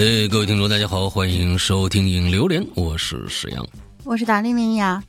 [0.00, 3.62] 哎，各位听众，大家好，欢迎收听《影榴莲》，我是石阳，
[4.02, 5.04] 我是达利明呀。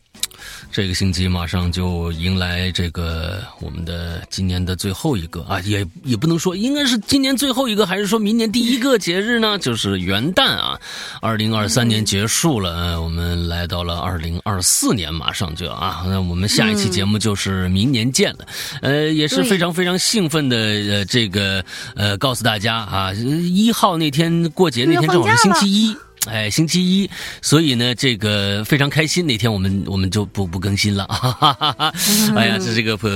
[0.71, 9.57] 这个星期马上就迎来这个我们的今年的最后一个啊，也也不能说应该是今年最后一个，还是说明年第一个节日呢？
[9.59, 10.79] 就是元旦啊，
[11.21, 18.47] 二零二三年结束了，我们来到了二零二四年，马上就啊，那我们下一期节目就是明年见了，
[18.81, 21.63] 呃，也是非常非常兴奋的，呃，这个
[21.95, 25.95] 呃，告诉大家啊，一号那天过节那天正好是星期一。
[26.27, 27.09] 哎，星期一，
[27.41, 29.25] 所以呢，这个非常开心。
[29.25, 31.93] 那天我们我们就不不更新了，哈哈哈哈
[32.35, 33.07] 哎呀，这是个普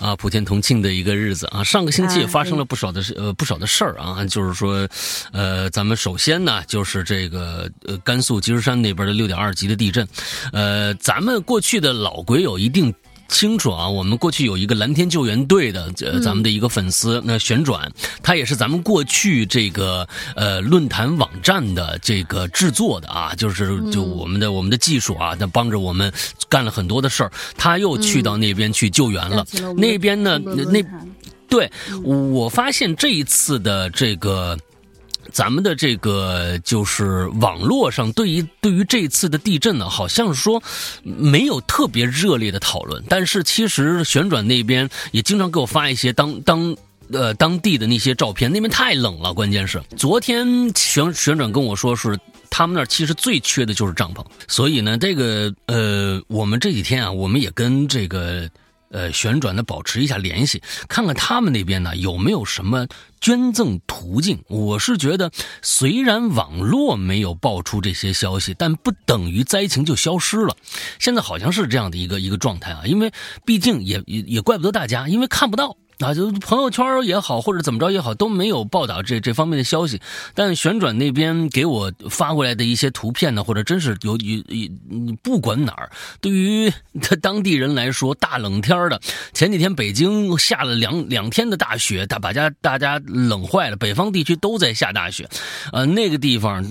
[0.00, 1.62] 啊普天同庆的一个日子啊。
[1.62, 4.88] 上个星期也发生了不少的事呃不少的事儿啊，就是说，
[5.32, 10.06] 呃，咱们首先呢，就是这个呃甘肃积石山那边的六点二级的地震，
[10.52, 12.92] 呃，咱们过去的老鬼友一定。
[13.28, 17.90] 清楚啊，我们过去有一个蓝天救援队的，呃，咱们的一个粉丝，那旋转，
[18.22, 26.12] 他也是咱们过去这个呃论坛网站的这个制作的啊，就是就我们的我们的技术啊，他帮着我们
[26.48, 30.82] 干了很多的事儿，他又去到那边去救援了，那边呢，那
[31.48, 31.70] 对
[32.02, 34.58] 我发现这一次的这个。
[35.38, 40.60] 咱们的这个就是网络上对于对于这次的地震呢，好像说
[41.04, 46.76] 没有特别热烈的讨论，但是其实旋转那边也经常给我发一些当当
[47.12, 50.44] 呃当地的那些照片，那边太冷了，关键是昨天
[50.74, 52.18] 旋旋转跟我说是
[52.50, 58.50] 他们那儿其实最缺的就是帐篷，所以呢，这个呃我们这几天啊，我们也跟这个。
[58.90, 62.86] 呃，旋转的保持一下联系，看看他们那边呢有没有什么
[63.20, 64.42] 捐赠途径。
[64.48, 65.30] 我是觉得，
[65.62, 70.56] 虽然网络没有爆出这些消息，但不等于灾情就消失了。
[70.98, 73.12] 现在好像是这样的一个一个状态啊，因为
[73.44, 75.76] 毕竟也也也怪不得大家，因为看不到。
[76.00, 80.00] 啊，就朋友圈也好，或者怎么着也好，都没有报道这这方面的消息。
[80.32, 86.72] 但旋转那边给我发过来的一些图片呢，或者真是有有有，不管哪儿，对于
[87.02, 89.00] 他当地人来说，大冷天的，
[89.32, 93.76] 前几天北京下了两两天的大雪，大把家大家冷坏了。
[93.76, 95.28] 北方地区都在下大雪，
[95.72, 96.64] 呃，那个地方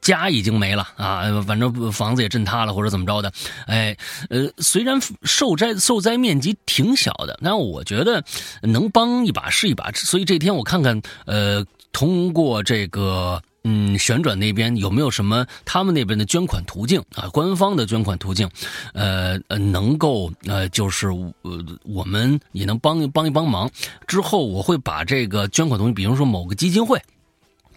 [0.00, 3.32] 家已经没了啊，反正房子也震塌了，或者怎么着的。
[3.66, 3.96] 哎，
[4.30, 8.22] 呃，虽然受灾受灾面积挺小的，但我觉得。
[8.68, 18.48] 能帮一把是一把，所以这天我看看，呃，通过这个嗯旋转那边有没有什么他们那边的捐款途径啊，官方的捐款途径，
[18.94, 23.70] 呃呃，能够呃就是呃我们也能帮帮一帮忙。
[24.06, 27.00] 之后我会把这个捐款东西，比如说某个基金会。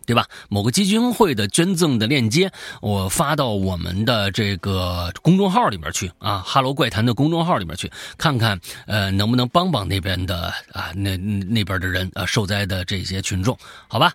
[0.06, 0.26] 对吧？
[0.50, 2.52] 某个基金会的捐赠的链接，
[2.82, 13.58] 我发到我们的这个公众号里面去啊，哈喽怪谈的公众号里面去看看，呃，能不能帮帮那边的啊，那那边的人啊，受灾的这些群众，
[13.88, 14.14] 好吧？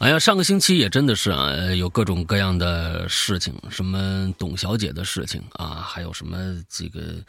[0.00, 6.38] 哎呀，上个星期也真的是啊，有各种各样的事情，什么董小姐的事情啊，还有什么
[6.70, 7.22] 这个，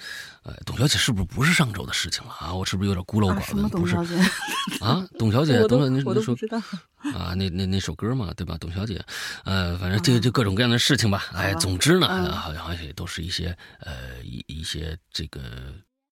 [0.44, 2.54] 呃，董小姐是不是不是上周的事情了啊？
[2.54, 3.68] 我是不是有点孤陋寡闻？
[3.70, 3.98] 不是
[4.80, 6.58] 啊，董小姐， 董小姐，我都不知道
[7.14, 8.56] 啊，那那那首歌嘛，对吧？
[8.58, 9.04] 董小姐，
[9.44, 15.42] 呃，反正就就各种各样的事情吧，哎，总之呢，好像也都是一些呃一一些这个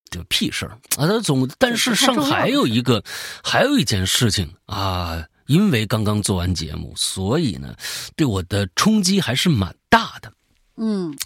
[0.10, 1.08] 这屁事儿啊。
[1.22, 3.02] 总但是上还有一个，
[3.46, 5.26] 还有一件事情啊。
[5.50, 7.76] 因为刚刚做完节目，所以呢，
[8.16, 10.32] 对我的冲击还是蛮大的。
[10.78, 11.18] 嗯，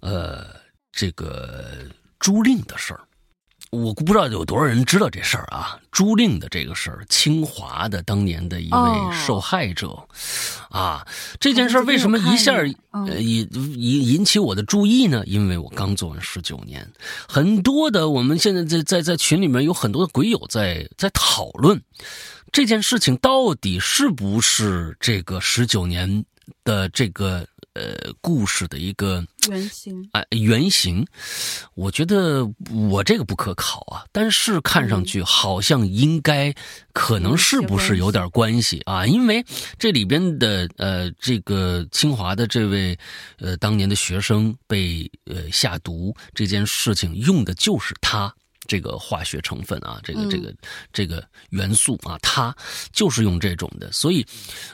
[0.00, 0.44] 呃，
[0.90, 1.86] 这个
[2.18, 3.00] 朱令的事儿，
[3.70, 5.78] 我不知道有多少人知道这事儿啊。
[5.92, 9.96] 朱令的这个事儿，清华的当年的一位受害者，
[10.68, 11.06] 啊，
[11.38, 15.22] 这件事为什么一下引引引起我的注意呢？
[15.24, 16.84] 因为我刚做完十九年，
[17.28, 21.80] 很多的我们现在在在在群里面有很多的鬼友在在讨论。
[22.52, 26.24] 这件事情到底是不是这个十九年
[26.64, 30.08] 的这个呃故事的一个原型？
[30.12, 31.06] 哎，原型，
[31.74, 34.04] 我觉得我这个不可考啊。
[34.12, 36.54] 但是看上去好像应该，
[36.92, 39.04] 可能是不是有点关系啊？
[39.06, 39.44] 因为
[39.78, 42.98] 这里边的呃这个清华的这位
[43.38, 48.34] 呃当年的学生被呃下毒这件事情用的就是他。
[48.66, 50.54] 这个化学成分啊，这个这个
[50.92, 52.54] 这个元素啊，它
[52.92, 54.26] 就是用这种的，所以，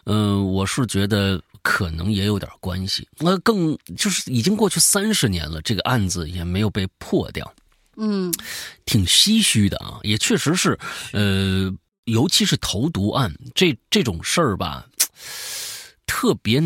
[0.05, 3.07] 嗯，我是觉得可能也有点关系。
[3.19, 7.55] 那更就是已经过去三十年了，这个案子也没有被破掉，
[7.97, 8.33] 嗯，
[8.85, 10.01] 挺唏嘘的啊。
[10.03, 10.79] 也确实是，
[11.13, 11.73] 呃，
[12.05, 14.87] 尤其是投毒案这这种事儿吧，
[16.07, 16.61] 特别，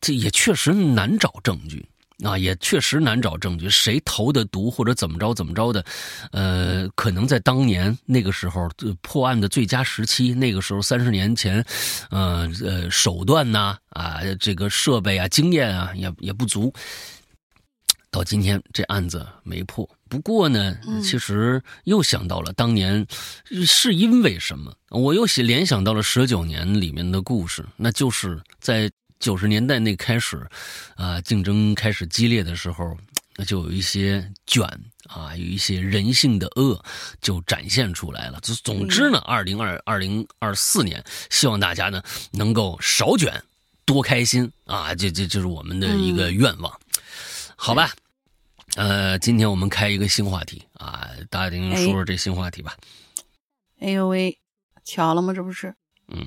[0.00, 1.84] 这也确实难找证据。
[2.22, 5.84] 啊，也确实难找证据，谁投的毒或者怎么着怎么着的，
[6.32, 8.68] 呃，可能在当年那个时候
[9.00, 11.64] 破案的最佳时期，那个时候三十年前，
[12.10, 16.72] 呃呃，手段呐啊，这个设备啊，经验啊，也也不足。
[18.12, 23.06] 到今天这案子没破，不过呢，其实又想到了当年
[23.64, 24.74] 是因为什么？
[24.88, 28.90] 我又联想到了十九年里面的故事，那就是在
[29.20, 30.44] 九十年代那开始，
[30.96, 32.96] 啊，竞争开始激烈的时候，
[33.36, 34.66] 那就有一些卷
[35.06, 36.82] 啊，有一些人性的恶
[37.20, 38.40] 就展现出来了。
[38.40, 42.02] 就总之呢，二零二二零二四年，希望大家呢
[42.32, 43.40] 能够少卷，
[43.84, 44.94] 多开心啊！
[44.94, 46.80] 这这就是我们的一个愿望。
[47.56, 47.92] 好吧，
[48.76, 52.74] 呃，今天我们开一个新话题啊，大丁说说这新话题吧。
[53.80, 54.38] 哎呦喂，
[54.82, 55.34] 巧了吗？
[55.34, 55.74] 这不是？
[56.08, 56.26] 嗯，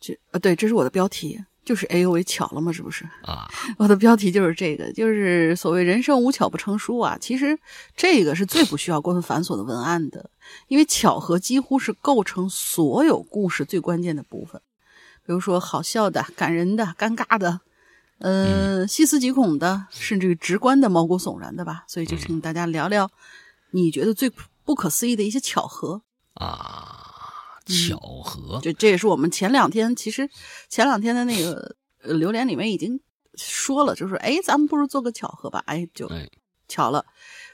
[0.00, 2.72] 这呃，对，这是我的标题，就是哎呦喂，巧了吗？
[2.72, 3.04] 是不是？
[3.24, 7.18] 啊， 我的标题就是这个，就是所谓人生无巧不成书啊。
[7.20, 7.58] 其实
[7.94, 10.30] 这个是最不需要过分繁琐的文案的，
[10.68, 14.62] 因为巧合几乎是构成所有故事最关键的部分。
[15.26, 17.60] 比如说好笑的、感人的、尴尬的。
[18.20, 21.84] 呃，细思极恐的，甚至于直观的、毛骨悚然的吧。
[21.86, 23.10] 所以就请大家聊聊，
[23.72, 24.32] 你觉得最
[24.64, 26.00] 不可思议的一些巧合
[26.34, 26.97] 啊？
[27.68, 30.28] 巧合，这这也是我们前两天其实
[30.68, 33.00] 前两天的那个榴莲里面已经
[33.34, 35.62] 说了，就是哎，咱们不如做个巧合吧？
[35.66, 36.10] 哎，就
[36.66, 37.04] 巧了。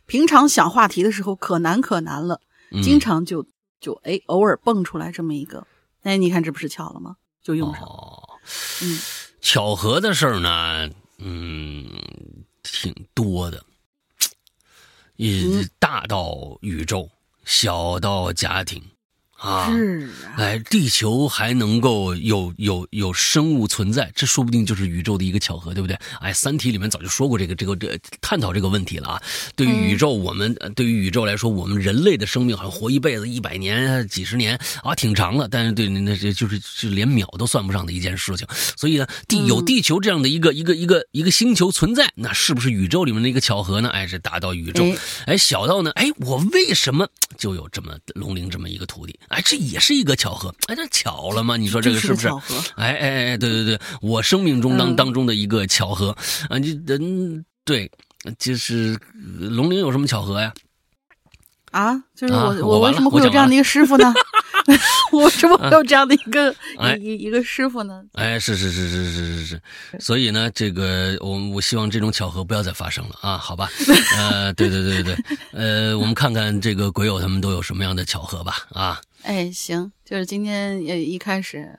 [0.06, 2.40] 平常想话题的时候可难可难了，
[2.82, 3.46] 经常就
[3.80, 5.66] 就哎偶尔蹦出来这么一个，
[6.02, 7.16] 哎，你看这不是巧了吗？
[7.42, 8.22] 就用上，哦
[8.82, 8.98] 嗯。
[9.40, 10.88] 巧合的事儿呢，
[11.18, 11.86] 嗯，
[12.62, 13.62] 挺多的，
[15.16, 17.10] 一大到宇宙，
[17.44, 18.82] 小到家庭。
[19.44, 25.94] 啊，是啊，哎，地球还能够有有有生物存在，这说不定就是宇宙的一个巧合，对不对？
[26.18, 29.22] 哎，《三体》里面早就说过这个这个这探讨这个问题了啊。
[29.54, 35.46] 对于宇宙，我们对于宇宙来说，我们人类的生命好像活一辈子，一百年、几十年啊，挺长了。
[35.46, 38.46] 但是对那这就是就连秒都算不上的一件事情。
[38.78, 43.90] 所以呢，地有地球这样的一个一个一个一个星球存在，那是不是宇宙里面的一个巧合呢？
[43.90, 44.86] 哎，是大到宇宙，
[45.26, 47.06] 哎，小到呢，哎，我为什么
[47.36, 49.18] 就有这么龙鳞这么一个徒弟？
[49.34, 51.56] 哎，这也是一个巧合，哎，这巧了吗？
[51.56, 52.28] 你说这个是不是？
[52.76, 56.16] 哎哎哎，对对对，我生命中当当中的一个巧合
[56.48, 56.56] 啊！
[56.58, 57.90] 你人对，
[58.38, 58.96] 就是
[59.38, 60.52] 龙鳞有什么巧合呀？
[61.72, 64.14] 啊，就是我我为什么 会有这样的一个师傅呢？
[65.12, 66.54] 我为什么会有这样的一个
[67.00, 68.02] 一一个师傅呢？
[68.14, 69.62] 哎，是是是是是是是，
[69.98, 73.68] 所以呢，这个我我希望这种巧合不要再发生了啊，好吧？
[74.16, 79.00] 呃，对对对对对，呃，我们看看这个鬼友他们都有什么样的巧合吧啊。
[79.24, 81.78] 哎，行，就是今天也一开始，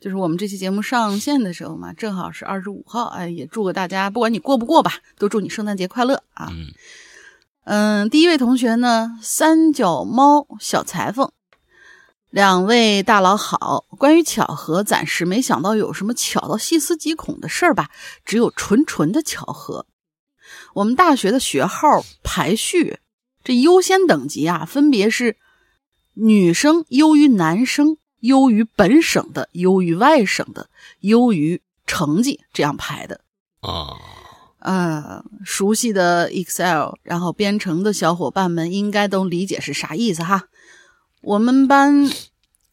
[0.00, 6.48] 就是我们这期节目上线的时候嘛，正好是二十五号，哎，也祝个大家，不管你过不过吧，都祝你圣诞节快乐啊。
[6.50, 6.66] 嗯
[7.64, 11.30] 嗯，第一位同学呢，三脚猫小裁缝。
[12.30, 17.90] 两位大佬好，关于巧合，暂时没想到有什么巧到细思极恐的事儿吧？
[18.24, 19.86] 只有纯纯的巧合。
[20.74, 23.00] 我们大学的学号排序，
[23.44, 25.36] 这优先等级啊，分别是
[26.18, 30.70] 女生优于男生，优于本省的，优于外省的，
[31.00, 33.20] 优于成绩这样排的。
[33.60, 33.98] 啊，
[34.60, 40.48] 呃，熟悉的 Excel，然后编程的小伙伴们应该都理解是啥意思哈。
[41.20, 42.10] 我们班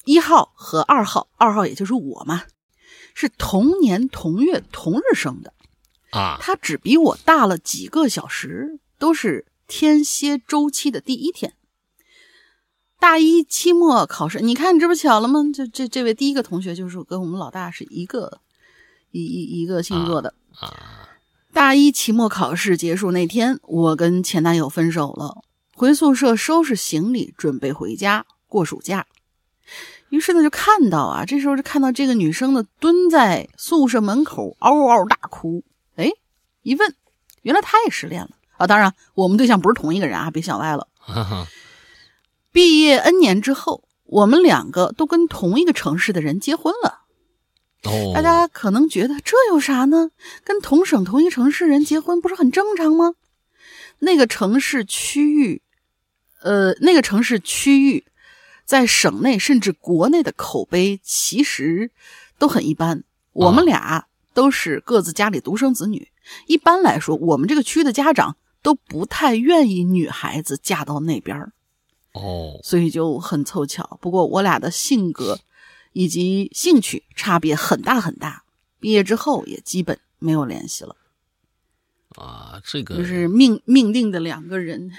[0.06, 2.44] 一号和二号，二号也就是我嘛，
[3.14, 5.54] 是同年同月同日生的
[6.12, 6.38] 啊。
[6.40, 11.54] 他只比我大了几个小时，都是天蝎周期的第一天。
[13.04, 15.42] 大一期末考试，你看这不巧了吗？
[15.54, 18.40] 这这这位第一个同学就是跟我们老大是一个
[19.12, 21.10] 一一一个星座的啊。
[21.52, 25.42] 大一期末考试结束那天，我跟前男友分手了，
[25.76, 28.26] 回宿舍收拾行李，准备回家。
[28.48, 29.06] 过暑假，
[30.08, 35.66] 于是呢就看到啊，这时候就看到这个女生呢蹲在宿舍门口嗷嗷大哭。
[35.98, 36.10] 哎，
[36.62, 36.96] 一问，
[37.42, 38.66] 原来她也失恋了啊！
[38.66, 40.88] 当然，我们对象不是同一个人啊，别想歪了。
[42.54, 47.00] 毕业 N 年之后，我们两个都跟同一个城市的人结婚了。
[47.84, 50.12] 哦，大家可能觉得这有啥呢？
[50.46, 53.16] 跟同省同一城市人结婚不是很正常吗？
[54.00, 55.64] 那个城市区域，
[56.44, 58.06] 呃，那个城市区域。
[58.66, 61.92] 在省内甚至国内的口碑其实
[62.40, 63.04] 都很一般。
[63.34, 66.08] 我们俩都是各自家里独生子女，
[66.48, 71.52] 一般来说，我们这个区的家长都不太愿意女孩子嫁到那边
[72.14, 73.98] 哦，所以就很凑巧。
[74.02, 75.40] 不过我俩的性格
[75.94, 78.44] 以及兴趣差别很大很大，
[78.80, 80.96] 毕业之后也基本没有联系了。
[82.16, 84.92] 啊，这个就是命命定的两个人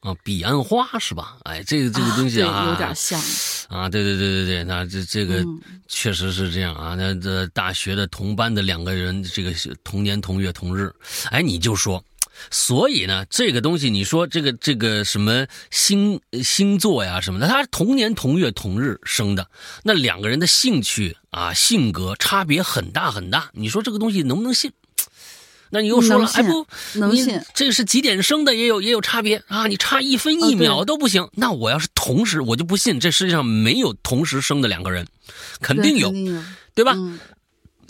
[0.00, 1.38] 啊，彼岸花是吧？
[1.42, 3.20] 哎，这个这个东西啊，对有点像
[3.68, 6.94] 啊，对对对对对，那这这个嗯确实是这样啊。
[6.94, 10.94] 那这大学的同班的两个人，这个是同年同月同日，
[11.30, 12.00] 哎，你就说。
[12.50, 19.48] 所以呢，这个东西你说这个这个什么星星座呀什么的，他同年同月同日生的，
[19.82, 24.72] 那两个人的兴趣啊性格差别很大很大，你说这个东西能不能信？
[25.70, 31.28] 那你又说了，能信哎不，你能信这是几点生的也有也有差别啊，你差一分一秒都不行。
[31.32, 35.06] 那我要是同时，我就不信这世界上没有同时生的两个人，
[35.60, 36.42] 肯定有肯，定有，
[36.74, 36.92] 对吧？
[36.96, 37.18] 嗯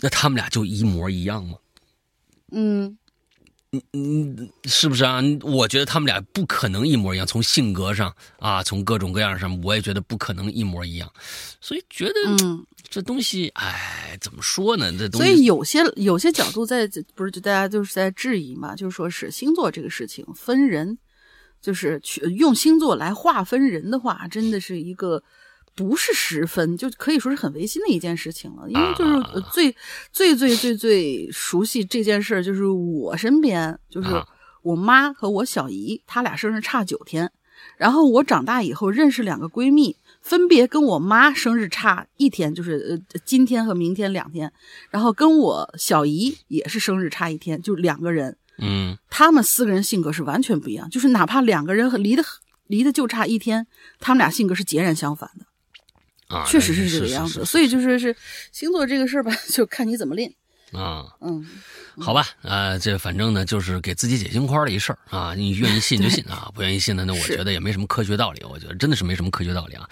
[0.01, 1.57] 那他们俩就一模一样吗？
[2.51, 2.97] 嗯，
[3.93, 5.21] 嗯，是不是啊？
[5.41, 11.11] 我觉得他们俩不可能一模一样，从性格上啊，从各种各样上，我也觉得不可能一模一样。
[11.61, 12.13] 所以觉得
[12.43, 14.91] 嗯，这东西，哎，怎么说呢？
[14.97, 20.97] 这东西所以有些有些角度在不是就大家就是在质疑嘛，就是说是星座这个事情分人，
[21.61, 25.23] 就是去用星座来划分人的话，真的是一个
[25.75, 28.67] 不是十分，就可以说是很违心的一件事情了。
[28.69, 29.75] 因为就是最
[30.11, 34.25] 最最最最熟悉这件事儿，就是我身边就是啊。
[34.63, 37.31] 我妈和我小姨，她俩生日差九天。
[37.77, 44.51] 然后我长大以后认识两个闺蜜，分别跟我妈生日差一天，就是呃今天和明天两天，
[44.89, 48.97] 然后跟我小姨也是生日差一天，就两个人，嗯。
[49.09, 52.23] 他们四个人性格是完全不一样，就是哪怕两个人和离得
[52.65, 53.67] 离得就差一天，
[53.99, 55.45] 他们俩性格是截然相反的，
[56.27, 57.39] 啊，确实是这个样子。
[57.39, 58.15] 是所以就是是
[58.51, 60.33] 星座这个事儿吧， 就看你怎么练。
[60.73, 61.05] 啊。
[61.21, 61.45] 嗯，
[62.01, 69.87] 好吧，啊，这反正呢就是给自己解心宽的一事儿啊，你愿意信就信啊，不愿意信呢，那我觉得也没什么科学道理，我觉得真的是没什么科学道理啊。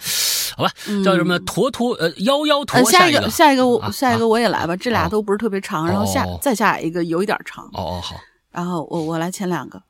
[0.56, 7.64] 好吧，嗯叫什么坨坨呃幺幺坨，呃，下一个下一个我啊下一个我也来吧，这俩哦都不是特别长，然后下哦再下一个有一点长。
[7.72, 9.82] 哦哦好，然后我我来前两个，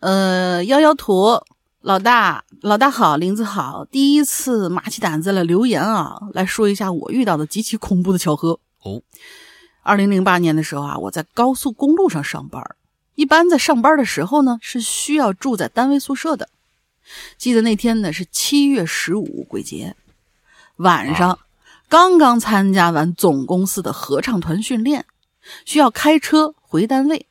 [0.00, 1.44] 呃，幺幺驼
[1.88, 8.60] 老大老大好，林子好，第一次麻起胆子来留言啊，来说一下我遇到的极其恐怖的巧合。
[8.82, 9.00] 哦，
[9.82, 12.62] 二零零八年的时候啊，我在高速公路上上班，
[13.14, 16.50] 一般在上班的时候呢，是需要住在单位宿舍的。
[17.38, 19.96] 记得那天呢是七月十五鬼节，
[20.76, 21.38] 晚上、
[21.88, 25.06] 刚刚参加完总公司的合唱团训练，
[25.64, 27.24] 需要开车回单位。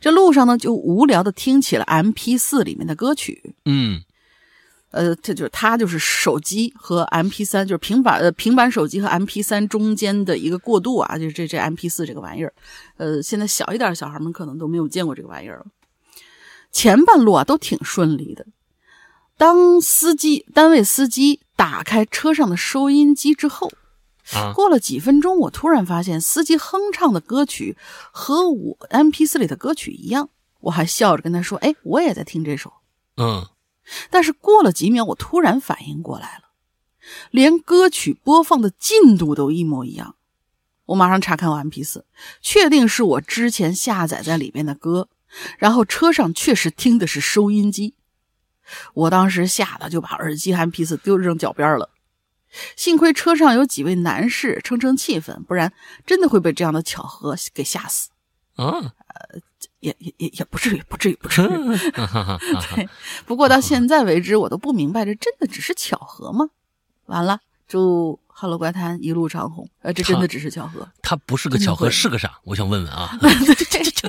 [0.00, 3.54] 这路上呢，就无聊的听起了 M P 四里面的歌曲。
[3.64, 4.02] 嗯
[4.90, 12.54] 呃，这就是它就是手机和 M P 三，就是平板呃平板手机和 M P 三中间的一个过渡啊，就是这这 M P 四这个玩意儿。
[12.96, 15.66] 呃，现在小一点的小孩们可能都没有见过这个玩意儿了。
[16.72, 18.46] 前半路啊都挺顺利的，
[19.36, 23.70] 当司机单位司机打开车上的收音机之后，
[24.34, 27.76] 啊过了几分钟，我突然发现司机哼唱的歌曲
[28.12, 30.30] 和我 M P 四里的歌曲一样，
[30.60, 32.72] 我还笑着跟他说：“哎，我也在听这首。”
[33.16, 33.46] 嗯
[34.10, 36.50] 但是过了几秒，我突然反应过来了，
[37.30, 40.16] 连歌曲播放的进度都一模一样。
[40.84, 42.04] 我马上查看我 MP 四，
[42.42, 45.08] 确定是我之前下载在里面的歌，
[45.58, 47.94] 然后车上确实听的是收音机。
[48.92, 51.90] 我当时吓得就把耳机和 MP 四丢扔脚边了。
[52.76, 55.72] 幸亏车上有几位男士撑撑气氛，不然
[56.06, 58.10] 真的会被这样的巧合给吓死。
[58.56, 58.92] 啊，
[59.80, 61.48] 也也也也不至于，不至于，不至于。
[62.74, 62.88] 对，
[63.24, 66.48] 不过到现在为止，我都不明白，这真的只是巧合吗？
[67.06, 67.38] 完了，
[67.68, 69.68] 祝《Hello 怪谈》一路长虹。
[69.82, 72.38] 呃，这真的只是巧合，它不是个巧合是个啥？
[72.44, 73.16] 我想问问啊，
[73.70, 74.08] 这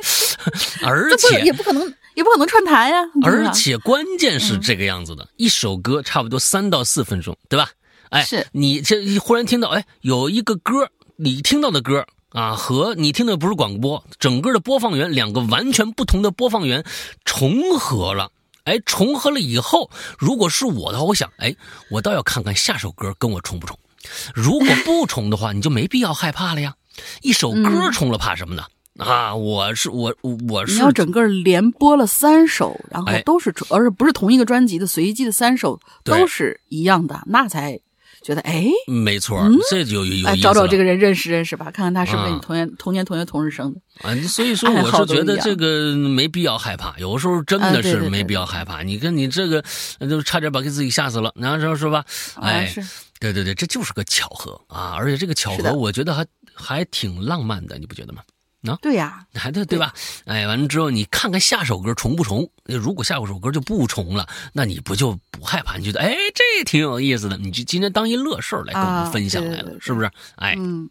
[0.83, 1.83] 而不且也不可能，
[2.15, 7.69] 也不可能串台呀、而且关键是这个样子的，一首歌差不多三到四分钟，对吧？
[8.09, 16.83] 哎，是你这忽然听到，哎，有一个歌，你听到的歌啊，和你听的不是广播，整个的播放源两个完全不同的播放源
[17.25, 18.31] 重合了。
[18.65, 21.55] 哎，重合了以后，如果是我的话，我想，哎，
[21.89, 23.77] 我倒要看看下首歌跟我重不重。
[24.33, 26.75] 如果不重的话，你就没必要害怕了呀。
[27.21, 28.63] 一首歌嗯重了，怕什么呢？
[28.97, 30.13] 啊，我是我
[30.49, 37.79] 我你是要整个连播了三首，然后哎都是，而且不是同一个专辑的随机的三首都是一样的，那才
[38.29, 43.81] 觉得哎没错，这就有有哎，意思了找找这个人认识认识吧，看看他是不是啊你同年、同年同月同日生的。
[44.07, 48.83] 啊，所以说我是觉得这个没必要害怕，有时候真啊的是没必要害怕。
[48.83, 49.63] 你看你这个，
[49.97, 52.05] 呃就差点把给自己吓死了，然后说是吧？
[52.35, 52.81] 啊，哎，是
[53.19, 54.93] 对对对，这就是个巧合啊！
[54.95, 58.21] 而且这个巧合，我觉得还还挺浪漫的，你不觉得吗？
[58.81, 59.93] 对呀、还 对对吧？
[60.25, 62.49] 哎，完了之后你看看下首歌重不重？
[62.65, 65.77] 如果下首歌就不重了，那你不就不害怕？
[65.77, 70.11] 你觉得哎，这挺有意思的，你就今天当一乐事儿来跟我啊们分享来了，对对对对是不是？
[70.35, 70.89] 哎，嗯，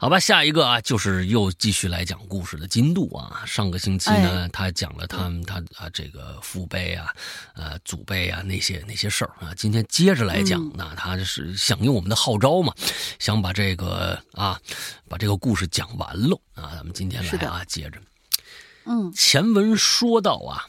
[0.00, 3.42] 好吧，下一个啊，就是又继续来讲故事的进度啊。
[3.44, 7.12] 上个星期呢，他讲了他们他啊这个父辈啊，
[7.54, 9.52] 呃祖辈啊那些那些事儿啊。
[9.56, 12.72] 今天接着来讲，那他是响应我们的号召嘛，
[13.18, 14.60] 想把这个啊
[15.08, 16.76] 把这个故事讲完喽啊。
[16.76, 18.00] 咱们今天来啊，接着，
[18.84, 20.64] 嗯，前文说到啊，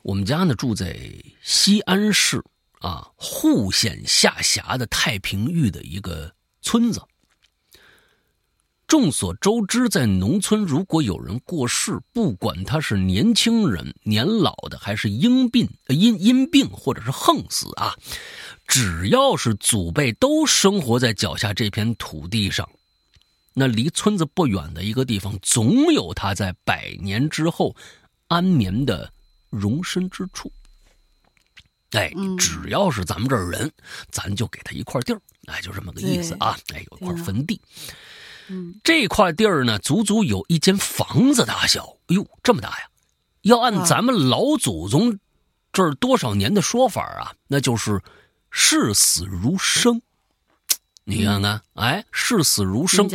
[0.00, 0.98] 我们家呢住在
[1.42, 2.42] 西安市
[2.80, 7.02] 啊户县下辖的太平峪的一个村子。
[8.86, 17.96] 众所周知，在农村，如果有人过世，不管他是年轻人、年老的，还是因病、因因病或者是横死啊，
[18.66, 22.68] 只要是祖辈都生活在脚下这片土地上，
[23.54, 27.74] 那离村子不远的一个地方，总有他在百年之后
[28.28, 29.12] 安眠的
[29.50, 30.52] 容身之处。
[31.90, 33.72] 哎，只要是咱们这儿人，
[34.12, 36.56] 咱就给他一块地儿，哎，就这么个意思啊。
[36.72, 37.60] 哎，有一块坟地。
[37.88, 37.94] 嗯，
[38.84, 41.96] 这块地儿呢，足足有一间房子大小。
[42.08, 42.86] 哎呦，这么大呀！
[43.42, 45.18] 要按咱们老祖宗
[45.72, 48.00] 这儿多少年的说法啊，那就是
[48.50, 50.00] 视死如生。
[51.04, 53.08] 你看看，哎，视死如生。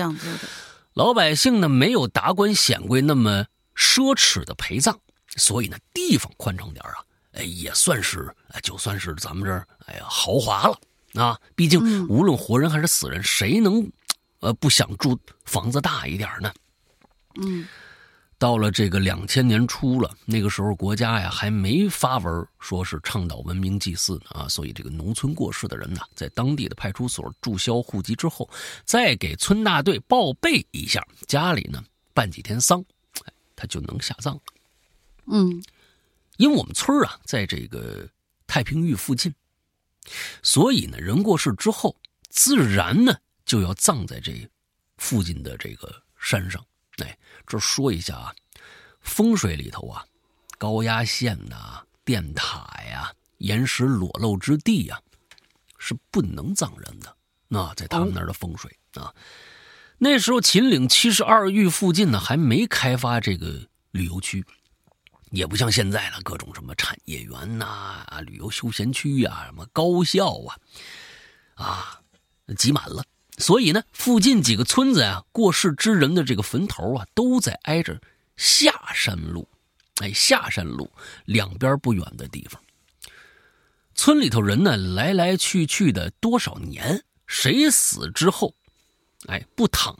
[0.93, 3.45] 老百姓呢，没有达官显贵那么
[3.75, 4.97] 奢侈的陪葬，
[5.37, 6.95] 所以呢，地方宽敞点啊，
[7.33, 10.77] 哎，也算是，哎，就算是咱们这儿，哎呀，豪华了
[11.21, 11.39] 啊。
[11.55, 13.89] 毕竟，无论活人还是死人，谁能？
[14.41, 16.53] 呃，不想住房子大一点呢。
[17.41, 17.65] 嗯，
[18.37, 28.49] 到了这个两千年初了，那个时候国家呀还没发文说是倡导文明祭祀呢啊，所以这个农村过世的人呢，在当地的派出所注销户籍之后，
[28.83, 31.83] 再给村大队报备一下，家里呢
[32.13, 32.83] 办几天丧，
[33.55, 34.41] 他就能下葬了。
[35.27, 35.63] 嗯，
[36.37, 38.09] 因为我们村啊在这个
[38.47, 39.33] 太平峪附近，
[40.41, 41.95] 所以呢人过世之后，
[42.29, 43.15] 自然呢。
[43.51, 44.47] 就要葬在这
[44.95, 46.65] 附近的这个山上。
[46.99, 48.33] 哎，这说一下啊，
[49.01, 50.05] 风水里头啊，
[50.57, 54.97] 高压线呐、电塔呀、岩石裸露之地呀，
[55.77, 57.13] 是不能葬人的。
[57.49, 59.13] 那在他们那儿的风水啊，
[59.97, 64.45] 那时候秦岭七十二峪附近呢，还没开发这个旅游区，
[65.31, 67.65] 也不像现在了，各种什么产业园呐、
[68.07, 70.55] 啊旅游休闲区呀、什么高校啊，
[71.55, 72.01] 啊，
[72.55, 73.03] 挤满了。
[73.41, 77.99] 所以呢，附近几个村子啊，过世之人的这个坟头啊，都在挨着
[78.37, 79.47] 下山路，
[79.99, 80.89] 哎，下山路
[81.25, 82.61] 两边不远的地方。
[83.95, 88.53] 村里头人呢，来来去去的多少年，谁死之后，
[89.27, 89.97] 哎，不躺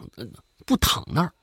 [0.66, 1.34] 不躺那儿，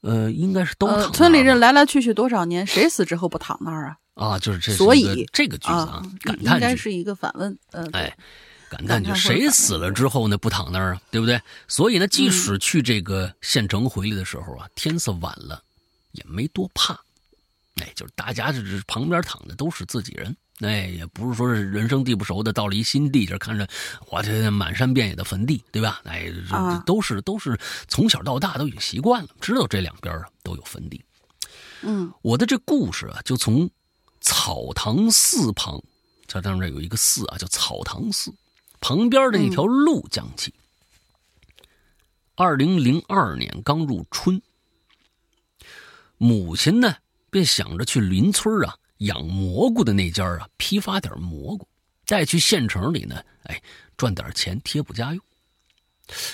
[0.00, 1.12] 呃，应该是都躺。
[1.12, 3.98] 村里人来来去去多少年，谁死之后不躺那儿啊？
[4.14, 8.16] 啊，就是这，所以这个句子啊，感叹应该是一个反问，嗯，哎。
[8.76, 10.36] 感叹就谁死了之后呢？
[10.36, 11.40] 不躺那儿啊，对不对？
[11.66, 15.62] 所以呢，即使去这个县城回来的时候啊，天色晚了，
[16.12, 16.92] 也没多怕。
[17.76, 23.66] 哎，就是大家这这旁边躺的都是自己人，哎，也不是说是人生地不熟的，到了一新地界，看着
[24.10, 26.00] 哇，这满山遍野的坟地，对吧？
[26.04, 27.58] 哎，这都是都是
[27.88, 31.02] 从小到大都已经习惯了，知道这两边啊都有坟地。
[31.82, 33.68] 嗯，我的这故事啊，就从
[34.22, 35.78] 草堂寺旁，
[36.26, 38.32] 它当这有一个寺啊，叫草堂寺。
[38.88, 40.54] 旁边的一条路讲起。
[42.36, 44.40] 二零零二年刚入春，
[46.18, 46.94] 母亲呢
[47.28, 51.66] 便想着去邻村啊养蘑菇的那家啊批发点蘑菇，
[52.06, 53.60] 带去县城里呢哎
[53.96, 55.20] 赚点钱贴补家用。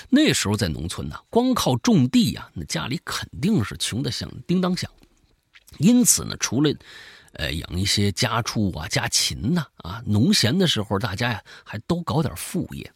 [0.09, 4.91] 那时候在农村呢，光靠种地呀，那家里肯定是穷的响叮当响。
[5.79, 6.71] 因此呢，除了
[7.33, 12.91] 呃，养一些家畜啊，家禽呐，啊，农闲的时候，大家呀还都搞点副业。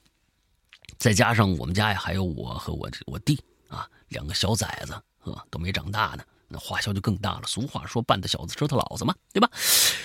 [0.98, 7.44] 再加上我们家呀，还有我和我我弟啊，两个小崽子，呵，都没长大呢，那花销就更大了。
[7.48, 9.50] 俗话说，半大小子折腾老子嘛，对吧？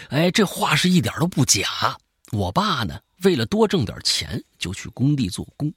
[0.09, 1.97] 哎，这话是一点都不假。
[2.31, 5.73] 我爸呢，为了多挣点钱，就去工地做工。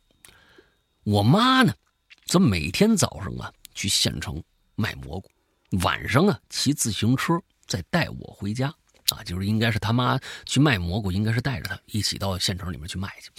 [1.03, 1.73] 我妈呢，
[2.25, 4.41] 则每天早上啊去县城
[4.75, 5.29] 卖蘑菇，
[5.81, 7.37] 晚上啊骑自行车。
[7.67, 8.73] 再带我回家，
[9.09, 13.29] 啊，就是应该是他妈去卖蘑菇，应该是带着他一起到县城里面去卖去。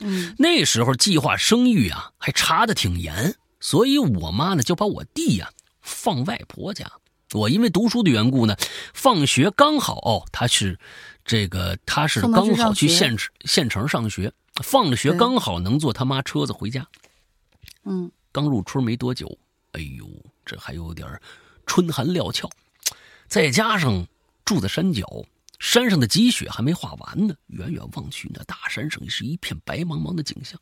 [0.00, 5.50] 嗯，那时候计划生育啊，还查的挺严，所以我妈呢就把我弟呀
[5.80, 6.90] 放外婆家。
[7.32, 8.56] 我因为读书的缘故呢，
[8.94, 10.78] 放学刚好哦，他是
[11.24, 16.86] 这个他是刚好去县城县城上学，放了学刚好能坐他妈车子回家。
[17.84, 19.36] 嗯，刚入春没多久，
[19.72, 20.06] 哎呦，
[20.44, 21.08] 这还有点
[21.66, 22.48] 春寒料峭。
[23.28, 24.06] 再加上
[24.44, 25.06] 住在山脚，
[25.58, 27.34] 山上的积雪还没化完呢。
[27.48, 30.60] 远远望去，那大山上是一片白茫茫的景象。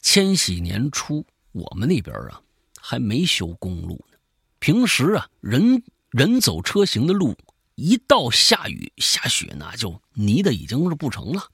[0.00, 2.40] 千禧年初，我们那边啊
[2.80, 4.18] 还没修公路呢。
[4.58, 7.36] 平时啊，人人走车行的路，
[7.74, 11.50] 一到下雨下雪，呢就泥的已经是不成了。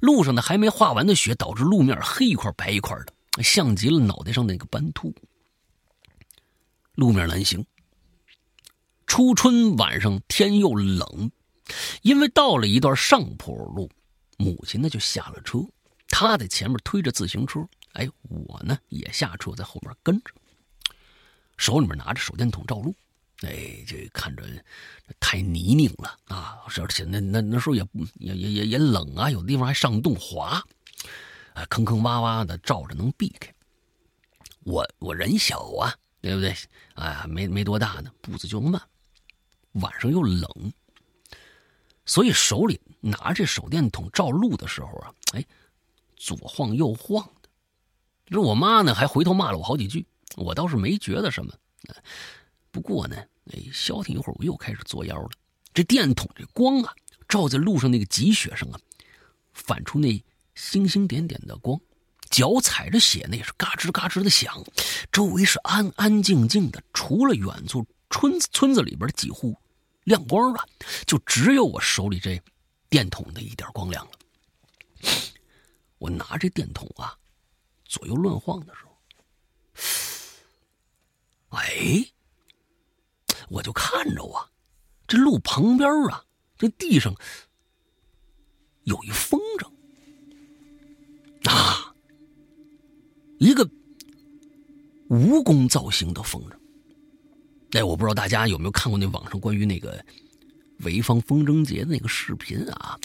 [0.00, 5.14] 路上呢还没化完的雪，导致路面黑一块白一块的，像极了脑袋上那个斑秃。
[6.94, 7.66] 路面难行。
[9.06, 11.30] 初春晚上天又冷，
[12.02, 13.88] 因为到了一段上坡路，
[14.36, 15.60] 母亲呢就下了车，
[16.08, 20.32] 她在前面推着自行车，哎，我呢也下车在后面跟着，
[21.56, 22.94] 手里面拿着手电筒照路，
[23.42, 24.42] 哎，这看着
[25.20, 30.62] 太泥泞了啊，而且那那那时候也也也也冷啊，有的地方还上冻滑，
[31.54, 33.54] 啊，坑坑洼洼的照着能避开，
[34.64, 36.54] 我我人小啊，对不对？
[36.96, 38.82] 哎，没没多大呢，步子就慢。
[39.80, 40.72] 晚上又冷，
[42.04, 45.44] 所以手里拿着手电筒照路的时候啊，哎，
[46.16, 47.48] 左晃右晃的。
[48.26, 51.52] 这我妈呢还回头骂了我好几句，我倒是没觉得什么。
[52.70, 53.16] 不过呢，
[53.52, 55.30] 哎，消停一会儿，我又开始作妖了。
[55.74, 56.94] 这电筒这光啊，
[57.28, 58.80] 照在路上那个积雪上啊，
[59.52, 60.22] 反出那
[60.54, 61.78] 星星点点的光，
[62.30, 64.64] 脚踩着雪那也是嘎吱嘎吱的响。
[65.12, 69.54] 周围是安安静静的，除了远处村子村子里边几户。
[70.06, 70.68] 亮光了，
[71.04, 72.40] 就只有我手里这
[72.88, 74.12] 电筒的一点光亮了。
[75.98, 77.18] 我拿这电筒啊，
[77.84, 78.96] 左右乱晃的时候，
[81.58, 82.06] 哎，
[83.48, 84.48] 我就看着啊，
[85.08, 86.24] 这路旁边啊，
[86.56, 87.12] 这地上
[88.84, 89.68] 有一风筝
[91.50, 91.92] 啊，
[93.40, 93.68] 一个
[95.08, 96.56] 蜈蚣造型的风筝。
[97.72, 99.98] 哎，我不知道大家有没有看过那网上关于那个
[100.80, 102.98] 潍坊风筝节的那个视频啊？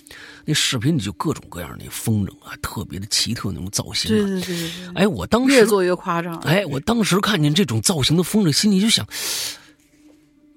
[0.45, 4.09] 那视频里就各种各样那风筝啊，特别的奇特那种造型。
[4.09, 4.69] 对对对对。
[4.95, 6.37] 哎，我当时越做越夸张。
[6.39, 9.07] 哎，我当时看见这种造型的风筝，心里就想，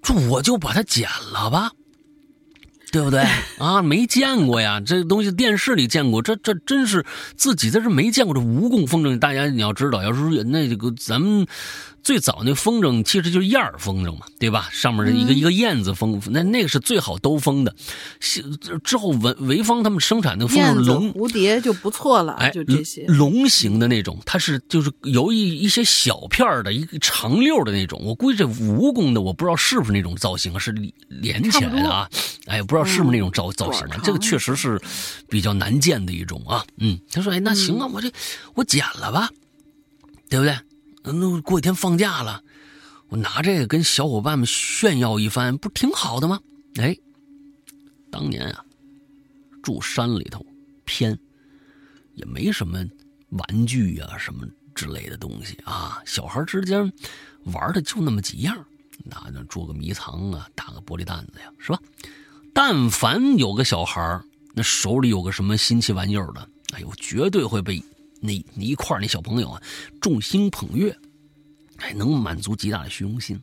[0.03, 1.71] 这我就把它剪了吧。
[2.93, 3.25] 对不对
[3.59, 3.83] 啊？
[3.83, 7.05] 没见过呀，这东西电视里见过，这这真是
[7.37, 9.19] 自己在这没见过这蜈蚣风筝。
[9.19, 11.45] 大家你要知道，要是那这个咱们
[12.05, 14.69] 最早那风筝其实就是燕儿风筝嘛，对吧？
[14.71, 17.75] 上面的一个一个燕子风，那那个是最好兜风的。
[18.85, 28.01] 之后潍潍坊他们生产的风筝龙蝴蝶就不错了，哎，就这些龙形的那种，它是就是由一一些小片的一个长溜的那种。
[28.05, 30.73] 我估计这蜈蚣的我不知道是不是那种造型啊，是
[31.09, 32.09] 连起来的啊，
[32.47, 32.85] 哎，不知道。
[32.95, 33.99] 是不是那种造造型啊？
[34.05, 34.81] 这个确实是
[35.29, 36.65] 比较难见的一种啊。
[36.77, 38.13] 嗯，他说：“哎，那行啊，我这
[38.55, 39.31] 我剪了吧，
[40.29, 40.55] 对不对？
[41.13, 42.43] 那过几天放假了，
[43.09, 46.41] 我拿这个跟小伙伴们炫耀一番，不挺好的吗？”
[46.81, 46.97] 哎，
[48.11, 48.65] 当年啊，
[49.63, 50.45] 住山里头
[50.85, 51.19] 偏，
[52.15, 52.85] 也没什么
[53.31, 56.93] 玩具呀什么之类的东西啊，小孩之间
[57.45, 58.65] 玩的就那么几样，
[59.05, 61.79] 那那捉个迷藏啊，打个玻璃弹子呀，是吧？
[62.53, 64.21] 但凡有个小孩
[64.55, 67.83] 那手里有个什么新奇玩意儿的，哎呦，绝对会被
[68.25, 69.63] 那那一块那小朋友啊
[70.01, 70.97] 众星捧月，
[71.77, 73.39] 哎，能满足极大的虚荣心。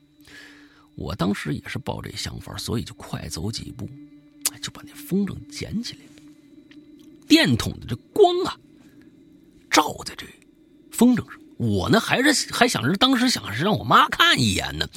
[0.95, 3.87] 我当时也是抱这想法，所以就快走几步，
[4.61, 5.99] 就把那风筝捡起来。
[7.27, 8.57] 电筒的这光啊，
[9.69, 10.25] 照在这
[10.91, 14.87] 风筝上，我呢还是还想着当时想是让我妈看一眼呢，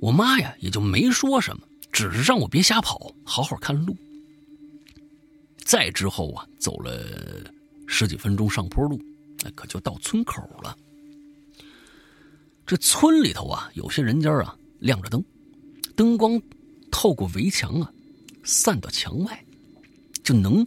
[0.00, 1.62] 我妈呀也就没说什么。
[1.92, 3.96] 只是让我别瞎跑，好好看路。
[5.58, 6.92] 再之后啊，走了
[7.86, 9.00] 十几分钟上坡路，
[9.42, 10.76] 那可就到村口了。
[12.66, 15.22] 这村里头啊，有些人家啊亮着灯，
[15.94, 16.40] 灯光
[16.90, 17.92] 透过围墙啊，
[18.42, 19.44] 散到墙外，
[20.22, 20.66] 就能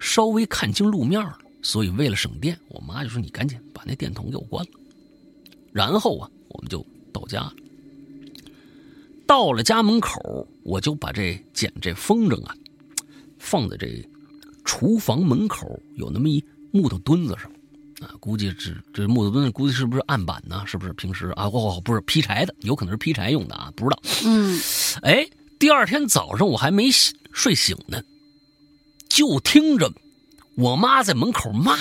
[0.00, 1.38] 稍微看清路面了。
[1.62, 4.70] 所以为了省电，我妈就说：“你赶紧把那电筒给我关了。”
[5.72, 7.54] 然后啊，我们就到家了。
[9.26, 12.54] 到了家门口，我就把这捡这风筝啊，
[13.38, 14.08] 放在这
[14.66, 17.50] 厨房门口有那么一木头墩子上，
[18.06, 20.62] 啊，估计这这木头墩子估计是不是案板呢？
[20.66, 21.46] 是不是平时啊？
[21.46, 24.02] 哦，不是劈柴的，有可能是劈柴用的啊，不知道。
[24.26, 24.60] 嗯，
[25.00, 25.26] 哎，
[25.58, 26.90] 第二天早上我还没
[27.32, 28.02] 睡醒呢，
[29.08, 29.90] 就听着
[30.56, 31.78] 我妈在门口骂，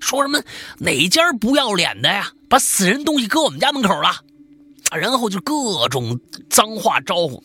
[0.00, 0.40] 说什么
[0.78, 4.22] 哪家不要脸的呀，把死人东西搁我们家门口了。
[4.92, 7.42] 然后就各种脏话招呼，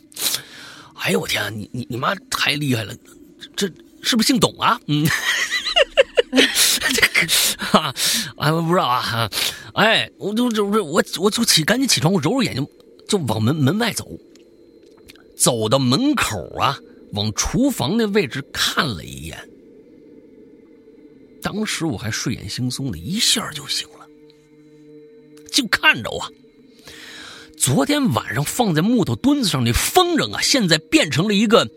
[0.93, 2.95] 哎呦我天，你你你妈太厉害了，
[3.61, 3.71] 这
[4.01, 4.81] 是不是姓董啊？
[4.87, 5.05] 嗯，
[6.31, 7.93] 这个啊，
[8.37, 9.29] 哎我不知道啊，
[9.75, 12.67] 哎，我就就我我就起赶紧起床，我揉揉眼睛
[13.07, 14.09] 就往门门外走，
[15.37, 16.79] 走到门口啊，
[17.13, 19.37] 往厨房那位置看了一眼，
[21.43, 24.07] 当时我还睡眼惺忪的，一下就醒了，
[25.51, 26.27] 就看着啊，
[27.59, 31.69] 昨天晚上放在木头墩子上那风筝啊，现在变成了一个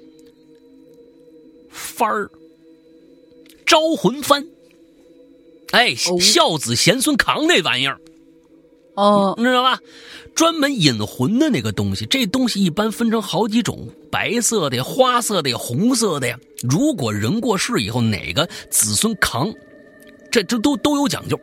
[1.74, 2.30] 幡儿，
[3.66, 4.46] 招魂幡。
[5.72, 7.98] 哎，孝子贤孙扛那玩意儿，
[8.94, 9.80] 哦，你知道吧？
[10.34, 16.38] 专门引魂的那个东西，这东西一般分成好几种：白色的呀、花色的呀、红色的呀。
[16.62, 19.52] 如果人过世以后，哪个子孙扛，
[20.30, 21.38] 这这都都有讲究。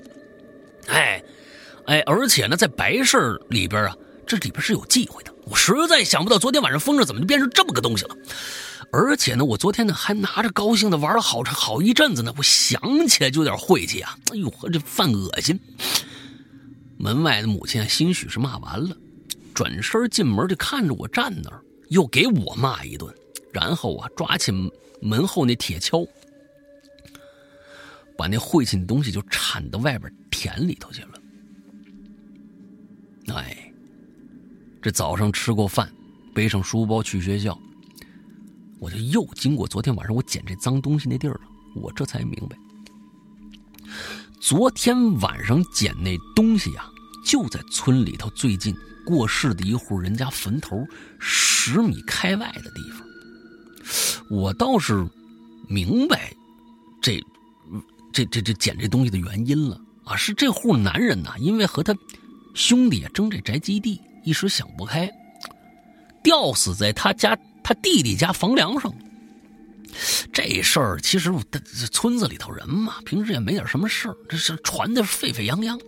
[0.88, 1.24] 哎，
[1.86, 5.34] 哎，而且呢，在白事里边啊，这里边是有忌讳的。
[5.46, 8.16] 我实在想不到，昨天晚上风筝怎么就变成这么个东西了。
[8.94, 14.18] 而且呢，我昨天呢还拿着高兴的玩了好长好一阵子呢，我想起来就有点晦气啊！
[14.34, 15.58] 哎呦，这犯恶心。
[16.98, 18.96] 门外的母亲兴许是骂完了，
[19.54, 23.14] 转身进门就看着我站那儿，又给我骂一顿，
[23.54, 24.52] 然后啊，抓起
[25.02, 26.06] 门后那铁锹，
[28.18, 31.10] 把那晦气的东西就铲到外边田里头去了。
[33.34, 33.72] 哎，
[34.82, 35.90] 这早上吃过饭，
[36.36, 37.58] 背上书包去学校。
[38.82, 41.42] 我就又经过昨天晚上我捡这脏东西那地儿了，
[41.76, 42.58] 我这才明白，
[44.40, 46.90] 昨天晚上捡那东西呀，
[47.24, 50.84] 就在村里头最近过世的一户人家坟头
[51.20, 53.08] 十米开外的地方。
[54.32, 55.08] 我倒是
[55.70, 56.34] 明白
[57.04, 57.24] 这
[58.12, 61.96] 这这这捡这东西的原因了啊，是这户男人呐，因为和他
[62.56, 65.08] 兄弟争这宅基地，一时想不开，
[66.24, 67.38] 吊死在他家。
[67.64, 68.94] 他弟弟家房梁上，
[70.34, 71.32] 这事儿其实
[71.92, 75.80] 村子里头人嘛，平时也没点什么事儿，这是传的沸沸扬扬。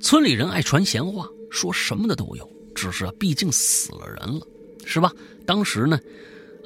[0.00, 2.50] 村里人爱传闲话，说什么的都有。
[2.74, 4.46] 只是啊毕竟死了人了，
[4.84, 5.10] 是吧？
[5.46, 5.98] 当时呢，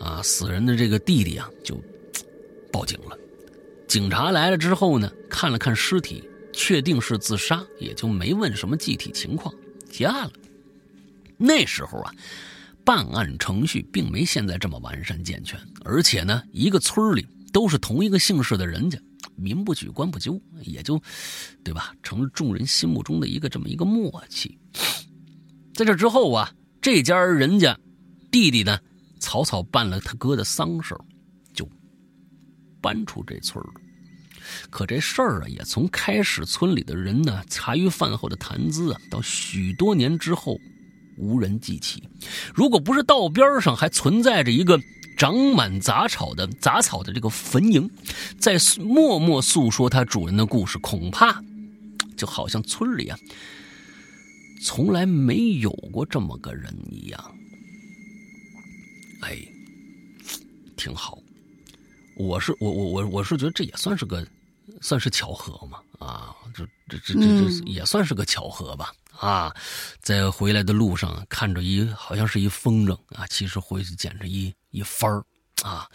[0.01, 1.81] 啊，死人的这个弟弟啊，就
[2.73, 3.17] 报警了。
[3.87, 9.55] 警察来了之后呢，看了看尸体，确定是自杀，也就没问什么具体情况，
[9.91, 10.33] 结案了。
[11.37, 12.13] 那时候啊。
[12.91, 18.99] 办案程序并没现在这么完善健全，而且呢，一个村里都是同一个姓氏的人家，
[19.37, 21.01] 民不举，官不究，也就，
[21.63, 21.95] 对吧？
[22.03, 24.59] 成了众人心目中的一个这么一个默契。
[25.73, 27.79] 在这之后啊，这家人家
[28.29, 28.77] 弟弟呢，
[29.21, 30.93] 草草办了他哥的丧事
[31.55, 31.65] 就
[32.81, 33.75] 搬出这村了。
[34.69, 40.59] 可这事儿啊，也从开始村里的人呢茶余饭后的谈资啊，到许多年之后。
[41.21, 42.03] 无人记起，
[42.55, 44.81] 如果不是道边上还存在着一个
[45.17, 47.89] 长满杂草的杂草的这个坟茔，
[48.39, 51.43] 在默默诉说他主人的故事，恐怕
[52.17, 53.19] 就好像村里啊
[54.63, 57.35] 从来没有过这么个人一样。
[59.21, 59.39] 哎，
[60.77, 61.19] 挺好。
[62.17, 64.27] 我是我我我我是觉得这也算是个
[64.81, 68.93] 算是巧合嘛啊，这这这这这也算是个巧合吧。
[69.21, 69.55] 啊，
[70.01, 75.23] 在回来的路上看着一好像是一风筝啊，其实回去捡着一一幡儿
[75.63, 75.87] 啊。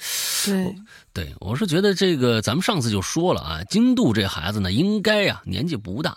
[0.46, 0.76] 对，
[1.12, 6.16] 对我是觉得这个，咱们上次就说了啊，金度这孩子呢，应该呀年纪不大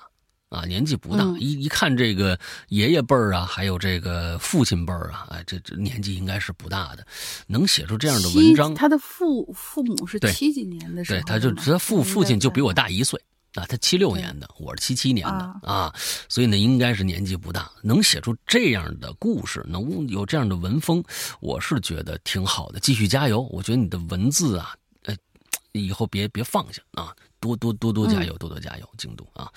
[0.51, 7.07] 啊，年纪不大，一一看这个爷爷辈儿啊，还有这个父亲辈儿啊，哎，这这年纪应该是不大的，
[7.47, 8.75] 能写出这样的文章。
[8.75, 13.19] 他的父父母是七几年的时候，对，他就他父父亲就比我大一岁。
[13.55, 15.93] 啊，他七六年的，我是七七年的啊，
[16.29, 21.03] 所以呢，应该是年纪不大，能写出这样的故事，能有这样的文风，
[21.41, 22.79] 我是觉得挺好的。
[22.79, 25.17] 继续加油，我觉得你的文字啊，呃，
[25.73, 29.51] 以后别别放下啊，多多多多加油，多多加油，京都啊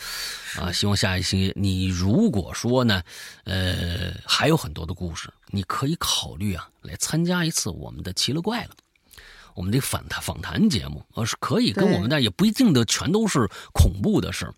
[0.58, 0.72] 啊！
[0.72, 3.04] 希望下一星期你如果说呢，
[3.44, 8.72] 呃，还有很多的故事，你可以考虑啊，来参加一次我们的奇了怪了。
[9.56, 14.52] 我们的访谈访谈节目，呃，是可以跟我们但，也不一定的全都是恐怖的事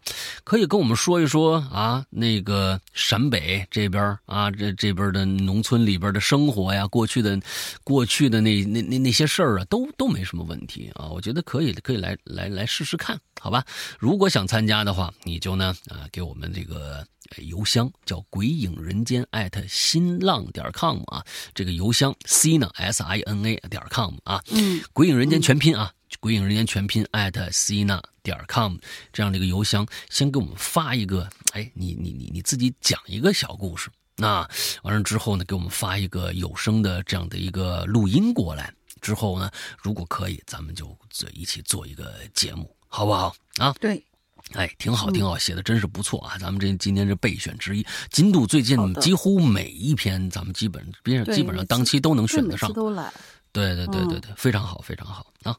[0.43, 7.39] 可以跟我们说一说啊，那个陕北这边啊，这这边的农村里边的生活呀，过去的，
[7.83, 13.63] 过去的那那那那些事儿啊，都都没什么问题啊，我觉得可以，可以来来来试试看，好吧？
[13.99, 17.05] 如果想参加的话，你就呢，啊，给我们这个。
[17.37, 28.75] 邮箱叫鬼影人间艾特新浪点 com 啊，这个邮箱 c 呢 s i n a 点 com 啊，嗯，鬼影人间全拼啊，鬼影人间全拼艾特 c 呢点 com
[29.11, 34.47] 这样的一个邮箱，先给我们发一个，哎，你你你你自己讲一个小故事，那
[34.83, 39.49] 完了之后呢，给我们发一个有声的这样的一个录音过来，之后呢，
[39.81, 40.95] 如果可以，咱们就
[41.33, 43.35] 一起做一个节目，好不好？
[43.57, 43.73] 啊？
[43.79, 44.03] 对。
[44.51, 46.37] 哎，挺好，挺好，写的真是不错啊！
[46.37, 53.11] 咱们这今天这备选之一，金度最近几乎每一篇，咱们基本边上基本上当期都能选得上，都来。
[53.51, 55.55] 对对对对对，非常好，非常好啊！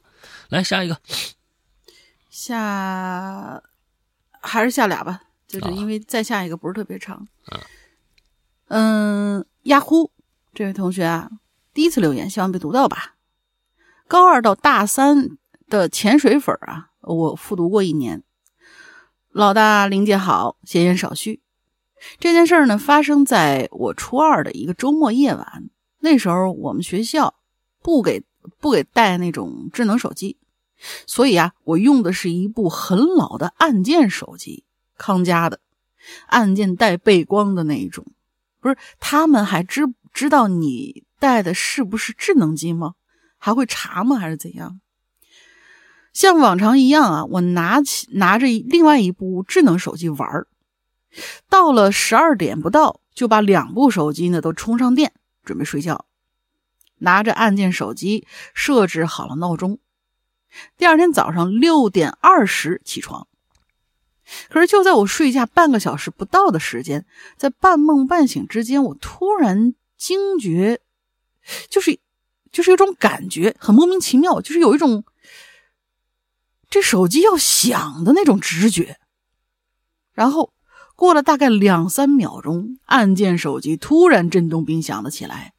[0.48, 1.00] 来下一个，
[2.28, 3.62] 下
[4.40, 7.26] 还是下俩吧，就是啊因为再下一个不是特别长。
[7.46, 7.60] 啊
[8.66, 10.10] 嗯，呀呼
[10.52, 11.30] 这位同学啊，
[11.72, 13.14] 第一次留言，希望被读到吧。
[14.08, 18.23] 高二到大三的潜水粉啊，我复读过一年。
[19.34, 21.42] 老大林姐好，闲言少叙。
[22.20, 25.70] 这件事儿呢，发生在我初二的一个周末夜晚。
[25.98, 27.34] 那时候我们学校
[27.82, 28.22] 不给
[28.60, 30.38] 不给带那种智能手机，
[31.08, 34.62] 所以啊，我用的是一部很老的按键手机，
[34.96, 35.58] 康佳的，
[36.28, 38.06] 按键带背光的那一种。
[38.60, 42.94] 不是，他们还知知道你带的是不是智能机吗？
[43.36, 44.14] 还会查吗？
[44.14, 44.78] 还是怎样？
[46.14, 50.46] 像往常一样啊，我拿起拿着另外一部智能手机玩儿。
[51.50, 55.12] 到了十二点不到，就把两部手机呢都充上电，
[55.44, 56.06] 准备睡觉。
[56.98, 59.80] 拿着按键手机设置好了闹钟，
[60.78, 63.26] 第二天早上六点二十起床。
[64.48, 67.04] 可是就在我睡下半个小时不到的时间，
[67.36, 70.80] 在半梦半醒之间，我突然惊觉，
[71.68, 71.98] 就是
[72.50, 75.04] 就是有种感觉很莫名其妙，就是有一种
[76.74, 78.98] 这手机要响的那种直觉。
[80.12, 80.52] 然后
[80.96, 85.52] 过了大概两三秒钟，按键手机突然震动并响了起来，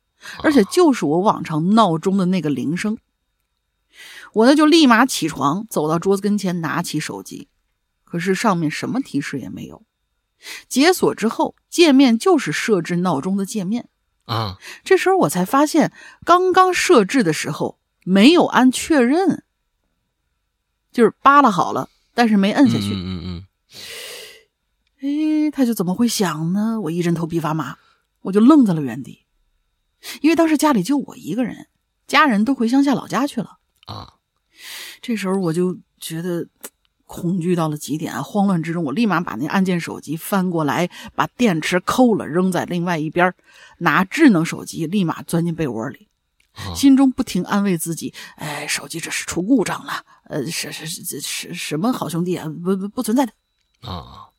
[0.43, 2.97] 而且就是我往常闹钟的那个铃声。
[4.33, 7.47] 我呢就立马起床，走到桌子跟前，拿起手机。
[8.03, 9.85] 可是上面什么提示也没有。
[10.67, 13.87] 解锁之后，界面就是设置闹钟的界面。
[14.25, 15.93] 啊，这时候我才发现，
[16.25, 19.44] 刚刚设置的时候没有按确认，
[20.95, 22.93] 就是扒拉好了，但是没摁下去。
[22.93, 23.43] 嗯嗯嗯
[25.01, 26.79] 哎，他就怎么会响呢？
[26.79, 27.75] 我一阵头皮发麻，
[28.21, 29.25] 我就愣在了原地，
[30.21, 31.67] 因为当时家里就我一个人，
[32.07, 33.57] 家人都回乡下老家去了。
[33.89, 34.13] 嗯啊，
[35.01, 36.47] 这时候我就觉得
[37.05, 38.21] 恐惧到了极点啊！
[38.23, 43.33] 慌乱之中，我立马把那按键手机翻过来，把电池抠了，扔在另外一边，
[43.79, 46.07] 拿智能手机立马钻进被窝里，
[46.53, 52.47] 啊心中不停安慰自己：“哎，手机这是出故障了，呃，什什什什什么好兄弟啊？
[52.63, 53.33] 不不不存在的。”
[53.87, 54.29] 啊，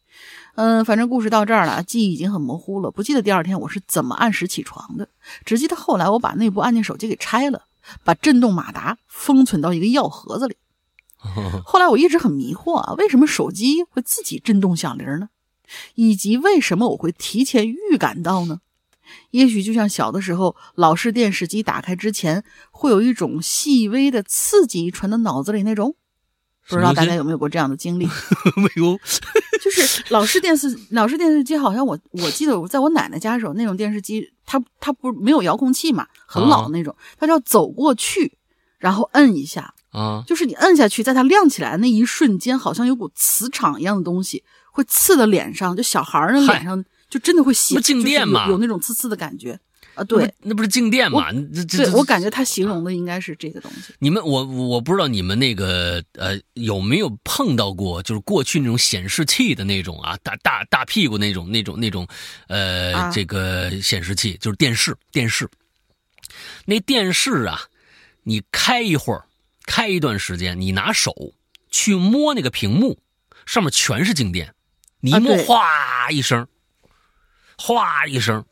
[0.56, 5.08] 嗯，反正故事到这儿了，记忆已经很模糊了，不记得第二天我是怎么按时起床的，
[5.44, 7.62] 只记得后来我把那部按键手机给拆了，
[8.04, 10.56] 把震动马达封存到一个药盒子里。
[11.64, 15.28] 后来我一直很迷惑啊，为什么手机会自己震动响铃呢？
[15.94, 18.60] 以及为什么我会提前预感到呢？
[19.30, 25.94] 也许就像小的时候，老式电视机打开之前会有一种细微的刺激传到脑子里那种，
[26.68, 28.06] 不知道大家有没有过这样的经历？
[28.56, 28.98] 没有，
[29.62, 38.36] 就是老式电视老式电视机，好像我我记得我在我奶奶家的时候，那种电视机它它不是没有遥控器嘛，很老的那种，它就要走过去，
[38.78, 44.42] 然后摁一下，啊，就是你摁下去，在它亮起来的那一瞬间，好像有股磁场一样的东西
[44.72, 46.84] 会刺到脸上，就小孩儿的脸上
[47.16, 49.58] 就真的会写不静电嘛就是有有那种刺刺的感觉
[49.94, 50.04] 啊。
[50.04, 51.32] 对，那不是静电嘛？
[51.54, 53.94] 这这我感觉他形容的应该是这个东西。
[53.98, 62.06] 你们我我不知道你们那个呃有没有碰到过，就是过去那种显示器的那种啊，大大大屁股那种那种那种
[62.48, 65.48] 呃、啊这个显示器，就是电视电视。
[66.66, 67.62] 那电视啊，
[68.24, 69.24] 你开一会儿，
[69.64, 71.32] 开一段时间，你拿手
[71.70, 72.98] 去摸那个屏幕，
[73.46, 74.52] 上面全是静电，
[75.00, 76.46] 你一摸，哗一声，
[77.56, 78.44] 哗一声。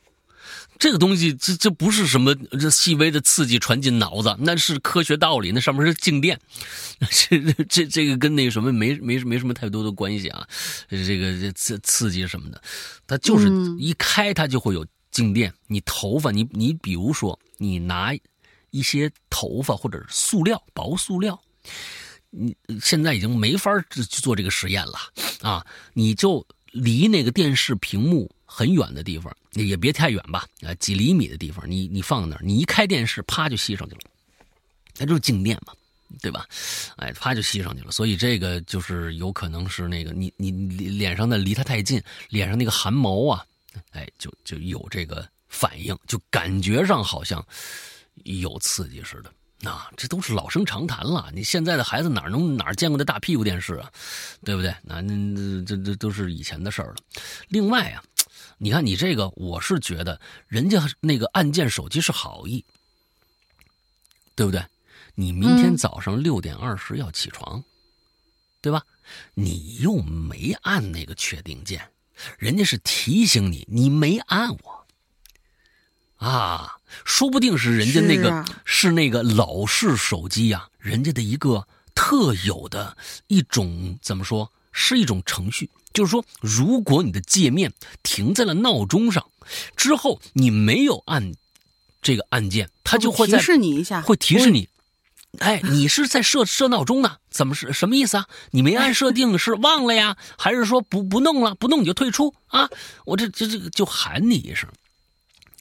[0.77, 6.39] 这个东西，这这不是什么这细微的刺激传进脑子，那是科学道理，那上面是静电，
[7.11, 10.47] 这这这个跟那个什么没没没什么太多的关系啊，
[10.91, 12.61] 这个这刺刺激什么的，
[13.07, 15.55] 它就是嗯一开它就会有静电。
[15.69, 18.13] 你头发，你你比如说你拿
[18.71, 21.41] 一些头发或者是塑料薄塑料，
[22.31, 24.99] 你现在已经没法去做这个实验了
[25.41, 25.65] 啊！
[25.93, 34.03] 你就离那个电视屏幕很远的地方，也别太远吧，啊，几厘米的地方，你你放那儿，你一开电视，啪就吸上去了，
[34.97, 35.73] 那就是静电嘛，
[36.23, 36.47] 对吧？
[36.97, 43.45] 哎，啪就吸上去了，所以这个就是有可能是那个你你脸上的离它太近，脸上那个汗毛啊，
[43.91, 47.45] 哎，就就有这个反应，就感觉上好像
[48.23, 49.33] 有刺激似的。
[49.71, 51.31] 啊，这都是老生常谈了。
[51.33, 53.91] 你现在的孩子哪能哪见过这大屁股电视啊，
[54.45, 54.75] 对不对？
[54.83, 56.97] 那那这这都是以前的事儿了。
[57.49, 58.05] 另外啊，
[58.59, 62.65] 你看你这个，我是觉得人家那个按键手机是好意，
[64.35, 64.65] 对不对？
[65.15, 67.63] 你明天嗯早上六点二十要起床，
[68.61, 68.83] 对吧？
[69.35, 71.91] 你又没按那个确定键，
[72.39, 74.87] 人家是提醒你，你没按我。
[76.17, 82.97] 啊，说不定是人家那个是啊是那个老式手机呀、人家的一个特特有的
[83.27, 85.69] 一种怎么说，是一种程序。
[85.95, 87.73] 就是说，如果你的界面
[88.03, 89.25] 停在了闹钟上，
[89.77, 91.33] 之后你没有按
[92.03, 94.69] 这个按键，它就会提示你一下，会提示你。
[95.39, 97.17] 哎，你是在设设闹钟呢？
[97.31, 98.27] 怎么是什么意思啊？
[98.51, 100.17] 你没按设定是忘了呀？
[100.37, 101.55] 还是说不不弄了？
[101.55, 102.69] 不弄你就退出啊？
[103.05, 104.69] 我这这这个就喊你一声。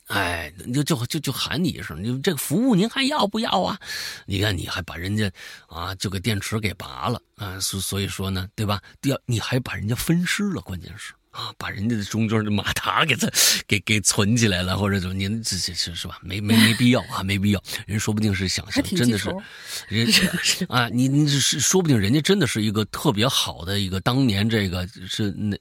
[0.07, 3.79] 哎，就就就就喊你一声，你这个服务您还要不要啊？
[4.25, 5.31] 你看你还把人家
[5.67, 8.81] 啊，就给电池给拔了啊，所所以说呢，对吧？
[9.01, 13.27] 第二，你还把人家分尸了，关键是啊，把人家的中间的马达给他
[13.65, 15.15] 给给存起来了，或者怎么？
[15.15, 16.19] 您这这是是吧？
[16.21, 17.63] 没没没必要啊，没必要。
[17.87, 19.33] 人说不定是想象，真的是
[19.87, 20.07] 人
[20.67, 25.57] 啊，你你是说不定人家真的是一个特别好的一个当年这个是那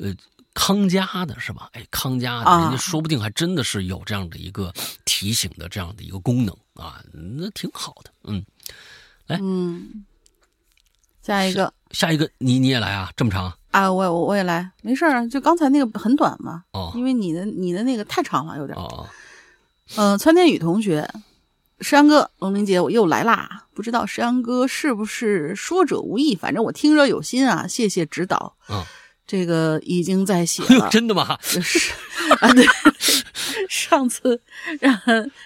[0.00, 0.14] 呃。
[0.56, 1.68] 康佳的是吧？
[1.74, 4.72] 哎，康佳的，人家说不定还真的是有这样的一个
[5.04, 8.10] 提醒的这样的一个功能啊，那挺好的。
[8.24, 8.42] 嗯，
[9.26, 10.06] 来，嗯，
[11.22, 13.12] 下一个，下一个，你你也来啊？
[13.14, 13.92] 这么长啊？
[13.92, 16.64] 我我我也来，没事儿，就刚才那个很短嘛。
[16.72, 18.74] 哦，因为你的你的那个太长了，有点。
[18.78, 19.06] 哦。
[19.96, 21.06] 嗯，川天宇同学，
[21.80, 23.66] 石阳哥，龙明姐，我又来啦！
[23.74, 28.56] 不知道石阳哥是不是说者无意，反正我听者有心啊，谢谢指导。
[28.70, 28.82] 嗯。
[29.26, 31.36] 这个已经在写了，真的吗？
[31.42, 31.92] 是
[32.40, 32.64] 啊，对，
[33.68, 34.40] 上次
[34.80, 34.96] 让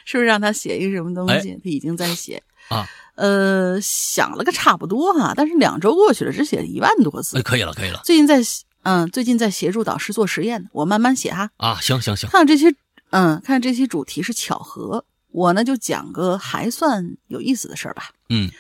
[0.05, 1.59] 是不是让他写一个什么东西？
[1.65, 2.87] 他已经在写啊。
[3.17, 7.39] 呃，想了个差不多哈，但是两周过去了，只写了一万多字。
[7.39, 8.01] 哎，可以了，可以了。
[8.05, 8.41] 最近在
[8.83, 11.51] 嗯，最近在协助导师做实验，我慢慢写哈。
[11.59, 12.31] 啊，行行行。
[12.31, 12.75] 看这些
[13.11, 18.11] 嗯，看这些主题是巧合，我呢就讲个还算有意思的事儿吧。
[18.31, 18.51] 嗯，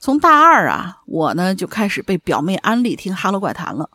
[0.00, 3.90] 从大二啊，我呢就开始被表妹安利听《哈喽怪谈》了。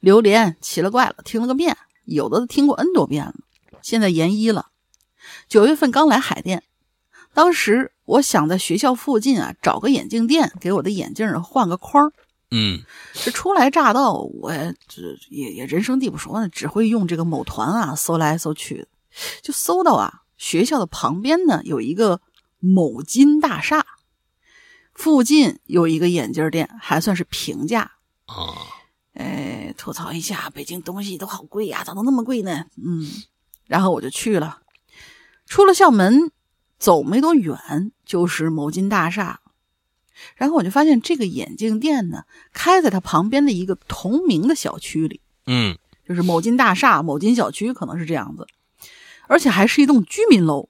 [0.00, 3.34] 榴莲奇了怪了，听了个遍，有的都听过 N 多遍了。
[3.82, 4.66] 现在研一了，
[5.48, 6.62] 九月份刚来海淀，
[7.32, 12.12] 当时我想在学校附近啊找个眼镜店，给我的眼镜换个框。
[12.50, 12.80] 嗯，
[13.12, 14.52] 这初来乍到，我
[14.88, 18.86] 这也也人生地不熟呢，只会用这个某团啊搜来搜去，
[19.42, 22.20] 就搜到啊学校的旁边呢有一个
[22.58, 23.84] 某金大厦，
[24.94, 27.92] 附近有一个眼镜店，还算是平价
[28.26, 28.77] 啊。
[29.18, 32.66] 哎，吐槽一下，北京东西都好贵呀，咋都那么贵呢？
[32.76, 33.04] 嗯，
[33.66, 34.60] 然后我就去了，
[35.44, 36.30] 出了校门，
[36.78, 39.40] 走没多远就是某金大厦，
[40.36, 45.76] 然后我就发现这个眼镜店呢，开在它旁边的一个同名的小区里，嗯，
[46.08, 48.46] 就是某金大厦、某金小区，可能是这样子，
[49.26, 50.68] 而且还是一栋居民楼。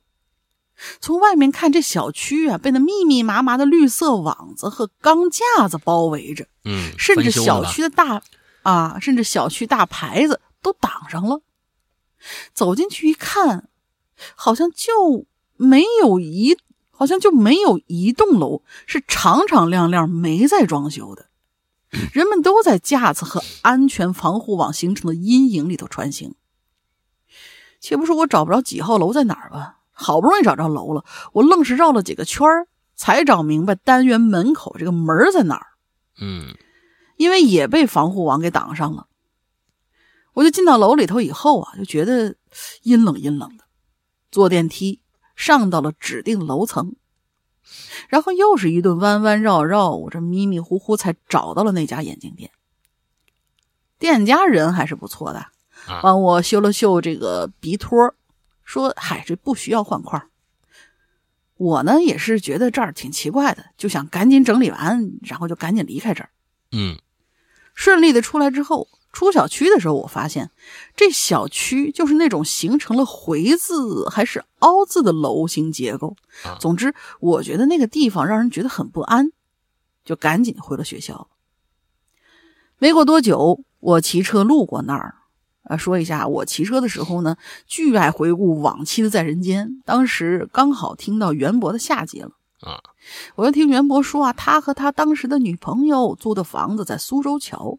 [1.00, 8.22] 从外面看，这小区啊，被那密密麻麻的绿色网子和钢架子包围着，嗯，甚至小区的大。
[8.68, 11.40] 啊，甚至小区大牌子都挡上了。
[12.52, 13.70] 走进去一看，
[14.34, 15.24] 好像就
[15.56, 16.58] 没有一，
[16.90, 21.30] 好像就没有一栋楼是敞敞亮亮没在装修的。
[22.12, 26.34] 人们都在架子和安全防护网形成的阴影里头穿行。
[27.80, 35.66] 且不说我找不着几号楼在哪儿吧，好不容易找着楼了，我愣是绕了几个圈儿才找明白单元门口这个门在哪儿。
[36.20, 36.54] 嗯。
[37.18, 39.08] 因为也被防护网给挡上了，
[40.32, 42.36] 我就进到楼里头以后啊，就觉得
[42.82, 43.64] 阴冷阴冷的。
[44.30, 45.00] 坐电梯
[45.34, 46.94] 上到了指定楼层，
[48.08, 52.50] 然后又是一顿弯弯绕绕，我这迷迷糊糊才找到了那家眼镜店。
[53.98, 55.46] 店家人还是不错的，
[56.02, 58.14] 帮我修了修这个鼻托，
[58.62, 60.30] 说：“嗨，这不需要换框。”
[61.56, 66.30] 我呢也是觉得这儿挺奇怪的，就想赶紧整理完，然后就赶紧离开这儿。
[66.70, 66.96] 嗯。
[67.78, 70.50] 顺利的出来之后，出小区的时候，我发现
[70.96, 76.16] 这小区就是那种形成了回字还是凹字的楼形结构。
[76.58, 79.30] 总之，我觉得那个地方让人觉得很不安，
[80.04, 81.28] 就赶紧回了学校。
[82.78, 85.14] 没过多久，我骑车路过那儿，
[85.62, 87.36] 啊，说一下，我骑车的时候呢，
[87.68, 89.80] 巨爱回顾往期的在人间。
[89.84, 92.32] 当时刚好听到袁博的下集了。
[92.60, 92.82] 啊！
[93.36, 97.78] 我又听袁博说啊，他和他当时的女朋友租的房子在苏州桥。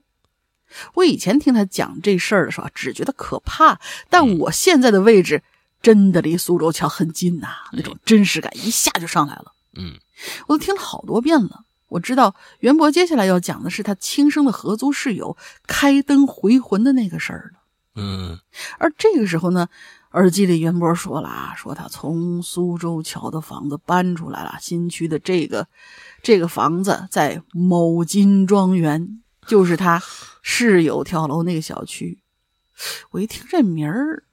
[0.94, 5.44] 我以前听他讲这事儿的时候，只觉得可怕，但我现在的位置
[5.82, 9.54] 真的离苏州桥很近呐，那种真实感一下就上来了。
[9.76, 10.00] 嗯，
[10.48, 11.66] 我都听了好多遍了。
[11.88, 17.60] 我知道袁博接下来要讲的是他亲生的合租室友开灯回魂的那个事儿了。
[17.96, 18.40] 嗯，
[18.78, 19.68] 而这个时候呢？
[20.12, 25.68] 耳机里，袁博说了啊，说他从苏州桥的房子搬出来了，新区的这个
[26.24, 30.02] 这个房子在某金庄园，就是他
[30.42, 32.20] 室友跳楼那个小区。
[33.12, 34.24] 我一听这名儿，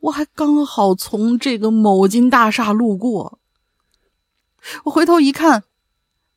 [0.00, 3.38] 我还刚好从这个某金大厦路过，
[4.84, 5.62] 我回头一看，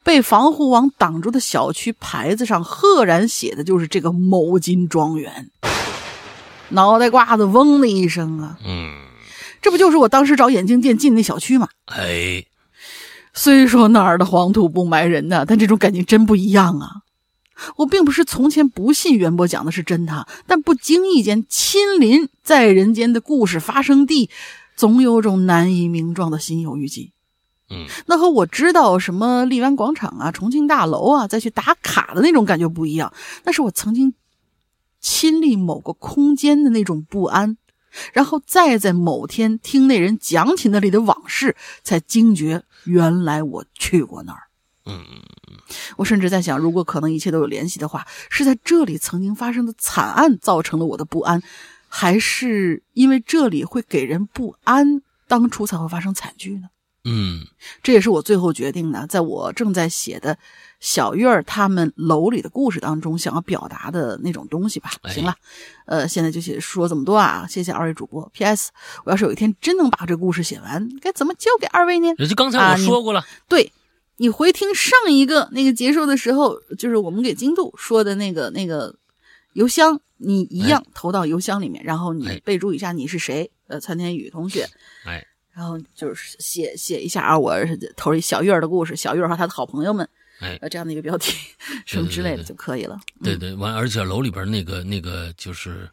[0.04, 5.50] 被防护网挡住的小区牌子上，赫然写的就是这个某金庄园。
[6.70, 8.58] 脑袋瓜子嗡的一声啊！
[8.66, 8.96] 嗯，
[9.62, 11.68] 这不就是我当时找眼镜店进那小区吗？
[11.86, 12.46] 哎，
[13.34, 16.90] 虽说哪儿的黄土不埋人呐，但这种感觉真不一样啊！
[17.78, 24.30] 我并不是从前不信袁博讲的是真的，但不经意间亲临在人间的故事发生地，
[24.76, 27.14] 总有种难以名状的心有余悸。
[27.70, 33.12] 嗯，那和我知道什么荔湾广场啊、重庆大楼啊，再去打卡的那种感觉不一样。
[33.44, 34.14] 那是我曾经
[35.00, 37.58] 亲历某个空间的那种不安，
[38.14, 44.44] 然后再在某天听那人讲起那里的往事，才惊觉原来我去过那儿。
[44.86, 45.04] 嗯，
[45.98, 51.44] 我甚至在想，如果可能一切都有联系的话，是在这里曾经发生的惨案造成了我的不安，
[51.90, 56.70] 还是因为这里会给人不安，当初才会发生惨剧呢？
[57.04, 57.46] 嗯，
[57.84, 60.38] 这也是我最后决定的，在我正在写的
[60.80, 64.92] 小月儿他们楼里的故事当中，想要表达的那种东西吧。
[65.02, 65.36] 哎行了，
[65.86, 68.30] 呃，现在就写说这么多啊，谢谢二位主播。
[68.34, 68.72] P.S.
[69.04, 72.14] 我要是有一天真能把这故事写完，该怎么交给二位呢？
[72.18, 73.72] 也就刚才我说过了，对
[74.18, 78.96] 你回听上一个那个结束的时候，就是我们给京度说的那个那个
[79.54, 84.68] 邮箱，你一样投到邮箱里面，然后你哎备注一下你是谁，呃，参天宇同学，
[85.06, 90.08] 哎，然后就是写写一下啊，我是投一小月儿的故事，小月儿和他的好朋友们，
[90.40, 91.36] 哎呃，这样的一个标题
[91.86, 92.96] 什么之类的就可以了。
[93.22, 95.90] 嗯对对，完，而且楼里边那个那个就是，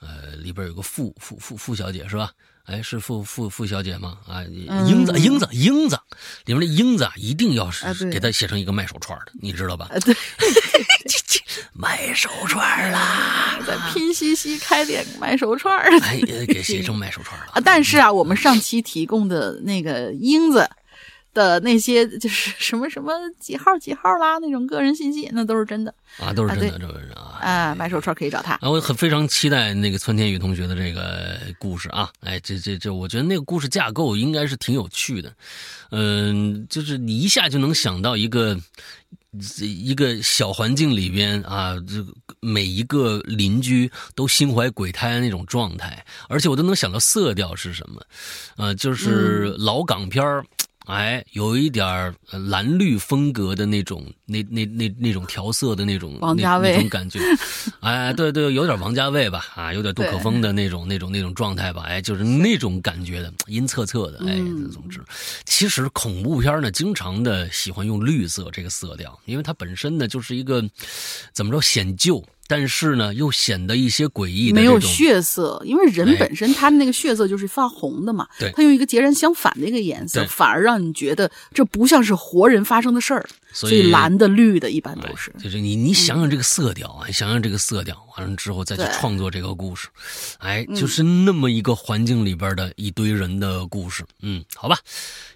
[0.00, 2.30] 呃，里边有个傅傅傅傅小姐是吧？
[2.64, 4.18] 哎，是傅傅傅小姐吗？
[4.26, 5.98] 啊，嗯英子英子英子，
[6.44, 9.88] 里面的英子啊，一定要是给她写成一个卖手串的，你知道吧？
[9.90, 10.14] 啊，对，
[11.74, 13.58] 卖手串啦！
[13.66, 20.68] 在拼夕夕开店卖手串儿的哎，给写成卖手串了 啊，但是啊，我们上期提供的那个英子
[21.34, 27.38] 的那些就是 什么什么几号几号啦那种个人信息，那都是真的啊，都是啊真的，这个是啊。
[27.40, 27.74] 啊。
[27.74, 28.54] 买手串可以找他。
[28.54, 32.10] 啊，我很非常期待那个窜天宇同学的这个故事啊！
[32.20, 35.32] 哎，这这这，我觉得那个故事架构应该是挺有趣的，
[35.90, 38.56] 嗯，就是你一下就能想到一个
[39.60, 48.02] 一个小环境里边啊，这个每一个邻居都心怀鬼胎那种状态，而且我都能想到色调是什么，
[48.56, 50.44] 呃，就是老港片儿。
[50.86, 56.72] 哎，有一点蓝绿风格的那种，那那那那种调色的那种那王家卫。
[56.74, 57.20] 那种感觉，
[57.80, 65.00] 哎，对对，有点王家卫吧，啊，有点杜可风的那种那种那种状态吧，哎，就是那种感觉的，阴恻恻的，哎，嗯总之，
[65.44, 70.62] 其实恐怖片呢，经常的喜欢用绿色这个色调，因为它本身呢就是一个
[71.32, 85.32] 怎么着显旧，但是呢又显得一些诡异的没有血色，因为人哎本身他的那个血色就是发红的嘛，对他用一个截然相反的一个颜色，反而让你觉得这不像是活人发生的事儿，所以蓝的、绿的一般哎都是。
[85.42, 89.88] 就是你你想想这个色调啊，想想这个色调，完了之后再去创作这个故事，
[90.38, 94.04] 哎，嗯就是那么一个环境里边的一堆人的故事。
[94.20, 94.76] 嗯，好吧，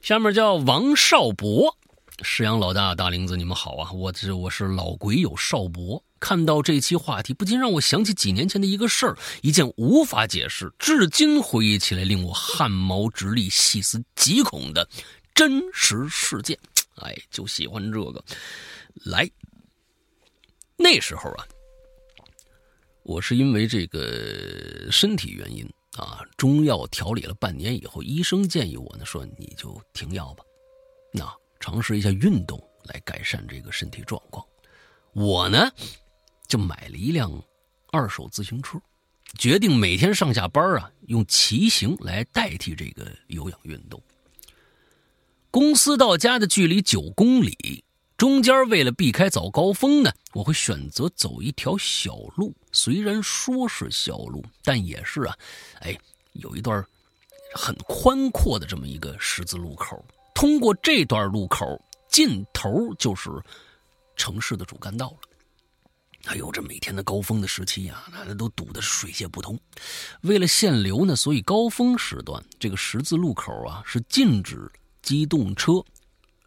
[0.02, 1.74] 下面叫王少博，
[2.20, 6.02] 石阳老大大林子，你们好啊，我这我是老鬼友少博。
[6.18, 14.88] 看到这期话题，不禁让我想起几年前的一个事儿，一件无法解释，至今回忆起来令我汗毛直立、细思极恐的
[15.34, 16.58] 真实事件。
[16.96, 18.24] 哎，就喜欢这个。
[19.04, 19.30] 来，
[20.76, 21.46] 那时候啊，
[23.02, 30.42] 我是因为这个身体原因啊，中药调理了半年以后，医生建议我呢说你就停药吧，
[31.12, 34.42] 那尝试一下运动来改善这个身体状况。
[35.12, 35.70] 我呢
[36.46, 37.30] 就买了一辆
[37.90, 38.78] 二手自行车，
[39.38, 44.00] 决定每天上下班啊用骑行来代替这个有氧运动。
[45.50, 47.84] 公司到家的距离九公里，
[48.16, 52.54] 中间为了避开早高峰呢，我会选择走一条小路。
[52.72, 55.36] 虽然说是小路，但也是啊，
[55.80, 55.98] 哎，
[56.32, 56.84] 有一段
[57.54, 60.04] 很宽阔的这么一个十字路口。
[60.34, 63.30] 通过这段路口，尽头就是
[64.14, 65.25] 城市的主干道了。
[66.26, 69.58] 哎呦，这每天的高峰的时期啊，那都堵得水泄不通。
[70.22, 74.70] 为了限流呢，所以高峰时段这个十字路口啊是禁止
[75.02, 75.84] 机动车，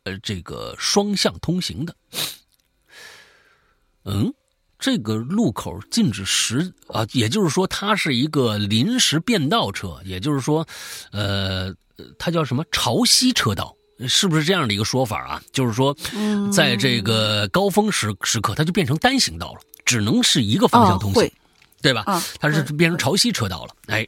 [0.04, 1.96] 呃，这个双向通行的。
[4.04, 4.34] 嗯，
[4.78, 10.68] 这个路口禁止时啊，也就是说它是一个临时变道车，也就是说，
[11.12, 11.74] 呃，
[12.18, 13.76] 它叫什么潮汐车道。
[14.08, 15.42] 是不是这样的一个说法啊？
[15.52, 21.32] 就是说，嗯在这个高峰时时刻，它就变成单行道了，只能是一个方向通行，哦
[21.82, 22.04] 对吧？
[22.06, 23.76] 啊它是变成潮汐车道了。
[23.88, 24.08] 哎，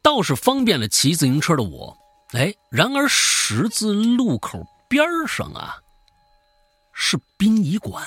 [0.00, 1.96] 倒是方便了骑自行车的我。
[2.32, 5.76] 哎，然而十字路口边上啊
[6.92, 8.06] 是殡仪馆，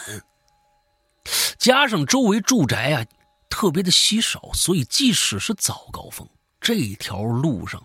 [1.58, 3.06] 加上周围住宅啊
[3.50, 6.28] 特别的稀少，所以即使是早高峰，
[6.60, 7.84] 这条路上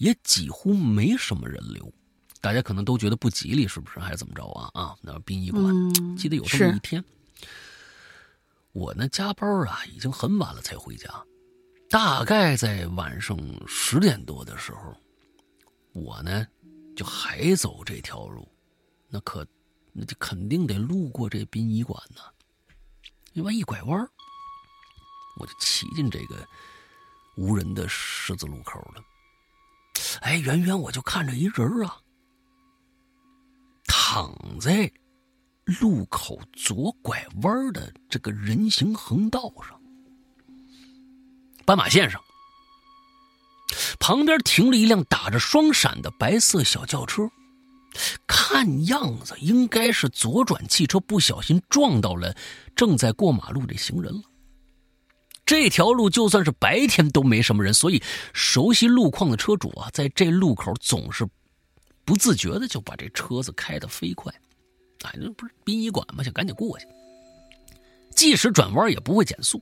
[0.00, 1.92] 也几乎没什么人流。
[2.40, 4.00] 大家可能都觉得不吉利，是不是？
[4.00, 4.70] 还是怎么着啊？
[4.72, 7.04] 啊，那殡仪馆，记得有这么一天，
[8.72, 11.22] 我呢加班啊，已经很晚了才回家，
[11.90, 14.96] 大概在晚上十点多的时候，
[15.92, 16.46] 我呢
[16.96, 18.48] 就还走这条路，
[19.06, 19.46] 那可
[19.92, 22.22] 那就肯定得路过这殡仪馆呢。
[23.34, 24.00] 另外一拐弯，
[25.36, 26.42] 我就骑进这个
[27.36, 29.04] 无人的十字路口了。
[30.20, 31.96] 哎，远远我就看着一人啊。
[33.86, 34.90] 躺在
[35.64, 39.80] 路口左拐弯的这个人行横道上，
[41.64, 42.20] 斑马线上，
[43.98, 47.28] 旁边停了一辆打着双闪的白色小轿车，
[48.26, 52.34] 看样子应该是左转汽车不小心撞到了
[52.74, 54.22] 正在过马路的行人了。
[55.50, 58.00] 这条路就算是白天都没什么人，所以
[58.32, 61.26] 熟悉路况的车主啊，在这路口总是。
[62.04, 64.32] 不自觉的就把这车子开得飞快，
[65.02, 66.22] 哎，那不是殡仪馆吗？
[66.22, 66.86] 想赶紧过去，
[68.14, 69.60] 即使转弯也不会减速。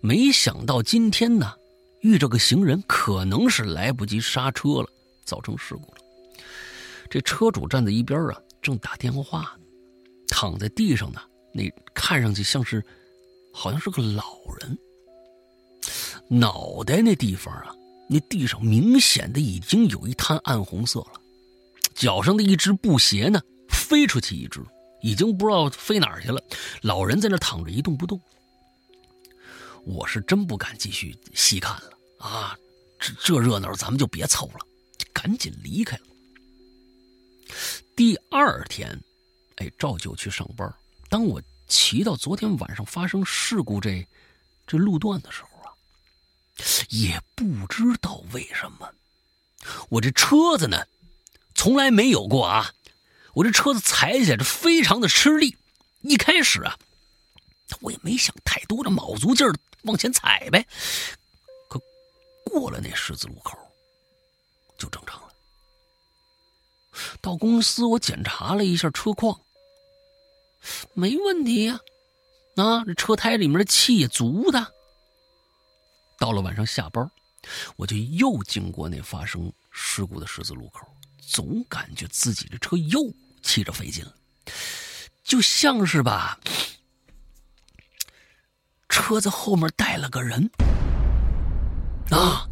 [0.00, 1.52] 没想到今天呢，
[2.00, 4.88] 遇着个行人，可能是来不及刹车了，
[5.26, 5.98] 造成事故了。
[7.10, 9.50] 这车主站在一边啊，正打电话呢，
[10.28, 11.20] 躺在地上呢，
[11.52, 11.62] 那
[11.92, 12.82] 看上去像是，
[13.52, 14.78] 好像是个老人，
[16.32, 17.74] 脑袋那地方啊，
[18.08, 21.20] 那地上明显的已经有一滩暗红色了。
[21.92, 24.64] 脚上的一只布鞋呢，飞出去一只，
[25.02, 26.40] 已经不知道飞哪儿去了。
[26.82, 28.20] 老人在那躺着一动不动。
[29.84, 32.56] 我是真不敢继续细看了啊！
[33.00, 34.60] 这这热闹咱们就别凑了，
[35.12, 36.02] 赶紧离开了。
[37.96, 38.96] 第二天，
[39.56, 40.72] 哎，照旧去上班。
[41.08, 44.06] 当我骑到昨天晚上发生事故这
[44.66, 45.49] 这路段的时候，
[46.88, 48.92] 也不知道为什么，
[49.88, 50.86] 我这车子呢。
[51.52, 52.72] 从来没有过啊！
[53.34, 55.58] 我这车子踩起来是非常的吃力。
[56.00, 56.78] 一开始啊，
[57.80, 60.66] 我也没想太多，的卯足劲儿往前踩呗。
[61.68, 61.78] 可
[62.46, 63.58] 过了那十字路口，
[64.78, 65.28] 就正常了。
[67.20, 69.38] 到公司我检查了一下车况，
[70.94, 71.78] 没问题呀。
[72.56, 74.72] 啊，这车胎里面的气也足的。
[76.20, 77.10] 到了晚上下班，
[77.76, 80.86] 我就又经过那发生事故的十字路口。
[81.18, 83.00] 总感觉自己的车又
[83.40, 84.14] 骑着费劲了，
[85.24, 86.38] 就像是吧，
[88.90, 90.50] 车子后面带了个人
[92.10, 92.46] 啊，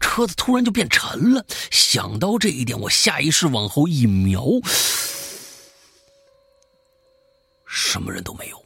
[0.00, 1.46] 车子突然就变沉了。
[1.70, 4.44] 想到这一点，我下意识往后一瞄，
[7.66, 8.64] 什么人都没有，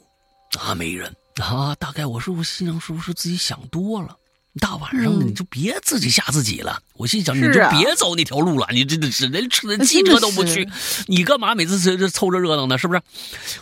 [0.59, 1.75] 啊，没人啊。
[1.75, 4.17] 大概我是不是心想，是不是自己想多了？
[4.61, 6.81] 大晚上的你就别自己吓自己了。
[6.95, 8.67] 我心想，你就别走那条路了。
[8.73, 10.69] 你真的是连车汽车都不去，
[11.07, 12.79] 你干嘛每次这这凑这热闹呢？
[12.79, 13.03] 是不是？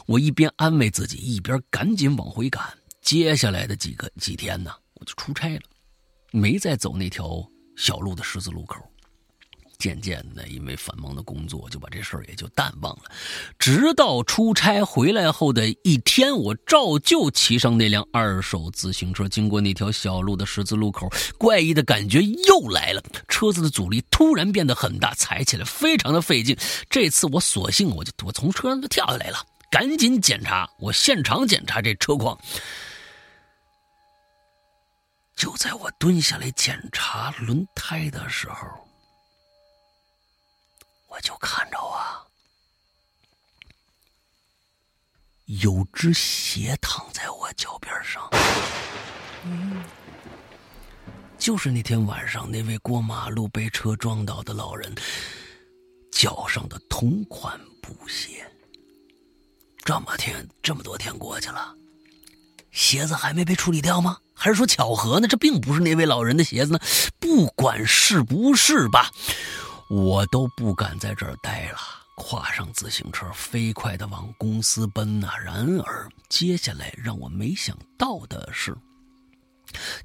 [0.07, 2.63] 我一边安慰自己，一边赶紧往回赶。
[3.03, 5.63] 接下来的几个几天呢，我就出差了，
[6.31, 7.43] 没再走那条
[7.77, 8.77] 小路的十字路口。
[9.79, 13.11] 渐渐的，因为繁忙的工作，就把这事儿也就淡忘了。
[13.59, 23.03] 直到出差回来后的一天，我照旧骑上那辆二手自行车，经过那条小路的十字路口，怪异的感觉又来了。
[23.29, 26.57] 车子的阻力突然变得很大，踩起来非常的费劲。
[26.89, 32.39] 这次我索性我就我从车上就跳下来了，赶紧检查，我现场检查这车况。
[35.37, 38.84] 就在我蹲下来检查轮胎的时候。
[41.15, 42.27] 我就看着啊，
[45.47, 48.29] 有只鞋躺在我脚边上，
[49.45, 49.85] 嗯，
[51.39, 54.93] 就是那天晚上那位过马路被车撞倒的老人
[56.11, 58.45] 脚上的同款布鞋。
[59.85, 61.77] 这么天这么多天过去了，
[62.73, 64.19] 鞋子还没被处理掉吗？
[64.35, 65.29] 还是说巧合呢？
[65.29, 66.81] 这并不是那位老人的鞋子呢？
[67.21, 69.13] 不管是不是吧。
[69.89, 71.79] 我都不敢在这儿待了，
[72.17, 75.31] 跨上自行车，飞快的往公司奔呐。
[75.45, 78.77] 然而，接下来让我没想到的是，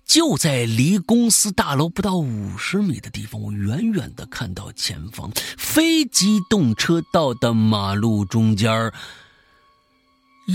[0.05, 8.91] 就在离公司大楼不到五十米的地方，我远远的看到前方非机动车道的马路中间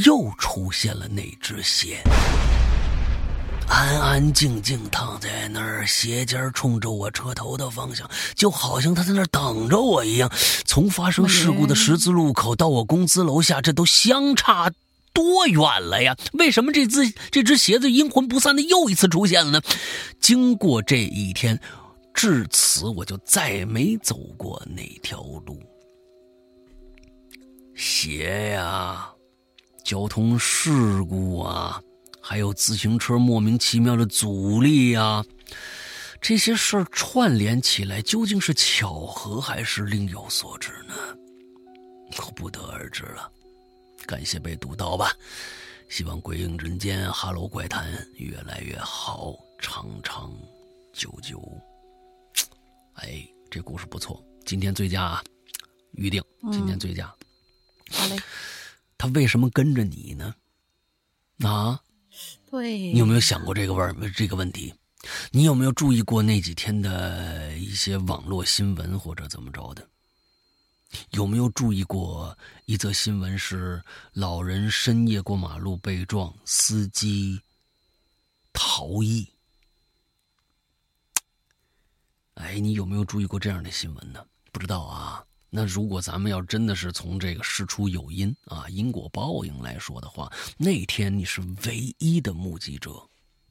[0.05, 2.03] 又出现了那只鞋。
[3.69, 10.31] 安安静静躺在那儿，斜肩冲着我车头的方向，就好像他在那儿等着我一样。
[10.65, 14.71] 从发生事故的十字路口到我公司楼下，这都相差
[15.13, 16.17] 多远了呀？
[16.35, 19.61] 为什么这只这只鞋子阴魂不散的又一次出现了呢？
[20.21, 21.59] 经过这一天，
[22.13, 25.59] 至此我就再没走过那条路。
[27.75, 29.11] 鞋呀，
[29.85, 31.81] 交通事故啊。
[32.27, 35.23] 还有自行车莫名其妙的阻力呀，
[36.23, 40.95] 这些事儿串联起来，究竟是巧合还是另有所指呢？
[42.17, 43.31] 我不得而知了。
[44.07, 45.13] 感谢被读到吧，
[45.91, 50.33] 希望鬼影人间、哈喽怪谈越来越好，长长
[50.95, 51.47] 久久。
[52.95, 55.25] 哎，这故事不错，今天最佳啊，
[55.93, 57.07] 预定，今天最佳。
[57.91, 58.17] 好嘞。
[58.97, 60.35] 他为什么跟着你呢？
[61.41, 61.79] 啊？
[62.63, 64.73] 你有没有想过这个问这个问题？
[65.31, 69.87] 你有没有注意过那几天的一些网络新闻或者怎么着的？
[71.11, 72.37] 有没有注意过
[72.67, 73.83] 一则新闻是
[74.13, 77.41] 老人深夜过马路被撞，司机
[78.53, 79.29] 逃逸？
[82.35, 84.25] 哎，你有没有注意过这样的新闻呢？
[84.53, 85.25] 不知道啊。
[85.57, 92.91] 那如果咱们要真的是从这个事出有因啊，因果报应来说的话，那天你是唯一的目击者，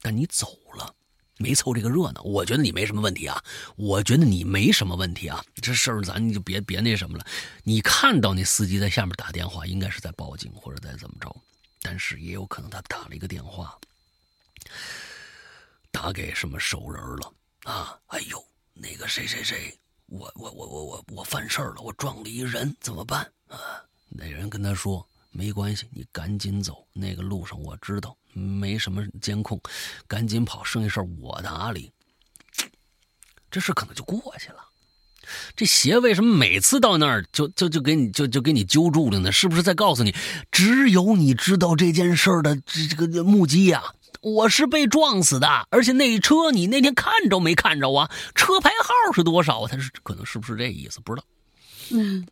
[0.02, 0.94] 但你走了，
[1.38, 2.20] 没凑这个热闹。
[2.20, 3.42] 我觉得你没什么问题啊，
[3.76, 5.42] 我觉得你没什么问题啊。
[5.62, 7.24] 这事儿咱就别别那什么了。
[7.62, 11.34] 你看到那司机在下面打电话，应该是在报警或者在怎么着，
[11.80, 13.74] 但是也有可能他打了一个电话，
[15.90, 17.32] 打给什么熟人了
[17.62, 17.98] 啊？
[18.08, 18.44] 哎呦，
[18.74, 19.74] 那个谁谁谁。
[20.06, 23.58] 我我我我我我犯事儿了，我撞了一人，怎么办啊？
[24.08, 26.86] 那人跟他说：“没关系，你赶紧走。
[26.92, 29.60] 那个路上我知道没什么监控，
[30.06, 31.90] 赶紧跑，剩下事儿我打理。”
[33.50, 34.58] 这事可能就过去了。
[35.56, 39.32] 这鞋为什么每次到那儿就就就给你就就给你揪住了呢？
[39.32, 40.14] 是不是在告诉你，
[40.52, 43.82] 只有你知道这件事的这这个目击呀？
[44.24, 48.10] 我是被撞死的，而且那车你那天看着没看着啊？
[48.34, 49.66] 车牌号是多少？
[49.68, 50.98] 他是可能是不是这意思？
[51.00, 51.26] 不知道。
[51.90, 52.26] 嗯，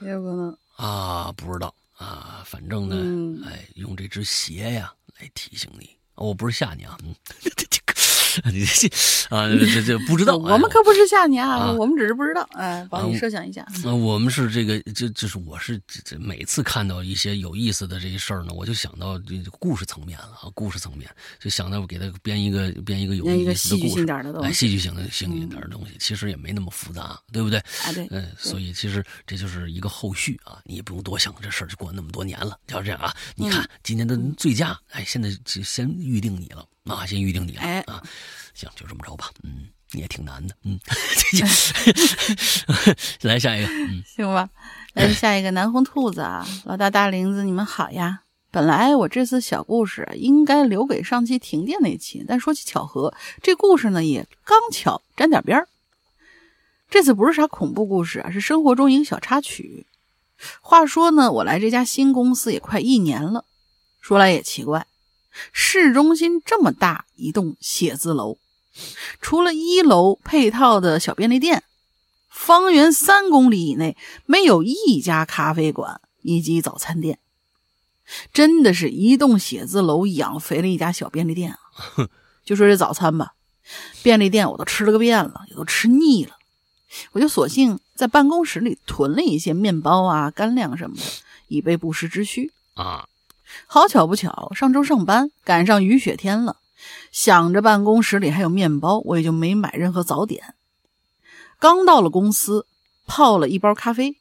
[0.00, 2.42] 也有可能啊，不知道啊。
[2.46, 6.96] 反正呢，哎，用这只鞋呀来提醒你，我不是吓你啊。
[7.04, 7.14] 嗯，
[8.52, 8.88] 你这
[9.34, 10.36] 啊，这这不知道。
[10.36, 12.48] 我们可不是吓你啊，我们只是不知道。
[12.52, 13.66] 哎，帮你设想一下。
[13.84, 21.08] 那我们是这个，就就是我是这这每次看到一些有意思的这些事儿呢，我就想到这故事层面了啊，故事层面
[21.38, 24.06] 就想到给他编一个编一个有意思的故事，
[24.42, 27.58] 哎，戏剧性的、戏剧点的东西，其实也没那么复杂，对不对？
[27.58, 28.06] 啊，对。
[28.10, 33.14] 嗯，所以其实这就是一个后续啊，你也不用多想，这事儿就过那么多年了，就这样啊。
[33.34, 36.66] 你看今年的最佳，哎，现在就先预定你了。
[36.84, 38.02] 啊，先预定你了啊！
[38.54, 39.30] 行，就这么着吧。
[39.42, 40.54] 嗯，你也挺难的。
[40.64, 40.78] 嗯，
[43.22, 43.68] 来下一个。
[43.68, 44.48] 嗯，行吧。
[44.94, 48.22] 来下一个南红兔子啊，老大大林子，你们好呀。
[48.50, 55.68] 本来我这次小故事应该留给上期停电那期，但说起巧合，这故事呢也刚巧沾点边儿。
[56.88, 59.86] 这次不是啥恐怖故事啊，是生活中一个小插曲。
[60.60, 63.44] 话说呢，我来这家新公司也快一年了，
[64.00, 64.86] 说来也奇怪。
[65.52, 68.38] 市中心这么大一栋写字楼，
[69.20, 71.62] 除了一楼配套的小便利店，
[72.28, 77.18] 方圆三公里以内没有一家咖啡馆以及早餐店，
[78.32, 81.58] 真的是一栋写字楼养肥了一家小便利店啊！
[82.44, 83.34] 就说这早餐吧，
[84.02, 86.36] 便利店我都吃了个遍了，也都吃腻了，
[87.12, 91.02] 我就索性在办公室里囤了一些面包啊、干粮什么的，
[91.48, 93.06] 以备不时之需啊。
[93.66, 96.56] 好巧不巧，上周上班赶上雨雪天了，
[97.12, 100.54] 想着办公室里还有面包，我也就没买任何早点。
[101.58, 102.66] 刚到了公司，
[103.06, 104.16] 泡了一包咖啡，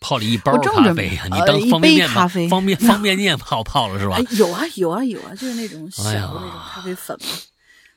[0.00, 1.24] 泡了一包咖啡呀？
[1.24, 4.18] 你当方便面咖啡，方便 方便面泡泡了是吧？
[4.38, 7.26] 有啊有啊有啊，就是那种小的那种咖啡粉嘛，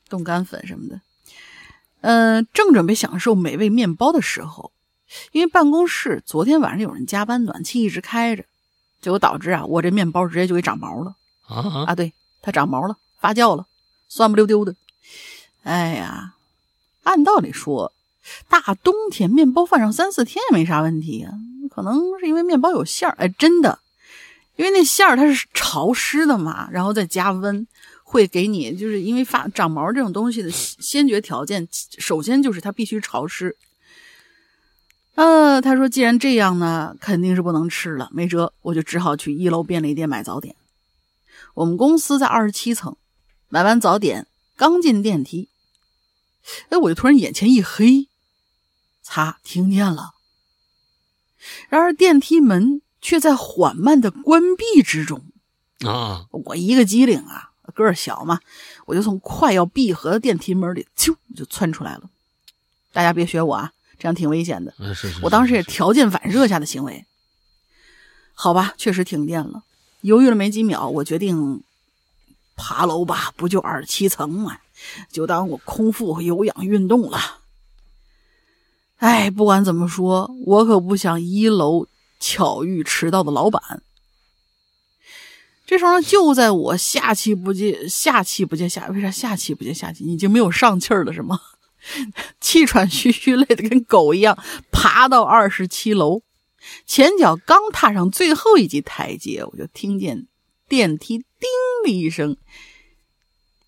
[0.10, 1.00] 冻干粉什么的。
[2.02, 4.74] 嗯，正准备享受美味面包的时候，
[5.32, 8.44] 因为办公室昨天晚上有人加班，暖气一直开着。
[9.04, 11.14] 结果导致啊，我这面包直接就给长毛了
[11.46, 11.94] 啊啊！
[11.94, 13.68] 对，它长毛了，发酵了，
[14.08, 14.74] 酸不溜丢的。
[15.64, 16.36] 哎呀，
[17.04, 17.92] 按道理说，
[18.48, 21.34] 大冬天面包放上三四天也没啥问题啊。
[21.70, 23.78] 可能是因为面包有馅儿，哎，真的，
[24.56, 27.68] 因为那馅儿它是潮湿的嘛，然后再加温，
[28.06, 33.54] 会给你就是因为发长毛这种东西的先决条件，首先就是它必须潮湿。
[35.16, 40.56] 呃，他说：“既然这样呢，肯定是不能吃了，没辙，我就只好去一楼便利店买早点。
[41.54, 42.98] 我们公司在二十七层，
[43.48, 45.50] 买完早点，刚进电梯，
[46.70, 48.08] 哎，我就突然眼前一黑，
[49.04, 50.14] 擦，听见了。
[51.70, 55.24] 然而电梯门却在缓慢的关闭之中。
[55.86, 58.40] 啊，我一个机灵啊，个儿小嘛，
[58.88, 62.10] 我就从快要闭合的电梯门里啾就窜出来了。
[62.92, 63.74] 大家别学我啊，
[64.04, 64.74] 这样挺危险的。
[64.80, 67.06] 嗯，是是，我当时也条件反射下的行为。
[68.34, 69.64] 好吧，确实停电了。
[70.02, 71.64] 犹豫了没几秒，我决定
[72.58, 74.58] 爬楼吧，不就二十七层嘛，
[75.10, 77.40] 就当我空腹有氧运动了。
[78.98, 81.88] 哎，不管怎么说，我可不想一楼
[82.20, 83.82] 巧遇迟到的老板。
[85.66, 90.04] 这时候，就在我下气不接下气不接下，为啥下气不接下气？
[90.04, 91.40] 已经没有上气儿了，是吗？
[92.40, 94.38] 气喘吁吁、累得跟狗一样，
[94.72, 96.22] 爬到二十七楼，
[96.86, 100.28] 前脚刚踏上最后一级台阶，我就听见
[100.68, 101.50] 电梯“叮”
[101.84, 102.38] 的一声，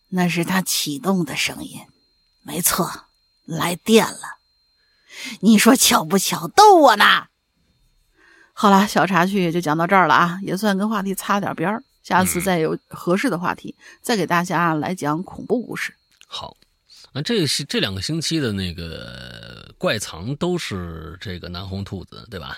[0.10, 1.82] 那是它启动的声音。
[2.42, 3.08] 没错，
[3.44, 4.40] 来电了。
[5.42, 6.48] 你说巧不巧？
[6.48, 7.28] 逗我呢。
[8.54, 11.84] 好了，小插曲也就讲到这儿了啊，也算跟话题擦了点边儿。
[12.04, 15.94] 下次再有合适的话题，再给大家来讲恐怖故事。
[16.28, 16.56] 好。
[17.16, 22.58] 那这是这两个星期的那个怪藏都是这个南红兔子，对吧？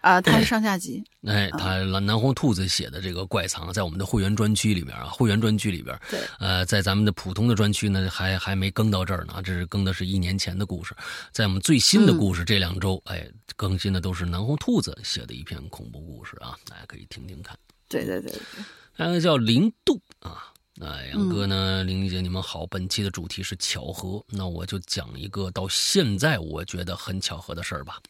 [0.00, 1.04] 啊，它是上下集。
[1.26, 10.96] 哎，他南红兔子写的这个怪藏，在我们的会员专区里边啊，会员专区里边，对，呃，在咱们的普通的专区呢，还还没更到这儿呢，这是更的是一年前的故事。
[11.30, 17.54] 在我们最新的故事这两周，哎，更新的都是南红兔子写的一篇恐怖故事啊，大家可以听听看。
[17.86, 18.64] 对对对对，
[18.96, 20.50] 那个叫零度啊。
[20.82, 21.84] 那杨哥呢？
[21.84, 22.66] 玲玲姐，你们好。
[22.66, 28.00] 本期的主题是巧合，那我就讲一个到现在我觉得很巧合的事儿吧。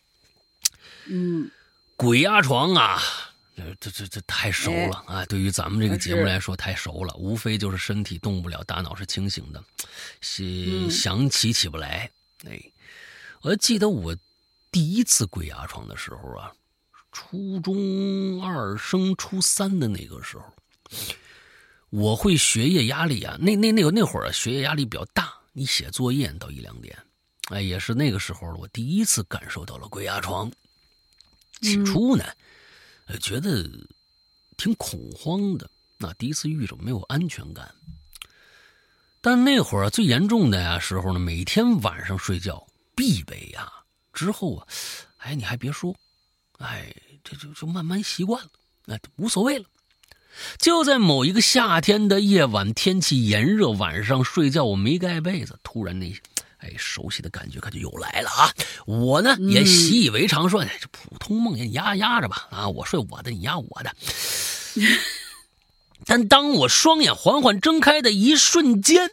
[1.06, 1.50] 嗯，
[1.96, 3.02] 鬼压床啊，
[3.56, 5.26] 这这这这太熟了啊！
[5.26, 9.60] 对于咱们这个节目来说太熟了，无非就是身体动不了，大脑是清醒的，
[10.20, 12.08] 想想起起不来。
[12.46, 12.62] 哎，
[13.40, 14.16] 我记得我
[14.70, 16.52] 第一次鬼压床的时候啊，
[17.10, 20.44] 初中二升初三的那个时候。
[21.91, 26.97] 我会学业压力啊，那那那个那会儿学业压力比较大，你写作业到一两点，
[27.49, 30.51] 哎，也是那个时候我第一次感受到了鬼压床。
[31.61, 32.24] 起初呢，
[33.07, 33.68] 呃，觉得
[34.57, 35.68] 挺恐慌的，
[35.99, 37.74] 那第一次遇着没有安全感。
[39.20, 43.70] 但那会儿最严重的呀时候呢，每天晚上睡觉必备呀。
[44.12, 44.66] 之后啊，
[45.18, 45.95] 哎，你还别说，
[46.59, 48.51] 哎，这就就慢慢习惯了，
[48.86, 49.66] 哎，无所谓了。
[50.58, 56.12] 就在某一个夏天的夜晚，天气炎热，晚上睡觉我没盖被子，突然那，
[56.58, 58.52] 哎，熟悉的感觉可就又来了啊！
[58.86, 62.68] 我呢也习以为常，说这普通梦魇，你压压着吧啊！
[62.68, 63.92] 我睡我的，你压我的。
[66.06, 69.10] 但当我双眼缓缓睁开的一瞬间，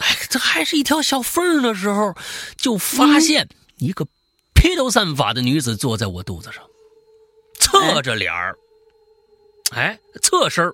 [0.00, 2.14] 哎，这还是一条小缝的时候，
[2.56, 4.06] 就发现一个
[4.52, 6.62] 披头散发的女子坐在我肚子上，
[7.58, 8.56] 侧着脸儿。
[9.74, 10.72] 哎，侧身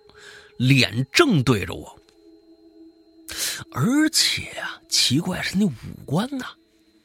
[0.58, 1.98] 脸正对着我，
[3.72, 5.72] 而且啊，奇怪是那五
[6.04, 6.46] 官呐，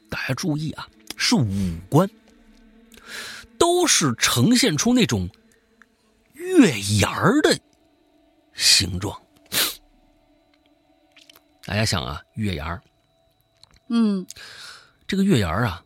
[0.09, 1.47] 大家注意啊，是五
[1.89, 2.09] 官，
[3.57, 5.29] 都是呈现出那种
[6.33, 7.57] 月牙儿的
[8.53, 9.17] 形状。
[11.63, 12.81] 大家想啊，月牙儿，
[13.89, 14.25] 嗯，
[15.07, 15.83] 这个月牙儿啊，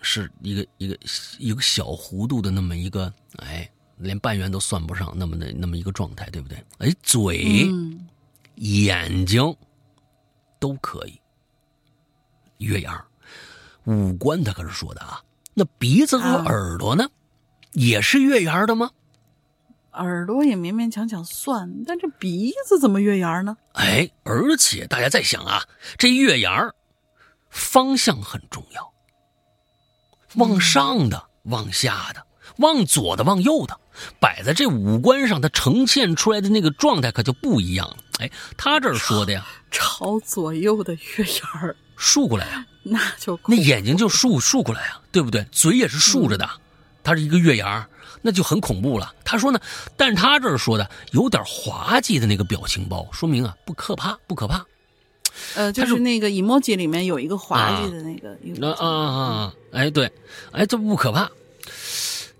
[0.00, 0.98] 是一个一个
[1.38, 3.70] 一个小弧度的那么一个，哎。
[4.02, 6.62] 连半圆都算不上，那么的那么一个状态，对不对？
[6.78, 7.70] 哎，嘴、
[8.56, 9.56] 眼睛
[10.58, 11.18] 都可以，
[12.58, 13.04] 月牙
[13.84, 15.22] 五官他可是说的啊。
[15.54, 17.08] 那鼻子和耳朵呢，
[17.72, 18.90] 也是月牙的吗？
[19.92, 23.56] 耳朵也勉勉强强算，但这鼻子怎么月牙呢？
[23.74, 25.66] 哎，而且大家在想啊，
[25.98, 26.72] 这月牙
[27.50, 28.92] 方向很重要，
[30.36, 32.26] 往上的，往下的。
[32.58, 33.78] 往左的，往右的，
[34.20, 37.96] 摆在这五官上，它呈现出来的那个状态可就不一样了。
[38.18, 45.44] 哎，他这儿说的呀，朝左右的月牙儿竖过来呀，那就那眼睛就竖竖过来呀，对不对？
[45.50, 46.48] 嘴也是竖着的，
[47.02, 47.88] 它是一个月牙，
[48.20, 49.12] 那就很恐怖了。
[49.24, 49.58] 他说呢，
[49.96, 54.64] 但是他这儿说的有点滑稽的那个表情包，说明啊不可怕，不可怕。
[55.54, 60.12] 呃，就是那个 emoji 里面有一个滑稽的那个，那啊啊，哎对，
[60.52, 61.28] 哎这不可怕。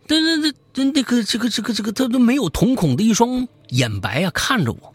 [0.08, 4.92] 那那那那那个这个这个这个他都没有瞳孔的一双眼白啊，看着我，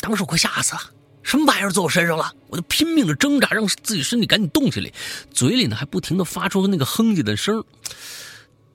[0.00, 0.80] 当时我快吓死了，
[1.22, 2.32] 什么玩意儿坐我身上了？
[2.48, 4.92] 我就拼命的挣扎，让自己身体赶紧动起来，
[5.32, 7.64] 嘴里呢还不停的发出那个哼唧的声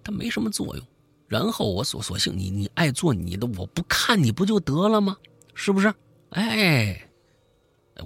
[0.04, 0.86] 但没什么作用。
[1.28, 5.18] 然后我索索性你你爱做你的，我不看你不就得了吗？
[5.54, 5.94] 是不是？
[6.30, 7.08] 哎，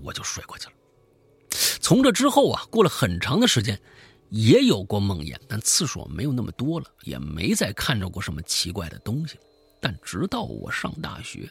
[0.03, 0.73] 我就睡过去了。
[1.81, 3.79] 从这之后啊，过了很长的时间，
[4.29, 9.37] 也有过梦魇，但次数没有那么多了，也没再看着过什么奇怪的东西。
[9.79, 11.49] 但直到我上大学，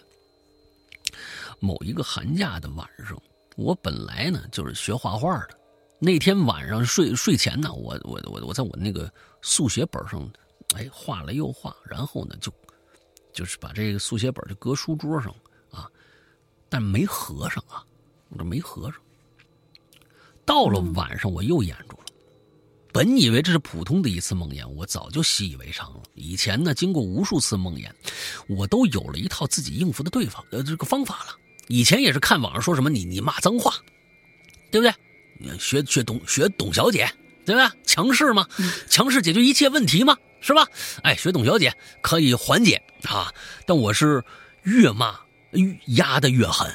[1.58, 3.20] 某一个寒假的晚上，
[3.56, 5.58] 我本来呢就是学画画的。
[5.98, 9.12] 那天晚上睡睡前呢，我我我我在我那个
[9.42, 10.30] 速写本上，
[10.76, 12.52] 哎画了又画，然后呢就
[13.32, 15.34] 就是把这个速写本就搁书桌上
[15.72, 15.90] 啊，
[16.68, 17.84] 但没合上啊，
[18.28, 19.00] 我这没合上。
[20.44, 21.97] 到了晚上我又眼住了，
[22.99, 26.03] 本以为这是普通的一次梦魇，我早就习以为常了。
[26.14, 27.88] 以前呢，经过无数次梦魇，
[28.49, 31.36] 我都有了一套自己应付的对方呃这个方法了。
[31.68, 33.72] 以前也是看网上说什么你你骂脏话，
[34.72, 34.84] 对不
[35.38, 35.57] 对？
[35.61, 37.09] 学学董学董小姐，
[37.46, 37.72] 对吧？
[37.84, 38.44] 强势嘛？
[38.88, 40.16] 强势解决一切问题嘛？
[40.40, 40.66] 是吧？
[41.05, 41.72] 哎，学董小姐
[42.03, 43.32] 可以缓解啊。
[43.64, 44.24] 但我是
[44.64, 45.16] 越骂
[45.86, 46.68] 压的越狠，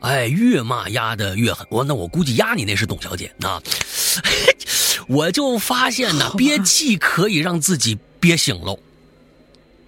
[0.00, 1.66] 哎，越骂压的越狠。
[1.70, 3.62] 我那我估计压你那是董小姐啊。
[5.08, 8.78] 我就发现呢，憋气可以让自己憋醒喽。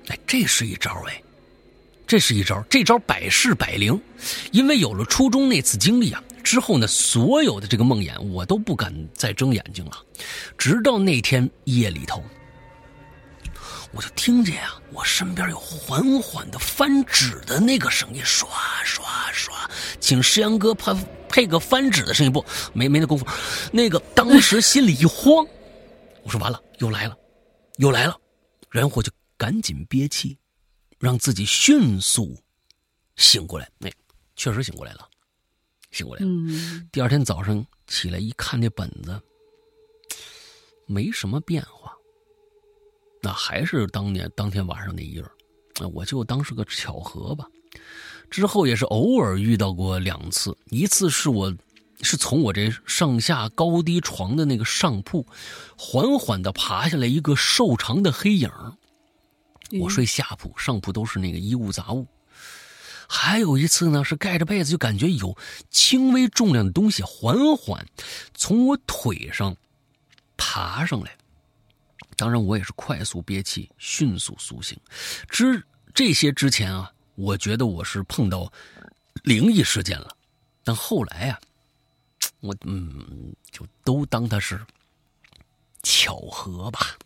[0.09, 1.23] 哎，这是一招哎，
[2.07, 4.01] 这是一招，这招百试百灵。
[4.51, 6.23] 因为有了初中那次经历啊。
[6.43, 9.93] 之后呢，所有的这个梦魇我都不敢再睁眼睛了，
[10.57, 12.25] 直到那天夜里头，
[13.93, 18.49] 我就听见啊，我身边有缓缓的翻纸的那个声音，刷
[18.85, 19.69] 刷刷，
[19.99, 20.93] 请石阳哥配
[21.29, 23.27] 配个翻纸的声音，不，没没那功夫，
[23.73, 25.47] 那个当时心里一慌，
[26.23, 27.17] 我说完了，又来了，
[27.79, 28.17] 又来了，
[28.71, 30.39] 然后我就赶紧憋气，
[30.99, 32.37] 让自己迅速
[33.17, 33.91] 醒过来，那
[34.37, 35.07] 确实醒过来了。
[35.91, 36.31] 醒过来了。
[36.93, 39.21] 第二天早上起来一看，那本子
[40.87, 41.93] 没什么变化，
[43.23, 45.23] 那还是当年当天晚上那页
[45.79, 47.47] 那我就当是个巧合吧。
[48.31, 51.55] 之后也是偶尔遇到过两次，一次是我
[52.01, 55.27] 是从我这上下高低床的那个上铺
[55.77, 58.51] 缓缓的爬下来一个瘦长的黑影
[59.81, 62.07] 我睡下铺，上铺都是那个衣物杂物。
[63.09, 65.37] 还有一次呢，是盖着被子就感觉有
[65.69, 67.87] 轻微重量的东西缓缓
[68.35, 69.57] 从我腿上
[70.37, 71.17] 爬上来，
[72.21, 74.79] 当然我也是快速憋气，迅速苏醒。
[75.31, 75.65] 之
[75.95, 78.53] 这些之前啊，我觉得我是碰到
[79.23, 80.15] 灵异事件了，
[80.63, 81.41] 但后来啊，
[82.41, 84.61] 我嗯就都当它是
[85.83, 86.99] 巧合吧。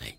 [0.00, 0.16] 哎，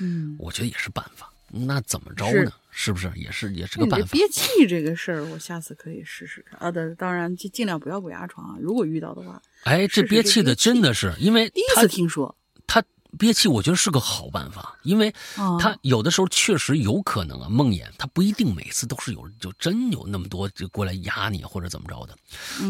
[0.00, 1.32] 嗯，我觉得也是办法。
[1.50, 2.52] 那怎么着呢？
[2.70, 4.06] 是不是也是也是个办法？
[4.12, 6.70] 憋气这个事儿，我下次可以试试啊。
[6.70, 8.58] 的当然尽尽量不要鬼压床啊。
[8.60, 12.36] 如果遇到的话，哎，这憋气的真的是因为第一次听说
[12.66, 12.84] 他
[13.18, 15.12] 憋气，我觉得是个好办法，因为
[15.60, 22.16] 他有的时候确实有可能啊梦魇，他不一定每次都是有就真有那么多就过来压你或者怎么着的，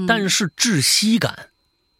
[0.08, 1.50] 但是窒息感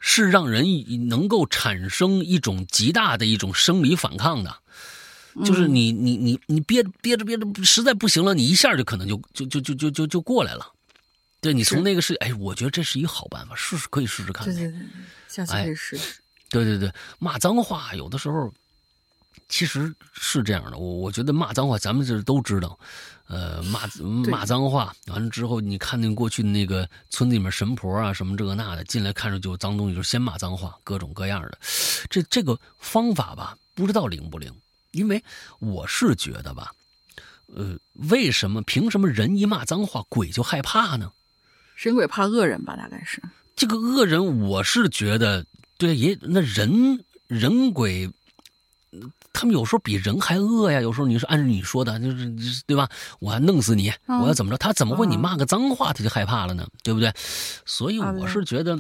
[0.01, 0.65] 是让人
[1.09, 4.57] 能够产生一种极大的一种生理反抗的。
[5.45, 10.67] 就是你你你你憋憋着憋着实在不行了，你一下就可能就就就就就就就过来了。
[11.41, 14.45] 对你从那个是哎，我觉得这是一个好办法，试试可以试试看。
[14.45, 14.81] 对对对，
[15.29, 16.21] 下次可以试试。
[16.51, 18.53] 对对对，骂脏话有的时候
[19.49, 20.79] 其实是这样的。
[20.79, 22.79] 我我觉得骂脏话，咱们这都知道。
[23.27, 23.81] 呃，骂
[24.31, 31.59] 骂脏话完了之后，你看那过去的那个村子里面神婆啊，什么这个那的进来看着就脏东西，就先骂脏话，各种各样的。
[32.09, 34.51] 这这个方法吧，不知道灵不灵。
[34.93, 35.23] 因为
[35.59, 36.73] 我是觉得吧，
[37.55, 37.77] 呃，
[38.11, 41.13] 为什么凭什么人一骂脏话，鬼就害怕呢？
[41.77, 43.23] 神鬼怕恶人吧，大概是。
[43.55, 45.45] 这个恶人，我是觉得，
[45.79, 48.11] 对，也那人人鬼，
[49.33, 50.81] 他们有时候比人还恶呀。
[50.81, 52.91] 有时候你是按照你说的，就是对吧？
[53.21, 54.59] 我要弄死你，我要怎么着？
[54.59, 56.67] 他怎么会你骂个脏话他就害怕了呢？
[56.83, 57.13] 对不对？
[57.65, 58.77] 所以我是觉得，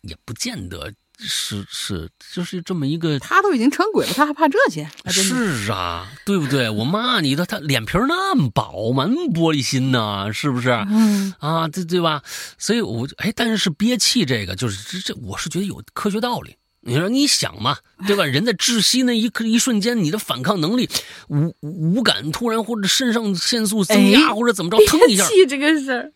[0.00, 0.92] 也不见得。
[1.18, 3.18] 是是，就是这么一个。
[3.18, 4.88] 他都已经成鬼了，他还怕这些？
[5.06, 6.68] 是啊，对不对？
[6.68, 10.70] 我骂你的，他脸皮那么薄嘛，那么玻璃心呢，是不是？
[10.70, 12.22] 嗯啊，对对吧？
[12.58, 16.56] 所以，我哎，但是憋气这个，就是这这，我是觉得有科学道理。
[16.86, 18.26] 你说你想嘛，对吧？
[18.26, 20.86] 人在窒息那一刻一瞬间，你的反抗能力
[21.28, 25.26] 无无感突然或者肾上腺素增加或者怎么着，腾一下。
[25.26, 26.12] 气这个事儿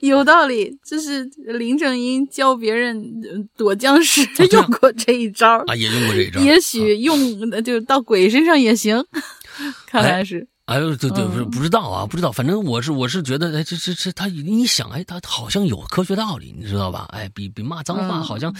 [0.00, 3.02] 有道理，就是林正英教别人
[3.56, 6.40] 躲僵尸 用过这一招啊，也用过这一招。
[6.40, 9.04] 也许用就到鬼身上也行，
[9.86, 10.46] 看来是。
[10.66, 12.30] 哎呦，对对，不不知道啊，不知道。
[12.30, 17.08] 反正我是我是觉得，哎，这这这，他你想，哎，他好像有科学道理，你知道吧？
[17.10, 18.54] 哎，比比骂脏话好像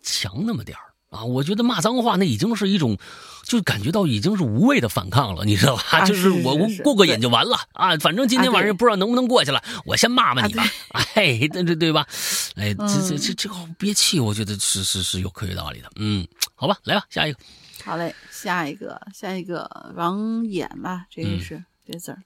[0.00, 0.89] 强那么点儿。
[1.10, 1.24] 啊！
[1.24, 2.96] 我觉得骂脏话那已经是一种，
[3.44, 5.82] 就感觉到已经是无谓的反抗了，你知道吧？
[5.90, 7.96] 啊就是我我过过瘾就完了啊！
[7.98, 10.64] 反正今天晚上不知道能不能过去了，我先骂骂你吧，
[11.14, 12.06] 哎，对对对吧？
[12.56, 15.90] 哎，这这嗯这这个憋气，我觉得是是是有科学道理的。
[15.96, 17.38] 嗯，好吧，来吧，下一个。
[17.84, 22.22] 好嘞，下一个，下一个王衍吧，这个嗯是、这字儿。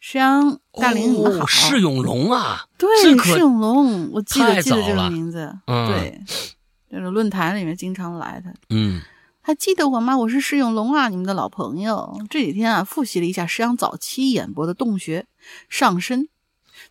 [0.00, 1.44] 石阳大林，你们好。
[1.44, 2.88] 哦，释永龙啊，对
[3.18, 5.54] 释永龙，我记得太记得这早了个名字。
[5.66, 6.20] 嗯对，
[6.90, 8.54] 这个论坛里面经常来的。
[8.70, 9.00] 嗯
[9.40, 10.18] 还记得我吗？
[10.18, 12.20] 我是释永龙啊，你们的老朋友。
[12.28, 15.20] 这几天啊，复习了一下石阳早期演播的《洞穴》
[15.70, 16.20] 《上身》。《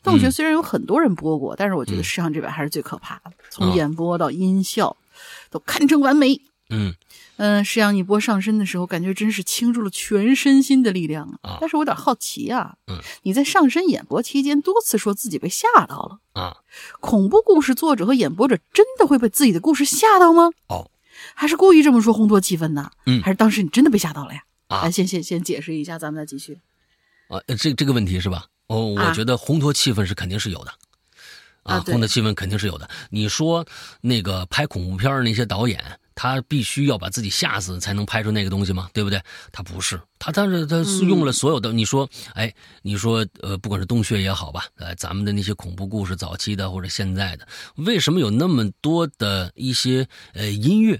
[0.01, 4.97] 洞穴》嗯虽然有很多人播过，但是我觉得嗯石阳这版还是最可怕的，哦从演播到音效
[5.51, 6.41] 都堪称完美。
[6.69, 6.95] 嗯
[7.37, 16.57] 嗯，石阳，你播上身的时候，感觉真是倾注了全身心的力量啊但是我有点好奇啊，嗯你在上身演播期间多次说自己被吓到了，啊，
[16.99, 20.49] 恐怖故事作者和演播者真的会被自己的故事吓到吗？
[20.67, 20.89] 哦，
[21.35, 22.91] 还是故意这么说烘托气氛呢？
[23.05, 24.43] 嗯还是当时你真的被吓到了呀？
[24.67, 26.59] 啊来，先先先解释一下，咱们再继续。
[27.29, 28.45] 啊，这这个问题是吧？
[28.67, 30.73] 哦，我啊觉得烘托气氛是肯定是有的，
[31.63, 32.89] 啊对烘托气氛肯定是有的。
[33.11, 33.65] 你说
[34.01, 38.89] 那个拍恐怖片儿那些导演，他必须要把自己吓死才能拍出那个东西吗？
[38.91, 39.21] 对不对？
[39.51, 41.71] 他不是，他但是他是用了所有的。
[41.71, 42.51] 你说，哎，
[42.81, 50.99] 你说呃，不管是洞穴也好吧，呃，咱们的那些恐怖故事，早期的或者现在的，为什么有那么多的一些呃音乐？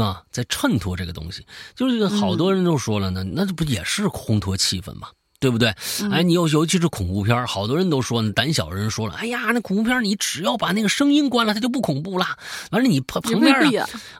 [0.00, 1.44] 啊，在衬托这个东西，
[1.76, 5.08] 就是好多人都说了呢，那这不也是烘托气氛吗？
[5.44, 5.68] 对不对？
[6.10, 12.24] 哎，你尤尤其是恐怖片好多人都说呢，胆小的人说了，哎呀，那恐怖片你只要把那个声音关了，它就不恐怖了。
[12.70, 13.54] 完了，你旁旁边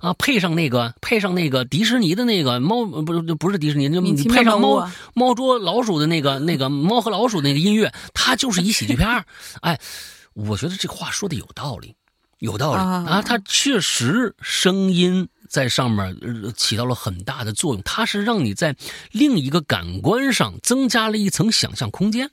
[0.00, 9.24] 啊配上那个配上那个迪士尼的那个猫，呃不是不是迪士尼，就你配上猫 猫捉老鼠的那个那个猫和老鼠的那个音乐，它就是一喜剧片
[9.62, 9.80] 哎，
[10.34, 11.94] 我觉得这话说的有道理，
[12.40, 15.26] 有道理啊啊，它确实声音。
[15.54, 18.74] 在上面呃起到了很大的作用，它是让你在
[19.12, 22.28] 另一个感官上增加了一层想象空间。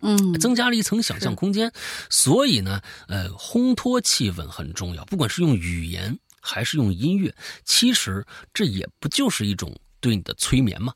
[0.00, 1.72] 嗯，增加了一层想象空间，
[2.08, 7.34] 所以呢，呃，烘托气氛很重要，不管是用语言还是用音乐，
[7.64, 8.24] 其实
[8.54, 10.94] 这也不就是一种对你的催眠吗？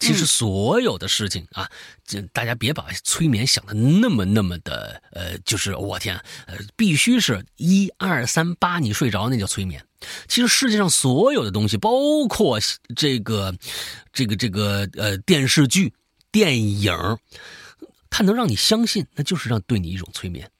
[0.00, 1.70] 其实所有的事情啊，
[2.04, 9.80] 这大家别把催眠想的那么那么的，呃，就是我天，呃，必须是一二三八你睡着那叫催眠。
[10.28, 11.90] 其实世界上所有的东西，包
[12.28, 12.58] 括
[12.96, 13.54] 这个，
[14.12, 15.92] 这个这个呃电视剧、
[16.30, 16.92] 电影，
[18.10, 20.50] 它能让你相信，那就是让对你一种催眠。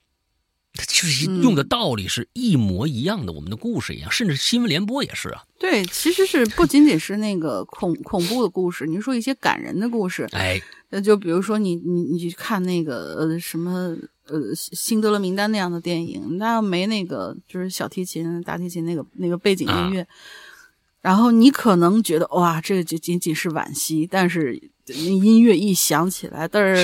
[0.75, 5.43] 它就是用的道理是一模一样的，我们的故事一样，甚至新闻联播也是啊。
[5.57, 13.95] 对，其实是不仅仅是那个恐恐怖的故事，你说一些感人的故事，哎，那就比如说你你你去看那个呃什么
[14.27, 20.07] 呃辛德勒名单那样的电影，那要没那个就是小提琴、大提琴那个那个背景音乐，啊
[21.05, 26.75] 然后你可能觉得哇，这就仅仅是惋惜，但是那音乐一响起来，嘚儿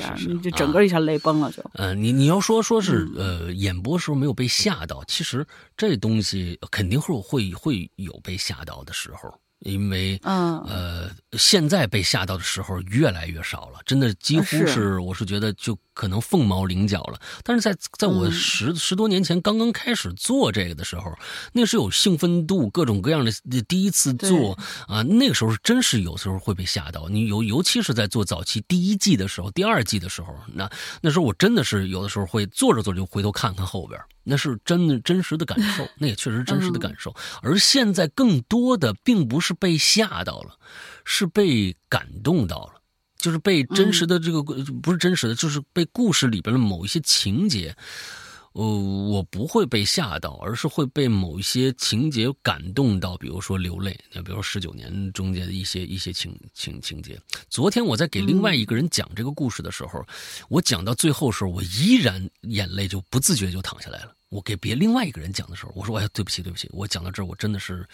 [0.00, 1.62] 下，你就整个一下泪崩了就。
[1.74, 5.46] 呃，你你要说说是呃演播时候没有被吓到，其实
[5.76, 10.58] 这东西肯定会会会有被吓到的时候，因为嗯。
[10.60, 17.20] 呃现在被吓到的时候越来越少了，真的几乎是是我是觉得就可能凤毛麟角了。
[17.42, 21.12] 但是在在我嗯十、十多年前刚刚开始做这个的时候，
[21.52, 23.32] 那是有兴奋度，各种各样的
[23.68, 24.58] 第一次做
[24.88, 27.08] 啊，那个时候是真是有时候会被吓到。
[27.08, 30.70] 你尤尤其是在做早期第一季的时候、第二季的时候，那
[31.00, 37.14] 那时候我真的是有的时候会做着做着就回头看看后边，那是真的真实的感受， 那也确实真实的感受。
[37.42, 40.56] 而现在更多的并不是被吓到了，
[41.04, 42.72] 是被感动到了。
[43.18, 47.74] 就是被真实的这个、不是真实的，就是被故事里边的某一些情节，
[48.52, 57.18] 呃，我不会被吓到，而是会被某一些情节感动到，比如说流泪，那比如说十九年中间的一些一些情情情节。
[57.48, 60.06] 昨天我在给另外一个人讲这个故事的时候，
[60.48, 64.15] 我讲到最后时候，我依然眼泪就不自觉就淌下来了。
[64.28, 67.86] 我给别另外一个人讲的时候，我说：“哎呀，对不起，对不起，我讲到这儿，我真的是，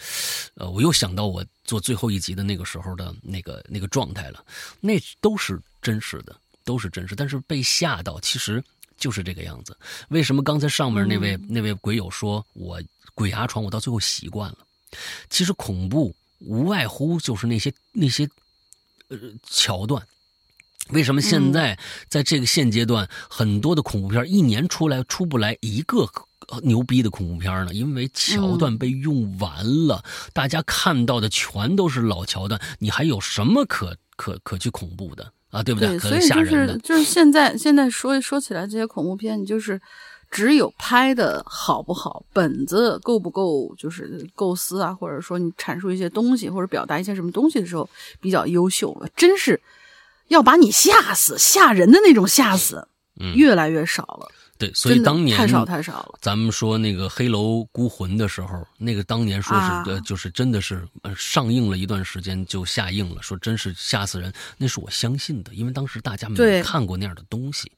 [0.55, 4.45] 呃，我又想到我做最后一集的那个时候的那个那个状态了，
[4.81, 6.35] 那都是真实的，
[6.65, 8.65] 都是真实，但是被吓到，其实
[8.97, 9.77] 就是这个样子。
[10.09, 12.81] 为什么刚才上面那位、那位鬼友说我
[13.15, 14.59] 鬼压床，我到最后习惯了？
[15.29, 18.29] 其实恐怖无外乎就是那些那些
[19.09, 20.03] 呃桥段。”
[20.91, 21.79] 为什么现在
[22.09, 26.07] 在这个现阶段，很多的恐怖片一年出来出不来一个
[26.63, 27.73] 牛逼的恐怖片呢？
[27.73, 35.33] 因为桥段被用完了，大家看到的全都是老桥段，你还有什么可可可去恐怖的？
[35.51, 36.79] 啊，对不对，可所以就是吓人的。
[36.79, 39.81] 就是现在现在说说起来这些恐怖片，你就是
[40.31, 47.89] 只有拍的好不好，本子够不够，就是构思啊，或者说你阐述一些东西或者表达一些什么东西的时候
[48.21, 49.09] 比较优秀了。
[49.15, 49.61] 真是
[50.33, 52.89] 要把你吓死、吓人的那种吓死，
[53.21, 54.29] 嗯越来越少了。
[54.59, 56.19] 对，所以当年太少太少了。
[56.21, 67.69] 咱们说那个《黑楼孤魂》的时候，那个当年说是、啊呃，就是真的是呃上映了一段时间就下映了，说真是吓死人，那是我相信的，因为当时大家没对看过那样的东西，《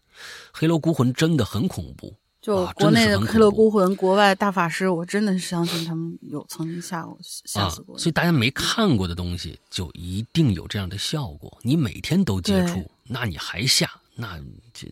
[0.52, 2.14] 黑楼孤魂》真的很恐怖。
[2.44, 11.58] 就啊国内的《黑楼恐怖孤魂》，国外大法师，我真的是相信他们有曾经吓过、吓啊死过，所以大家没看过的东西，就一定有这样的效果。
[11.62, 14.38] 你每天都接触，那你还吓，那
[14.74, 14.86] 这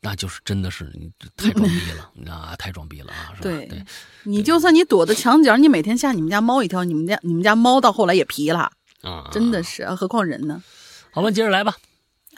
[0.00, 3.42] 那就是真的是你这太装逼了， 啊，太装逼了啊，是吧？
[3.42, 3.84] 对对
[4.22, 8.70] 你就算你躲在墙角，你每天吓你们家猫一跳，你们家你们家猫到后来也皮了，
[9.02, 10.62] 啊，真的是，啊何况人呢？
[11.10, 11.74] 好吧，接着来吧。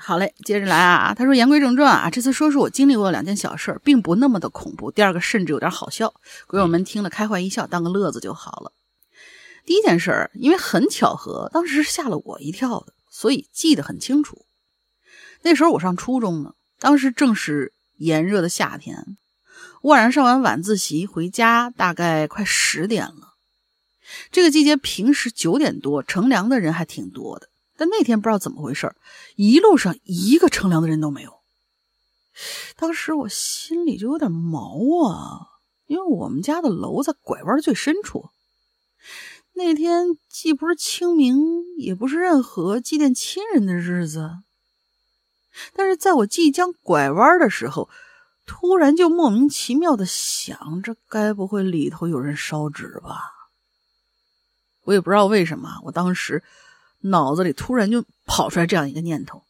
[0.00, 1.12] 好嘞，接着来啊。
[1.12, 4.90] 他说：“言归正传啊，这次说说我经历过两件小事儿，并不那么的恐怖。
[4.90, 6.14] 第二个甚至有点好笑，
[6.46, 8.72] 鬼友们听了开怀一笑，当个乐子就好了。
[9.66, 14.46] 第一件事儿，因为很巧合，当时是吓了我一跳的，所以记得很清楚。
[15.42, 19.18] 那时候我上初中呢，当时正是炎热的夏天，
[19.82, 23.34] 我晚上上完晚自习回家，大概快十点了。
[24.30, 27.48] 这个季节平时九点多乘凉的人还挺多的。”
[27.78, 28.92] 但那天不知道怎么回事
[29.36, 31.38] 一路上一个乘凉的人都没有。
[32.76, 34.76] 当时我心里就有点毛
[35.08, 35.46] 啊，
[35.86, 38.30] 因为我们家的楼在拐弯最深处。
[39.54, 41.38] 那天既不是清明，
[41.76, 44.38] 也不是任何祭奠亲人的日子，
[45.72, 47.88] 但是在我即将拐弯的时候，
[48.44, 53.20] 突然就莫名其妙的想这，该不会里头有人烧纸吧？
[54.82, 56.42] 我也不知道为什么，我当时。
[57.00, 59.44] 脑子里突然就跑出来这样一个念头，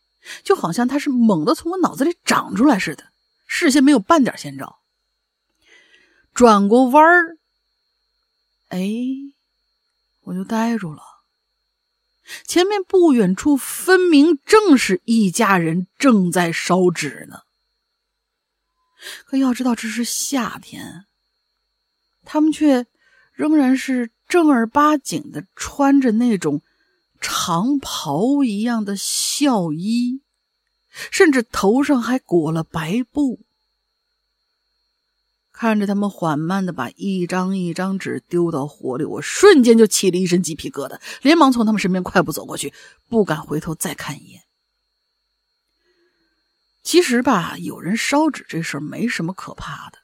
[0.44, 3.04] 就好像他是猛地从我脑子里长出来似的，
[3.46, 4.80] 事先没有半点先兆。
[6.34, 7.38] 转过弯儿，
[8.68, 8.88] 哎，
[10.22, 11.02] 我就呆住了。
[12.44, 17.40] 前面不远处分明正是一家人正在烧纸呢。
[19.24, 21.06] 可要知道这是夏天，
[22.24, 22.86] 他们却
[23.32, 26.62] 仍然是正儿八经的穿着那种。
[27.20, 30.22] 长袍一样的孝衣，
[31.10, 33.40] 甚至头上还裹了白布。
[35.52, 42.72] 看着他们缓慢的把一张一张纸丢到火里，我瞬间就起了一身鸡皮疙瘩，连忙从他们身边快步走过去，
[43.08, 44.42] 不敢回头再看一眼。
[46.84, 49.98] 其实吧，有人烧纸这事儿没什么可怕的。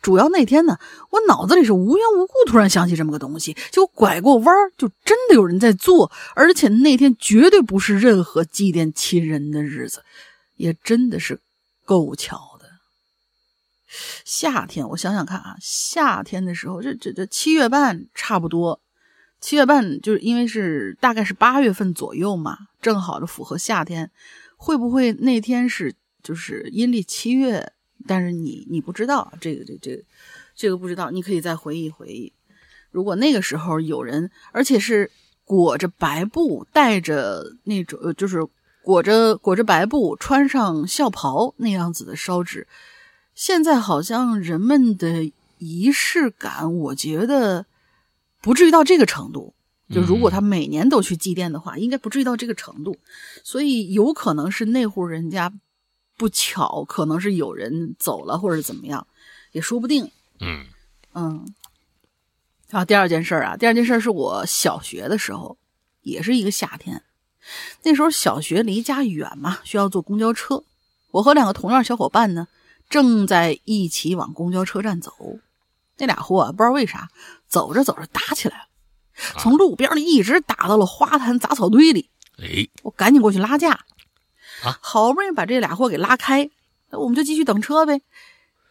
[0.00, 0.78] 主要那天呢，
[1.10, 10.02] 我脑子里是无缘无故突然想起这么个东西，就拐过弯儿，就真的有人在做，而且那天绝对不是任何祭奠亲人的日子，
[10.56, 11.40] 也真的是
[11.84, 12.66] 够巧的。
[14.24, 18.80] 夏天，我想想看啊，夏天的时候，这这这七月半差不多，
[19.40, 24.10] 七月半就是因为是大概是八月份左右嘛，正好的符合夏天，
[24.56, 27.72] 会不会那天是就是阴历七月？
[28.06, 30.04] 但是你你不知道这个这这
[30.54, 32.32] 这个不知道，你可以再回忆回忆。
[32.90, 35.10] 如果那个时候有人，而且是
[35.44, 38.46] 裹着白布，带着那种就是
[38.82, 42.66] 裹着裹着白布，穿上孝袍那样子的烧纸，
[43.34, 47.66] 现在好像人们的仪式感，我觉得
[48.40, 49.52] 不至于到这个程度。
[49.88, 52.96] 就如果他每年都去祭奠的话，应该不至于到这个程度。
[53.44, 55.52] 所以有可能是那户人家。
[56.16, 59.06] 不巧，可能是有人走了，或者怎么样，
[59.52, 60.10] 也说不定。
[60.40, 60.66] 嗯
[61.14, 61.54] 嗯。
[62.70, 65.56] 啊，第二件事啊，第二件事是我小学的时候，
[66.02, 67.02] 也是一个夏天。
[67.84, 70.64] 那时候小学离家远嘛，需要坐公交车。
[71.12, 72.48] 我和两个同样小伙伴呢，
[72.90, 75.12] 正在一起往公交车站走。
[75.98, 77.08] 那俩货啊，不知道为啥，
[77.46, 78.64] 走着走着打起来了，
[79.38, 82.10] 从路边里一直打到了花坛杂草堆里。
[82.38, 83.86] 哎，我赶紧过去拉架。
[84.62, 86.50] 啊，好不容易把这俩货给拉开，
[86.90, 88.00] 那我们就继续等车呗。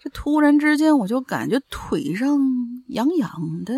[0.03, 2.39] 这突然之间，我就感觉腿上
[2.87, 3.73] 痒痒的。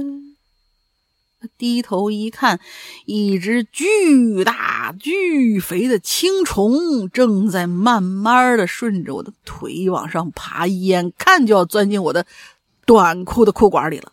[1.57, 2.59] 低头一看，
[3.05, 12.25] 一只巨大巨肥的青虫正在慢慢的顺着我的腿往上爬，眼看就要钻进我的
[12.85, 14.11] 短裤的裤管里了。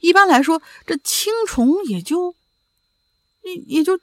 [0.00, 2.34] 一般来说，这青虫也就
[3.42, 3.98] 也也就。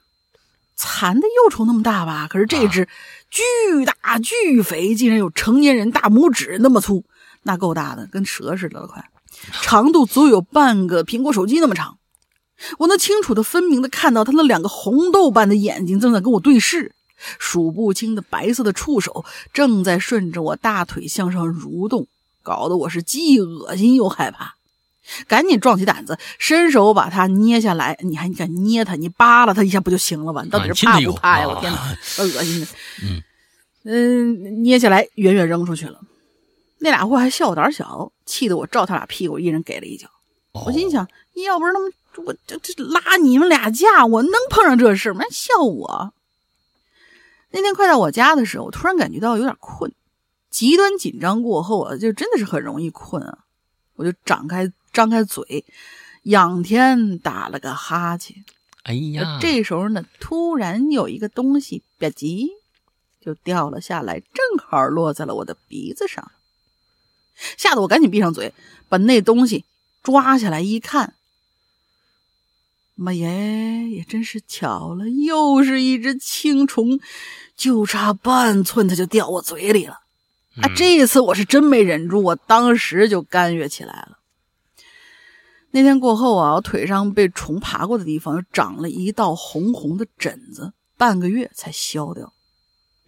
[0.76, 2.88] 蚕的幼虫那么大吧，可是这只
[3.30, 3.42] 巨
[3.84, 7.04] 大巨肥，竟然有成年人大拇指那么粗，
[7.42, 9.04] 那够大的，跟蛇似的了，快，
[9.62, 11.98] 长度足有半个苹果手机那么长。
[12.78, 16.94] 我能清楚的、分明的看到它那两个红豆般的眼睛正在跟我对视，
[17.38, 22.06] 数不清的白色的触手正在顺着我大腿向上蠕动，
[22.42, 24.53] 搞得我是既恶心又害怕。
[25.28, 27.96] 赶紧壮起胆子，伸手把它捏下来。
[28.02, 28.94] 你还你敢捏它？
[28.96, 30.42] 你扒拉它一下不就行了吗？
[30.42, 31.48] 你到底是怕不怕呀？
[31.48, 31.78] 我天哪，
[32.22, 32.66] 恶心的！
[33.02, 33.22] 嗯
[33.84, 36.00] 嗯，捏下来远远扔出去了。
[36.78, 40.08] 那俩货还笑我胆小，气得我照他俩屁股一人给了一脚。
[40.52, 41.06] 我心想，
[41.46, 41.92] 要不是他们
[42.26, 45.24] 我这这拉你们俩架，我能碰上这事吗？
[45.30, 46.14] 笑我。
[47.50, 49.92] 那天快到我家的时候，我突然感觉到有点困，
[50.50, 53.38] 极端紧张过后啊，就真的是很容易困啊。
[53.96, 55.66] 我就展开张开嘴，
[56.22, 58.44] 仰天打了个哈欠。
[58.84, 62.46] 哎呀，这时候呢，突然有一个东西吧唧
[63.20, 66.30] 就掉了下来，正好落在了我的鼻子上，
[67.56, 68.54] 吓得我赶紧闭上嘴，
[68.88, 69.64] 把那东西
[70.02, 71.14] 抓下来一看。
[72.94, 77.00] 妈耶，也真是巧了，又是一只青虫，
[77.56, 80.02] 就差半寸，它就掉我嘴里了。
[80.62, 84.18] 啊，这一次我是真没忍住，我当时就干哕起来了。
[85.74, 92.32] 那天过后啊，我腿上被虫爬过的地方又长了一道红红的疹子，半个月才消掉。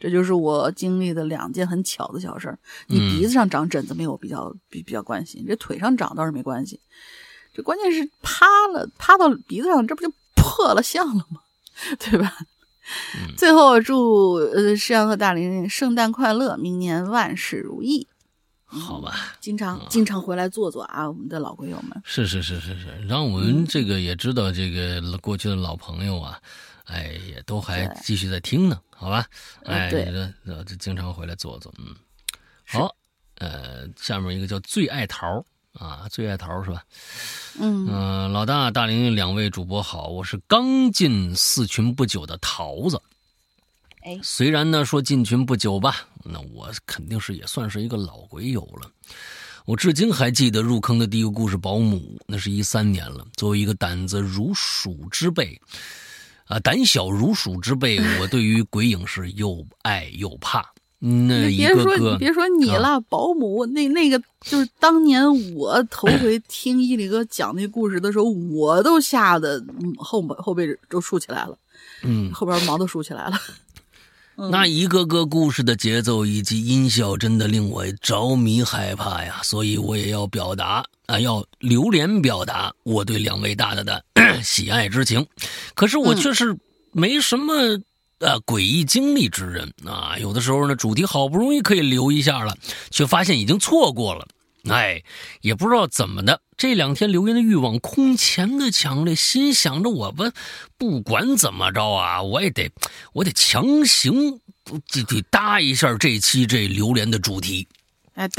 [0.01, 2.59] 这就是我经历的两件很巧的小事儿。
[2.89, 6.81] 你鼻子上长疹子没有比较比比较关心，这腿上长倒是没关系。
[7.55, 11.43] 这关键是趴了趴到鼻子上，这不就破了相了吗？
[12.01, 12.37] 对吧？
[13.37, 18.09] 最后祝呃诗阳和大林圣诞快乐，明年万事如意。
[18.67, 22.03] 好吧，经常经常回来坐坐啊，我们的老鬼友们。
[22.05, 26.41] 是是是是是，让我们这个也知道这个过去的老朋友啊，
[26.85, 29.27] 哎，也都还继续在听呢，好吧？
[29.65, 30.05] 哎，对，
[30.45, 31.95] 呃，就经常回来坐坐，嗯，
[32.67, 32.95] 好，
[33.37, 35.45] 呃，下面一个叫最爱桃。
[35.79, 36.83] 啊，最爱桃是吧？
[37.61, 42.99] 嗯老大、大玲两位主播好，我是刚进四群不久的桃子。
[44.01, 48.90] 哎，虽然呢说进群不久吧，那我肯定是也算是一个老鬼友了。
[49.65, 51.97] 我至今还记得入坑的第一个故事《保姆》，
[52.27, 53.27] 那是一三年了。
[53.36, 55.61] 作为一个胆子如鼠之辈，
[56.44, 60.65] 啊，胆小如鼠之辈，我对于鬼影是又爱又怕。
[60.98, 65.23] 那别说你别说你了，保姆那那个就是当年
[65.55, 69.62] 我头回听伊里哥讲那故事的时候，我都吓得
[69.98, 71.59] 后后背都竖起来了，
[72.03, 73.39] 嗯，后边毛都竖起来了。
[74.37, 79.41] 那一个个故事的节奏以及音效，真的令我着迷害怕呀！
[79.43, 84.05] 所以我也要表达啊，要留连表达我对两位大大的
[84.45, 85.27] 喜爱之情。
[85.75, 86.57] 可是我却是
[86.93, 87.53] 没什么。
[88.19, 92.57] 呃，诡异经历之人啊，有的时候呢，主题好不容易可以留一下了，
[92.91, 94.27] 却发现已经错过了。
[94.71, 95.03] 哎，
[95.41, 100.33] 也不知道怎么的，这两天留言的欲望空前的强烈，心想着我们
[100.77, 102.71] 不管怎么着啊，我也得，
[103.13, 107.67] 我得强行得得搭一下这期这榴莲的主题。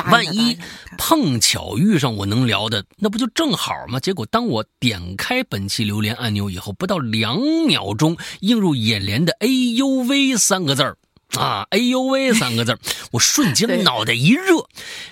[0.09, 0.57] 万一
[0.97, 3.99] 碰巧遇上我能聊的，那不就正好吗？
[3.99, 9.45] 结果当我点开本期留言按钮以后，不到两秒钟，映入眼帘的“哎
[9.75, 10.97] 呦喂”三个字儿
[11.35, 12.79] 啊，“哎呦喂”三个字儿，
[13.11, 14.67] 我瞬间脑袋一热，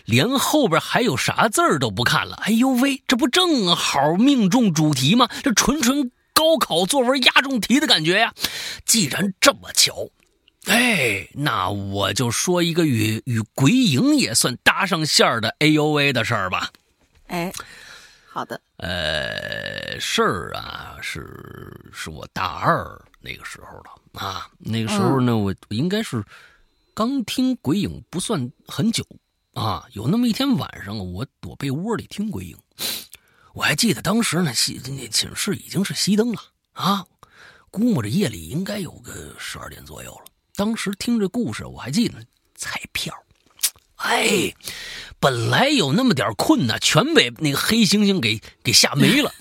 [0.05, 2.37] 连后边还有啥字儿都不看了。
[2.43, 5.29] “哎呦喂”，这不正好命中主题吗？
[5.43, 8.33] 这纯纯高考作文押中题的感觉呀！
[8.85, 10.09] 既然这么巧。
[10.67, 16.71] 哎，那我就说一个与与鬼影也算搭上线儿的哎呦喂的事儿吧。
[17.27, 17.53] 哎，
[18.25, 18.59] 好的。
[18.77, 22.83] 呃，事儿啊，是是我大二
[23.21, 24.49] 那个时候的啊。
[24.57, 26.23] 那个时候呢，我应该是
[26.93, 29.05] 刚听鬼影不算很久
[29.53, 29.85] 啊。
[29.93, 32.57] 有那么一天晚上，我躲被窝里听鬼影。
[33.53, 36.41] 我还记得当时呢，熄那寝室已经是熄灯了
[36.73, 37.05] 啊，
[37.71, 40.25] 估摸着夜里应该有个十二点左右了。
[40.55, 42.25] 当时听这故事，我还记得
[42.55, 43.13] 彩票，
[43.95, 44.53] 哎，
[45.21, 49.33] 本来有那么点困呢，全被那个黑猩猩给给吓没了。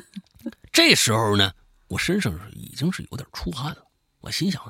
[0.70, 1.50] 这时候呢，
[1.88, 3.85] 我身上已经是有点出汗了。
[4.26, 4.60] 我心想，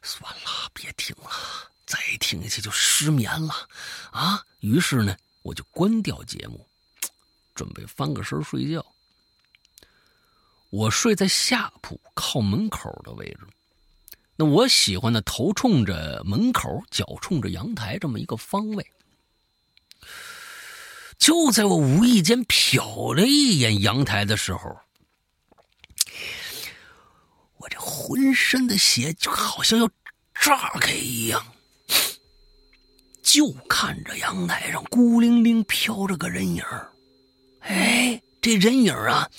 [0.00, 1.28] 算了，别听了，
[1.84, 3.52] 再听下去就失眠了
[4.12, 4.44] 啊。
[4.60, 6.64] 于是呢，我就关掉节目，
[7.52, 8.86] 准备翻个身睡觉。
[10.70, 13.40] 我睡在下铺靠门口的位置。
[14.36, 18.92] 那我喜欢的头冲着门口，脚冲着阳台这么一个方位。
[21.18, 24.80] 就在我无意间瞟了一眼阳台的时候，
[27.72, 29.88] 这浑身的血就好像要
[30.34, 31.42] 炸开一样。
[33.22, 36.62] 就看着阳台上孤零零飘着个人影
[37.60, 39.30] 哎，这人影啊，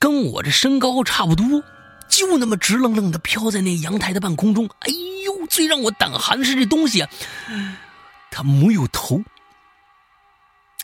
[0.00, 1.62] 跟我这身高差不多。
[2.08, 4.68] 就那么直愣愣的飘在那阳台的半空中。
[4.80, 4.90] 哎
[5.24, 7.10] 呦，最让我胆寒的是这东西啊，
[8.30, 9.22] 它没有头，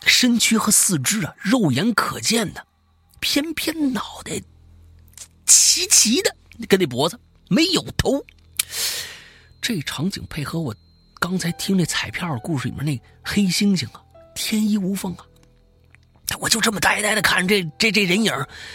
[0.05, 2.65] 身躯和四肢啊肉眼可见的，
[3.19, 4.41] 偏偏脑袋
[5.45, 6.35] 齐齐的
[6.67, 7.19] 跟那脖子
[7.49, 8.23] 没有头。
[9.61, 10.75] 这场景配合我
[11.19, 14.01] 刚才听那彩票故事里面那黑猩猩啊，
[14.35, 15.25] 天衣无缝啊。
[16.39, 18.33] 我就这么呆呆的看着这这这人影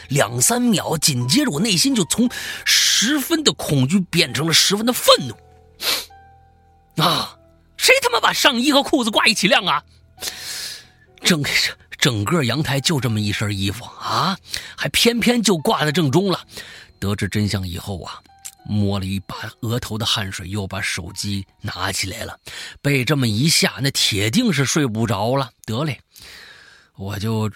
[0.09, 2.31] 两三秒，紧接着我内心就从
[2.65, 7.03] 十分的恐惧变成了十分的愤怒。
[7.03, 7.35] 啊！
[7.77, 9.83] 谁他妈把上衣和裤子挂一起晾啊？
[11.23, 11.43] 整
[11.99, 14.37] 整个阳台就这么一身衣服啊，
[14.77, 16.45] 还偏偏就挂在正中了。
[17.01, 18.23] 得知真相以后啊，
[18.65, 22.39] 摸了一把额头的汗水，又把手机拿起来了。
[22.83, 25.51] 被这么一下，那铁定是睡不着了。
[25.65, 26.01] 得嘞。
[26.97, 27.49] 我就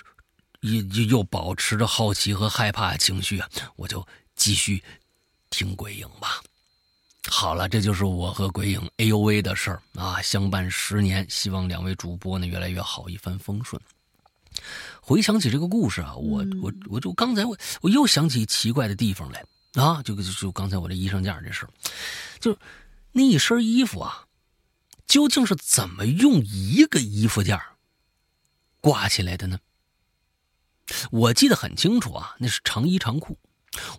[0.60, 4.06] 又又又保持着好奇和害怕情绪啊，我就
[4.36, 4.82] 继续
[5.50, 6.40] 听鬼影吧。
[7.28, 13.80] 好了，这就是我和鬼影 A U V 的事儿啊，相伴十年，希望两位主播呢越来越好，一帆风顺。
[15.00, 19.44] 回想起这个故事啊，我我我就刚才我我又想起奇怪的地方来
[19.74, 21.70] 啊，就就就刚才我这衣裳架这事儿，
[22.40, 22.56] 就
[23.12, 24.26] 那一身衣服啊，
[25.06, 27.62] 究竟是怎么用一个衣服架
[28.80, 29.58] 挂起来的呢？
[31.10, 33.38] 我记得很清楚啊，那是长衣长裤。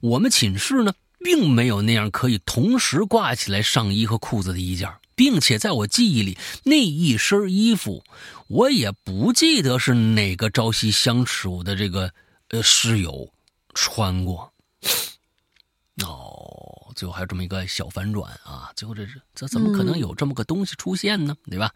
[0.02, 8.03] 我们寝室呢，并没有那样可以同时挂起来上衣和裤子的衣件，并且在我记忆里，那一身衣服，
[8.48, 12.14] 我也不记得是哪个朝夕相处的这个
[12.49, 13.31] 呃室友
[13.73, 14.53] 穿过。
[16.03, 18.72] 哦，最后还有这么一个小反转啊！
[18.76, 21.38] 最后这是这怎么可能有这么个东西出现呢？
[21.49, 21.72] 对吧？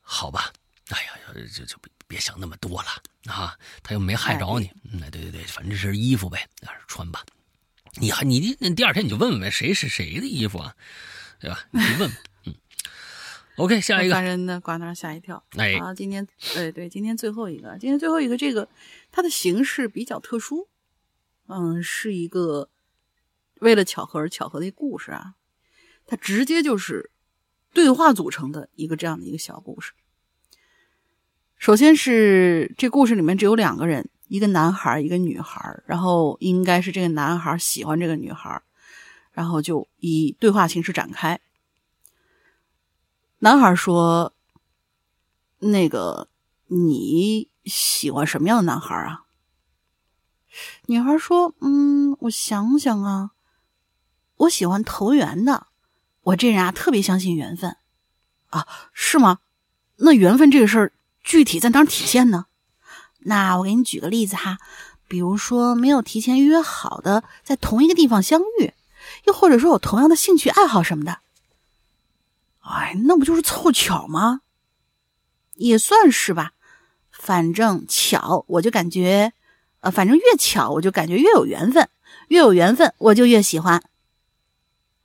[0.00, 0.52] 好吧。
[0.88, 1.12] 哎呀，
[1.56, 2.88] 就就别别想那么多了
[3.32, 3.56] 啊！
[3.82, 7.24] 他又没害着你，嗯，对对对，反正这是衣服呗，那穿吧。
[7.94, 10.74] 你还你那第二天你就问问谁是谁的衣服啊，
[11.42, 11.58] 对吧？
[11.72, 12.10] 你问，
[12.46, 12.54] 嗯。
[13.56, 14.14] OK，下一个。
[14.14, 15.42] 烦人的瓜那吓一跳。
[15.56, 18.68] 哎，啊，今天，哎对，今天最后一个，今天最后一个，这个
[19.10, 20.68] 它的形式比较特殊，
[21.48, 22.70] 嗯，是一个
[23.60, 25.34] 为了巧合而巧合的故事啊。
[26.06, 27.10] 它直接就是
[27.72, 29.92] 对话组成的一个这样的一个小故事。
[31.58, 35.82] 首先是这故事里面只有两个人，一个男孩，一个女孩。
[35.86, 38.60] 然后应该是这个男孩喜欢这个女孩，
[39.32, 41.40] 然后就以对话形式展开。
[43.40, 44.32] 男孩说
[45.58, 46.28] ：“那个
[46.68, 49.24] 你喜欢什么样的男孩啊？”
[50.86, 53.30] 女孩说：“嗯，我想想啊，
[54.36, 55.66] 我喜欢投缘的。
[56.22, 57.76] 我这人啊，特别相信缘分
[58.50, 59.40] 啊，是吗？
[59.96, 60.92] 那缘分这个事儿。”
[61.24, 62.46] 具体在哪体现呢？
[63.20, 64.58] 那我给你举个例子哈，
[65.06, 68.72] 比如说没有提前约好的在同一个地方相遇，
[69.24, 71.18] 又或者说有同样的兴趣爱好什么的，
[72.60, 74.40] 哎，那不就是凑巧吗？
[75.54, 76.52] 也算是吧，
[77.10, 79.32] 反正巧，我就感觉，
[79.80, 81.88] 呃，反正越巧，我就感觉越有缘分，
[82.28, 83.82] 越有缘分，我就越喜欢。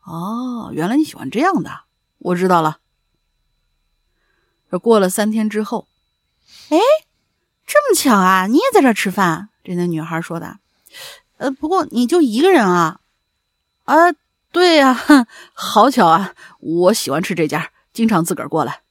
[0.03, 1.81] 哦，原来你喜欢这样的，
[2.19, 2.79] 我知道了。
[4.71, 5.87] 这过了三天之后。
[6.69, 6.77] 哎，
[7.65, 8.47] 这么巧啊！
[8.47, 9.49] 你也在这吃饭？
[9.63, 10.59] 这那女孩说的。
[11.37, 12.99] 呃，不过你就一个人啊？
[13.87, 14.11] 啊，
[14.51, 14.99] 对呀，
[15.55, 16.35] 好巧啊！
[16.59, 18.81] 我喜欢吃这家，经常自个儿过来。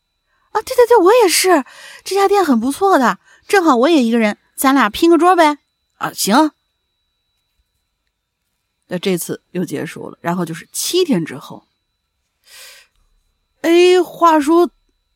[0.52, 1.64] 啊，对对对，我也是。
[2.02, 5.58] 这家店很不错的，正好我也一个人，咱俩拼个桌呗。
[5.98, 6.50] 啊，行。
[8.88, 11.66] 那这次又结束了，然后就是七天之后。
[13.60, 14.70] 哎，话说，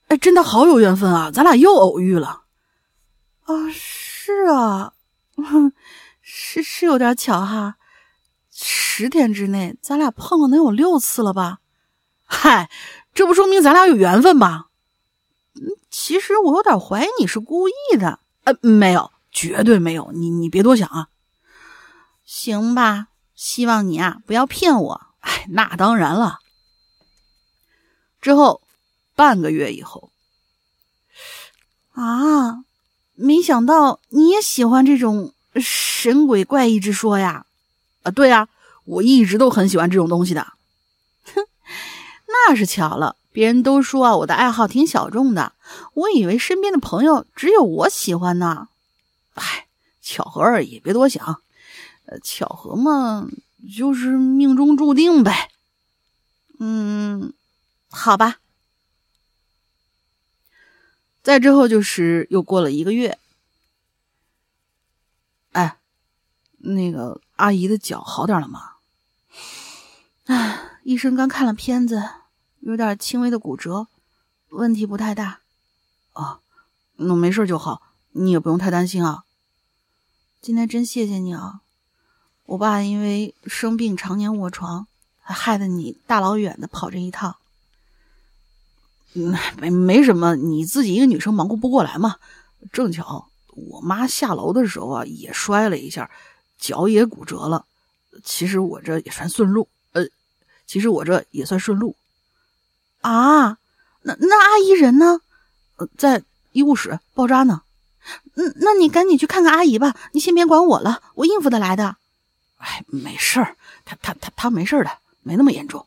[0.08, 1.30] 哎，真的好有缘分啊！
[1.32, 2.42] 咱俩又偶遇了。
[3.44, 4.92] 啊，是啊，
[6.20, 7.76] 是是有点巧哈。
[8.62, 11.60] 十天之内，咱俩碰了能有六次了吧？
[12.24, 12.70] 嗨，
[13.14, 14.66] 这不说明咱俩有缘分吗？
[15.54, 18.20] 嗯，其实我有点怀疑你是故意的。
[18.44, 20.12] 呃，没有，绝对没有。
[20.12, 21.08] 你你别多想啊。
[22.24, 25.00] 行吧，希望你啊不要骗我。
[25.20, 26.38] 哎，那当然了。
[28.20, 28.60] 之后
[29.16, 30.10] 半个月以后，
[31.92, 32.64] 啊。
[33.22, 37.44] 没想到你也喜欢这种神鬼怪异之说呀？
[38.02, 38.48] 啊，对呀，
[38.84, 40.52] 我一直都很喜欢这种东西的。
[41.24, 41.46] 哼，
[42.26, 45.52] 那是巧了，别人都说啊，我的爱好挺小众的，
[45.94, 48.68] 我以为身边的朋友只有我喜欢呢。
[49.34, 49.66] 哎，
[50.00, 51.42] 巧合而已，别多想。
[52.06, 53.28] 呃，巧合嘛，
[53.76, 55.50] 就是命中注定呗。
[56.58, 57.32] 嗯，
[57.90, 58.38] 好吧。
[61.22, 63.18] 再之后就是又过了一个月，
[65.52, 65.78] 哎，
[66.58, 68.72] 那个阿姨的脚好点了吗？
[70.26, 72.02] 唉，医生刚看了片子，
[72.60, 73.86] 有点轻微的骨折，
[74.50, 75.40] 问题不太大。
[76.12, 76.40] 啊，
[76.96, 77.80] 那没事就好，
[78.12, 79.24] 你也不用太担心啊。
[80.42, 81.60] 今天真谢谢你啊！
[82.44, 84.86] 我爸因为生病常年卧床，
[85.22, 87.36] 害得你大老远的跑这一趟。
[89.14, 92.16] 嗯，没没什么，你自己一个女生忙活不过来嘛。
[92.70, 96.10] 正巧我妈下楼的时候啊，也摔了一下，
[96.60, 97.64] 脚也骨折了。
[98.22, 100.04] 其实我这也算顺路，呃，
[100.66, 101.96] 其实我这也算顺路。
[103.00, 103.58] 啊，
[104.02, 105.20] 那那阿姨人呢？
[105.76, 106.22] 呃，在
[106.52, 107.62] 医务室包扎呢。
[108.34, 111.96] 嗯，那你赶紧去看看阿姨吧，你先别管我了，我应付得来的。
[112.58, 115.86] 哎，没事儿，她她她她没事的，没那么严重。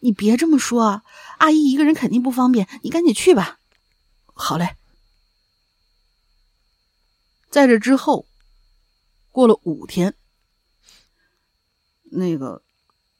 [0.00, 1.02] 你别这么说，
[1.38, 3.58] 阿姨一个人肯定不方便，你赶紧去吧。
[4.34, 4.76] 好嘞。
[7.50, 8.26] 在这之后，
[9.32, 10.14] 过了五天，
[12.02, 12.62] 那个，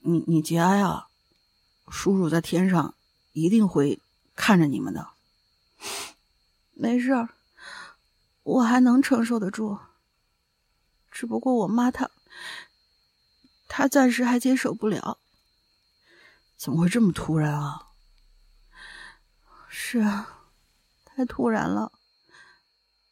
[0.01, 1.09] 你你节哀啊，
[1.89, 2.95] 叔叔在天上
[3.33, 4.01] 一定会
[4.35, 5.11] 看着你们的。
[6.73, 7.29] 没事儿，
[8.43, 9.79] 我还能承受得住。
[11.13, 12.11] 只不过我妈她，
[13.69, 15.19] 她暂时还接受不了。
[16.57, 17.87] 怎么会这么突然啊？
[19.69, 20.49] 是啊，
[21.05, 21.93] 太突然了。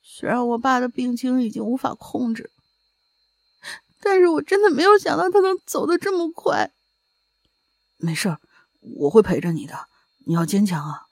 [0.02, 2.50] 虽然我爸的病情已经无法控制，
[4.00, 6.72] 但是我真的没有想到他能走得这么快。
[7.96, 8.40] 没事儿，
[8.80, 9.88] 我会陪着你的，
[10.26, 11.06] 你要坚强啊。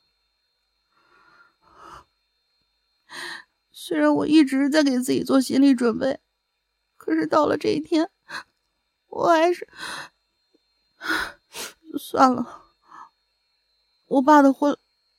[3.73, 6.21] 虽然我一直在给自己做心理准备，
[6.97, 8.11] 可是到了这一天，
[9.09, 9.69] 我还是
[11.99, 12.65] 算了。
[14.07, 14.77] 我爸的婚，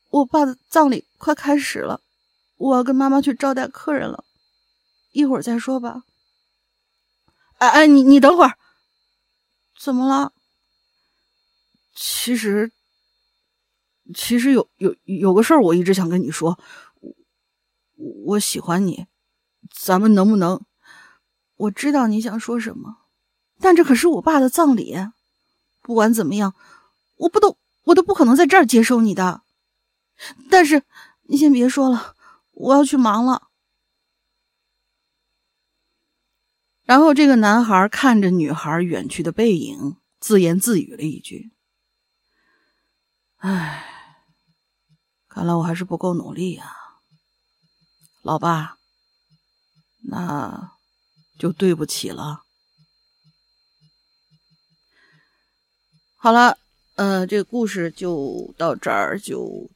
[0.09, 2.01] 我爸的葬礼快开始了。
[2.57, 4.23] 我要跟妈妈去招待客人了，
[5.11, 6.03] 一会儿再说吧。
[7.57, 8.57] 哎哎，你你等会儿，
[9.79, 10.31] 怎么了？
[11.95, 12.71] 其实，
[14.13, 16.59] 其实有有有个事儿，我一直想跟你说。
[17.01, 19.07] 我我喜欢你，
[19.75, 20.61] 咱们能不能？
[21.55, 22.97] 我知道你想说什么，
[23.59, 24.95] 但这可是我爸的葬礼，
[25.81, 26.53] 不管怎么样，
[27.15, 29.41] 我不都我都不可能在这儿接受你的。
[30.51, 30.83] 但是
[31.23, 32.13] 你先别说了。
[32.51, 33.46] 我要去忙了。
[36.87, 41.51] 然后，这个男孩看着女孩远去的背影，自言自语了一句
[43.43, 43.83] ：“唉，
[45.27, 46.77] 看来我还是不够努力呀，
[48.21, 48.77] 老爸，
[50.03, 50.77] 那
[51.37, 52.43] 就对不起了。”
[56.15, 56.57] 好了，
[56.95, 59.69] 呃，这个故事就到这儿就。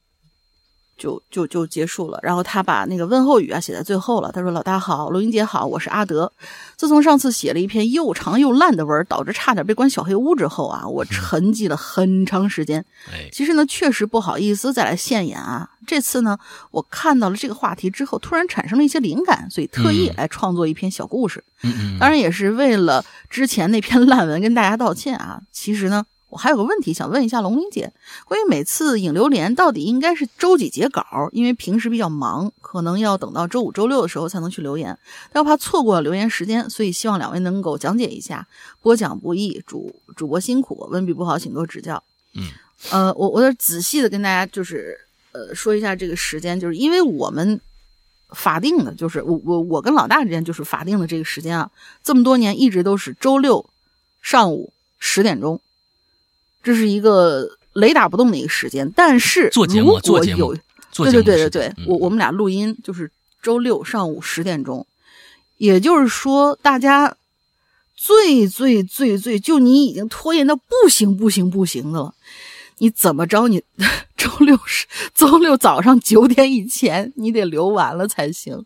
[1.02, 4.30] 就就就结束了，然后他把那个问候语啊写在最后了。
[4.30, 6.32] 他说：“老大好，录音姐好，我是阿德。
[6.76, 12.84] 自从上次写了一篇又长又烂的文，导致差点被关小黑屋之后啊，我沉寂了很长时间。
[13.32, 15.68] 其实呢，确实不好意思再来现眼啊。
[15.84, 16.38] 这次呢，
[16.70, 21.42] 我看到了这个话题之后，突然产生了一些灵感，所以特意来创作一篇小故事。
[21.98, 25.40] 当然也是为了之前那篇烂文跟大家道歉啊。
[25.50, 27.92] 其实呢。”我还有个问题想问一下龙玲姐，
[28.24, 31.04] 关于每次影流连到底应该是周几截稿？
[31.30, 34.98] 因为平时比较忙，可能要等到周五、周六的时候才能去留言，
[35.30, 38.48] 但又怕错过留言时间，所以希望两位能够讲解一下。
[38.80, 42.02] 播讲不易，主主播辛苦，文笔不好，请多指教。
[42.34, 42.48] 嗯，
[42.90, 44.98] 呃，我我得仔细的跟大家就是
[45.32, 47.60] 呃说一下这个时间，就是因为我们
[48.30, 51.70] 法定的，就是我我我跟老大之间就是法定的这个时间啊，
[52.02, 53.68] 这么多年一直都是周六
[54.22, 55.60] 上午十点钟。
[56.62, 60.54] 这是一个雷打不动的一个时间，但是做节目做节目，
[60.94, 63.10] 对对对对对，我我们俩录音就是
[63.42, 64.86] 周六上午十点钟，
[65.56, 67.16] 也就是说，大家
[67.96, 72.14] 最最最最就你已经拖延到不行不行不行的了，
[72.78, 73.62] 你怎么着你
[74.16, 78.64] 周六是周六早上九点以前你得留完了才行，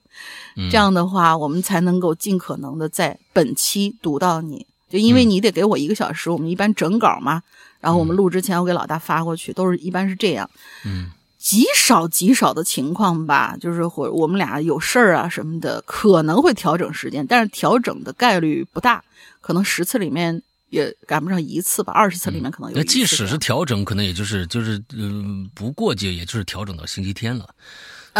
[0.70, 7.42] 这样的话我们才能够尽可能的在本期读到你，就因为你得给我一个小时，我们一般整稿嘛。
[7.86, 10.50] 然后我们录之前，我给老大发过去，都是一般是这样，
[10.84, 19.04] 嗯，极少极少的情况吧，就是或我们俩有事儿啊什么的，可能会调整时间，但是调整的概率不大，
[19.40, 22.76] 可能十次里面也赶不上一次吧，二十次里面可能有。
[22.76, 27.48] 那即使是调整，可能也就是就是嗯，不过节也就是调整到星期天了。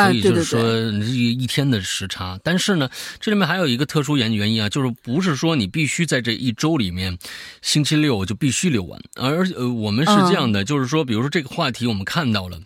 [0.05, 0.60] 所以就是说，
[1.02, 2.39] 一一天的时差。
[2.44, 7.16] 但是呢，这里面还有一个特殊原原因啊，就是不是说你必须在这一周里面，
[7.62, 9.01] 星期六就必须留完。
[9.14, 12.60] 而呃，我们是这样的，就是说，比如说这个话题我们看到了，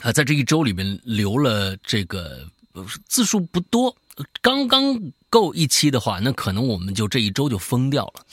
[0.00, 2.40] 啊，在这一周里面留了这个
[3.06, 3.94] 字数不多。
[4.42, 8.24] 刚刚够一期的话，那可能我们就这一周就封掉了。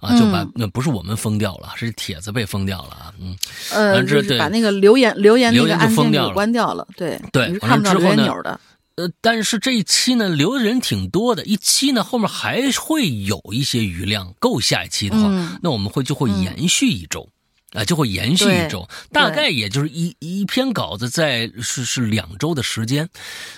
[0.00, 3.36] 啊，就把那不是我们封掉了，是帖子被封掉了啊，嗯，
[3.70, 8.58] 呃，就是把那个留言留言那个按键给关掉了，对对，看不到留言钮的。
[8.96, 17.28] 呃，但是这一期呢，留的人挺多的，一期呢后面还会有一些余量，够下一期的话，那我们会就会延续一周。
[17.72, 23.08] 啊，就会延续一周，大概也就是一一篇稿子在是是两周的时间，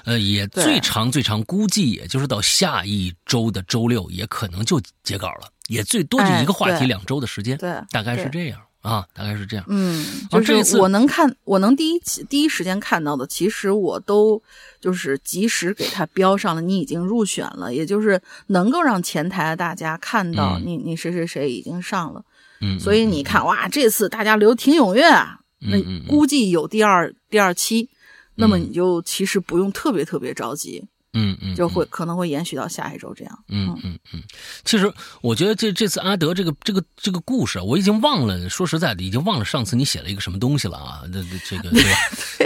[0.04, 9.64] 呃，也最长最长估计也就是到下一周的周六，也可能就截稿了，也最多就一个话题两周的时间，对，大概是这样啊，大概是这样。
[9.68, 14.42] 嗯，就是我能看，我能第一第一时间看到的，其实我都
[14.80, 22.24] 就是及时给他标上了，你已经入选了，也就是能够让前台的大家看到你你谁谁谁已经上了。
[22.60, 27.88] 嗯，所以你看，哇，这次大家留挺踊跃啊，那估计有第二第二期，
[28.34, 33.44] 那么你就其实不用特别特别着急，嗯嗯，就会可能会延续到下一周这样。
[33.48, 34.22] 嗯嗯嗯，
[34.64, 41.98] 其实我觉得这这次阿德这个这个这个故事，我已经忘了，说实在的，已经忘了上次你写了一个什么东西了啊，这这个 对吧？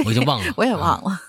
[0.04, 1.20] 我已经忘了，我也忘了。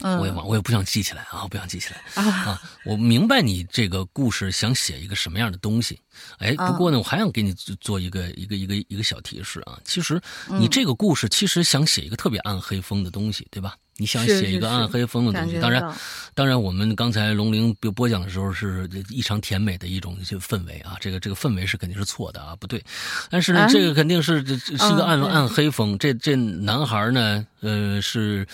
[0.00, 2.62] 我也忘，我也不想记起来啊，不想记起来啊。
[2.84, 6.00] 我明白你这个故事想写一个什么样的东西，
[6.38, 9.76] 哎，不过呢，我还想给你做一个一个一个一个小提示啊。
[9.84, 13.74] 其实你这个故事其实想写一个特别暗黑风的东西，对吧？
[13.98, 15.94] 你想写一个暗黑风的东西，当然，
[16.34, 22.82] 当然，我们刚才龙鳞播播讲的时候是异常甜美的一种氛围啊，这个这个氛围是肯定是错的啊，不对。
[23.28, 25.98] 但是呢，这个肯定是这是一个暗暗黑风。
[25.98, 28.46] 这这男孩呢，呃，是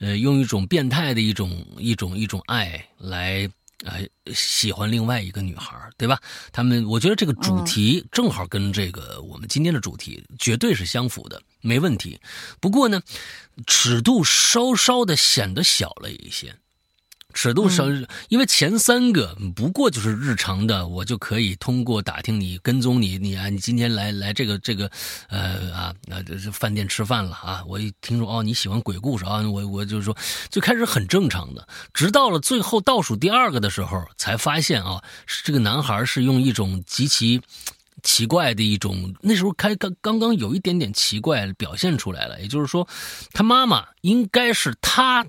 [0.00, 3.48] 呃用一种变态的一种一种一种爱来。
[3.84, 6.20] 呃，喜欢另外一个女孩，对吧？
[6.52, 12.20] 他们，我觉得这个主题正好跟这个我们今天的主题绝对是相符的，没问题。
[12.60, 13.00] 不过呢，
[13.66, 16.54] 尺度稍稍的显得小了一些。
[17.40, 24.90] 尺度上，因为前三个不过就是日常的，我就可以通过打听你、跟踪你，你啊，你今天来来这个这个，
[25.28, 30.16] 呃啊，那这饭店吃饭了啊，我一听说哦你喜欢鬼故事啊，我我就说
[30.50, 35.00] 最开始很正常的，直到了最后倒数第二个的时候，才发现啊，
[35.44, 37.40] 这个男孩是用一种极其
[38.02, 42.88] 奇怪的一种，那时候开刚刚刚有一点点奇怪表现出来了，也就是说，
[43.32, 45.24] 他妈妈应该是他。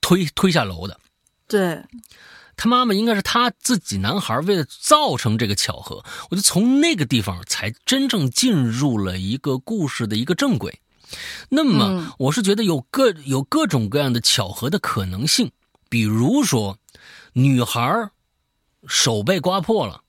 [0.00, 0.98] 推推下楼的，
[1.46, 1.84] 对，
[2.56, 10.80] 他妈妈应该是他自己男孩为了造成这个巧合，我就从那个地方才真正进入了一个故事的一个正轨。
[11.48, 15.50] 那么，我是觉得有各有各种各样的巧合的可能性，
[15.88, 16.78] 比如说，
[17.32, 18.10] 女孩
[18.86, 20.02] 手被刮破了，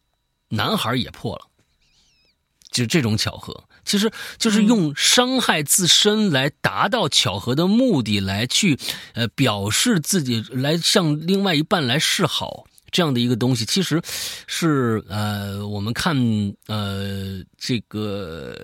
[0.49, 1.47] 男孩也破了，
[2.69, 3.63] 就这种巧合。
[3.83, 8.77] 其实就是用伤害自身来达到巧合的目的，来去，
[9.13, 14.01] 呃，表示自己，来向另外一半来示好，这样的一个东西，其实
[14.47, 16.15] 是呃，我们看
[16.67, 18.55] 呃这个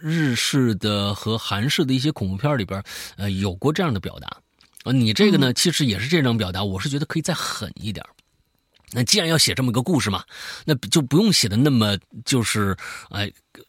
[0.00, 2.82] 日式的和韩式的一些恐怖片里边，
[3.16, 4.28] 呃，有过这样的表达。
[4.84, 8.04] 啊，你这个呢，其实也是这种表达，我是觉得可以再狠一点。
[8.92, 10.24] 那既然要写这么个故事嘛，
[10.64, 12.76] 那就不用写的那么就是，
[13.10, 13.24] 哎。
[13.24, 13.64] 呃，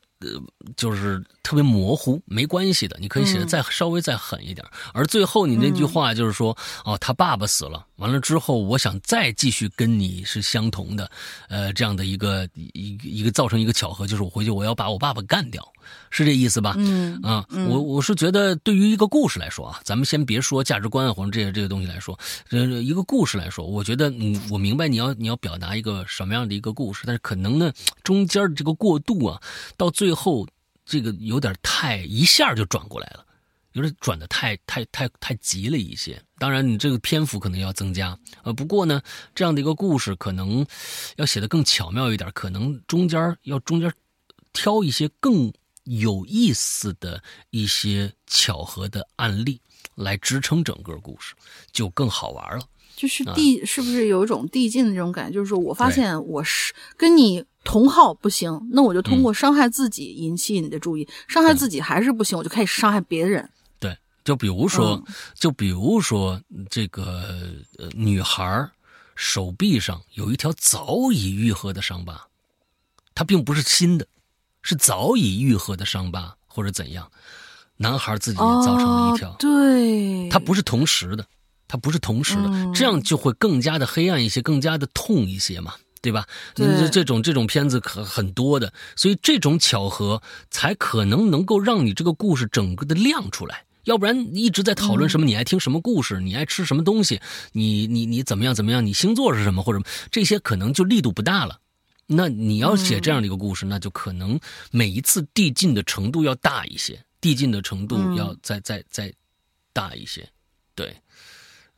[0.76, 4.65] 就是特别模糊，没关系的，你可以写的再稍微再狠一点。
[4.94, 11.11] 而最后你那句话就是说，哦，他爸爸死了，完了之后，我想再继续跟你是相同的，
[11.49, 15.68] 呃，这样的一个一一个造成一个巧合，就是我回去我要把我爸爸干掉。
[16.10, 16.76] 是这意思吧？
[16.78, 22.18] 嗯啊，我我是觉得，对于一个故事来说啊，咱们先别说价值观啊或者这些这些东西来说，
[22.49, 27.72] 这，一个故事来说，我觉得，嗯，我明白你要你要表达一个什么样的一个故事，但是可能呢，
[28.03, 29.41] 中间的这个过渡啊，
[29.78, 30.45] 到最后
[30.86, 33.26] 这个有点太一下就转过来了，
[33.78, 36.22] 有点转的太太太太急了一些。
[36.38, 39.02] 当然，你这个篇幅可能要增加，呃，不过呢，
[39.34, 40.66] 这样的一个故事可能
[41.16, 43.90] 要写的更巧妙一点，可能中间要中间
[44.52, 45.54] 挑一些更。
[45.90, 49.62] 有意思的一些巧合的案例
[49.95, 51.34] 来支撑整个故事，
[51.72, 52.66] 就更好玩了。
[52.98, 55.36] 就是递，是不是有一种递进的这种感觉？
[55.36, 63.49] 就是说我发现我是跟你同号不行，那我就通过伤害自己引起你的注意，伤害自己还是不行，我就开始伤害别人。
[64.28, 67.24] 对，就比如说，就比如说这个
[67.78, 68.70] 呃女孩
[69.16, 72.28] 手臂上有一条早已愈合的伤疤，
[73.16, 74.06] 它并不是新的。
[74.64, 77.10] 是早已愈合的伤疤，或者怎样？
[77.78, 81.26] 男孩自己也造成了一条，对，它不是同时的，
[81.70, 86.28] 它不是同时的，这样就会更加的黑暗一些，更加的痛一些嘛，对吧？
[86.54, 90.22] 这，这种这种片子可很多的，所以这种巧合
[90.52, 93.64] 才可能能够让你这个故事整个的亮出来。
[93.88, 97.22] 要不然一直在讨论什么你爱听什么故事，你爱吃什么东西，
[97.53, 99.81] 你你你怎么样怎么样，你星座是什么或者
[100.11, 101.59] 这些可能就力度不大了。
[102.05, 104.39] 那你要写这样的一个故事，那就可能
[104.72, 109.14] 每一次递进的程度要大一些，递进的程度要再再再
[109.72, 110.30] 大一些，
[110.76, 110.95] 对。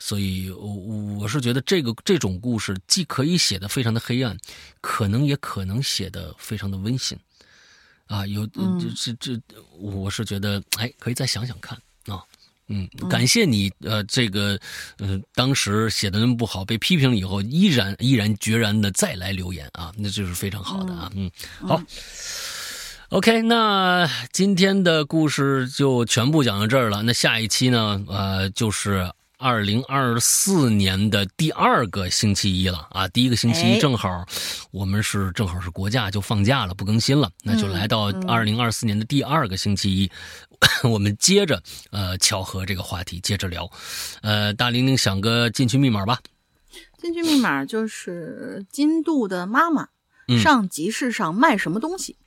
[0.02, 0.73] 所以，我
[1.19, 4.38] 我是觉得这个这种故事既可以写的非常的黑暗，
[4.80, 7.19] 可能也可能写的非常的温馨，
[8.07, 8.61] 啊，有这
[8.95, 9.41] 这这，
[9.77, 11.77] 我是觉得哎，可以再想想看。
[11.77, 11.81] 啊，
[12.70, 14.58] 嗯，感谢你，呃，这个，
[15.00, 21.30] 嗯，当时写的那么不好，被批评了以后，依然毅然决然的再来留言啊，那就是非常好的啊，嗯，
[21.68, 21.82] 好
[23.10, 29.12] ，OK，那今天的故事就全部讲到这儿了，那下一期呢，呃，就是。
[29.41, 34.26] 二零二四年的第二个星期一了啊，第一个星期一正好，
[34.70, 40.12] 我们是正好是国假就放假了，不更新了，那就来到二零二四年的第二个星期一，
[40.84, 41.61] 我们接着
[41.91, 43.69] 呃巧合这个话题接着聊，
[44.22, 46.22] 呃，大玲玲想个进去密码吧。
[46.98, 49.88] 进去密码就是金度的妈妈
[50.44, 52.18] 上集市上卖什么东西？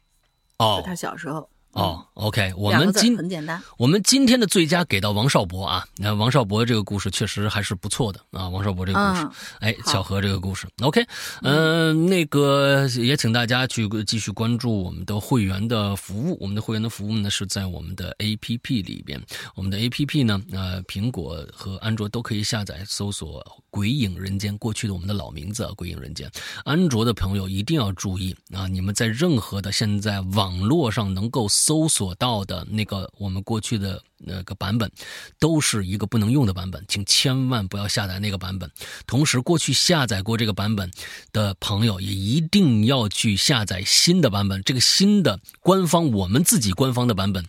[0.59, 1.48] 哦，他小时候。
[1.73, 3.61] 哦，OK，我们今很简单。
[3.78, 8.47] 我们今天的最佳给到王少博啊，那王少博这个故事确实还是不错的啊。
[8.49, 9.28] 王少博这个故事，
[9.61, 11.03] 哎，巧合这个故事，OK，
[11.40, 16.36] 嗯，那个也请大家去继续关注我们的会员的服务。
[16.40, 19.19] 我们的会员的服务呢是在我们的 APP 里边，
[19.55, 23.43] 我们的 APP 呢，呃，苹果和安卓都可以下载，搜索
[23.73, 26.31] “鬼影人间”，过去的我们的老名字“啊鬼影人间”。
[26.65, 31.49] 安卓的朋友一定要注意啊，你们在任何的现在网络上能够。
[31.49, 34.90] 搜索到的那个我们过去的那个版本，
[35.39, 38.69] 都是一个不能用的版本，请千万不要下载那个版本。
[39.07, 40.90] 同时，过去下载过这个版本
[41.32, 44.61] 的朋友，也一定要去下载新的版本。
[44.65, 47.44] 这个新的官方，我们自己官方的版本，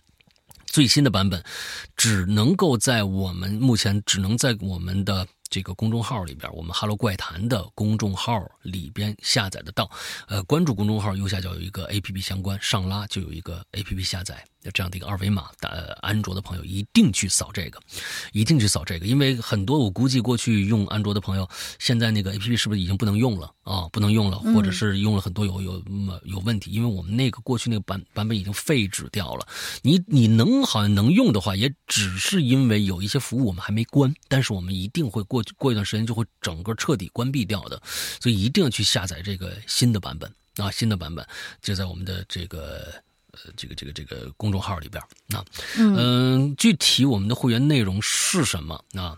[0.66, 1.42] 最新的版本，
[1.96, 5.26] 只能够在我们目前只能在我们的。
[5.48, 9.90] 这个公众号里边，我们哈喽怪谈的公众号里边下载得到。
[10.26, 14.44] 呃，关注公众号右下角有一个 A P P 相关，上拉就有一个 A P P 下载。
[14.72, 17.80] 这样的一个二维码，呃，安卓的朋友一定去扫这个，
[18.32, 23.88] 一定去扫这个，因为很多我估计过去用安卓的朋友，现在那个 A P P 是不是已经不能用了啊？
[23.92, 25.82] 不能用了，或者是用了很多有有
[26.24, 26.70] 有问题？
[26.70, 29.46] 因为我们那个过去那个版版本已经废止掉了。
[29.82, 37.80] 你你能好像能用的话，也只是因为有一些服务我们还没关，但是我们一定会过过一段时间就会整个彻底关闭掉的，
[38.20, 41.26] 所以一定要去下载这个新的版本啊，新的版本
[41.60, 43.03] 就在我们的这个。
[43.44, 45.02] 呃，这个这个这个公众号里边
[45.34, 45.44] 啊，
[45.78, 49.14] 嗯，具体我们的会员内容是什么啊？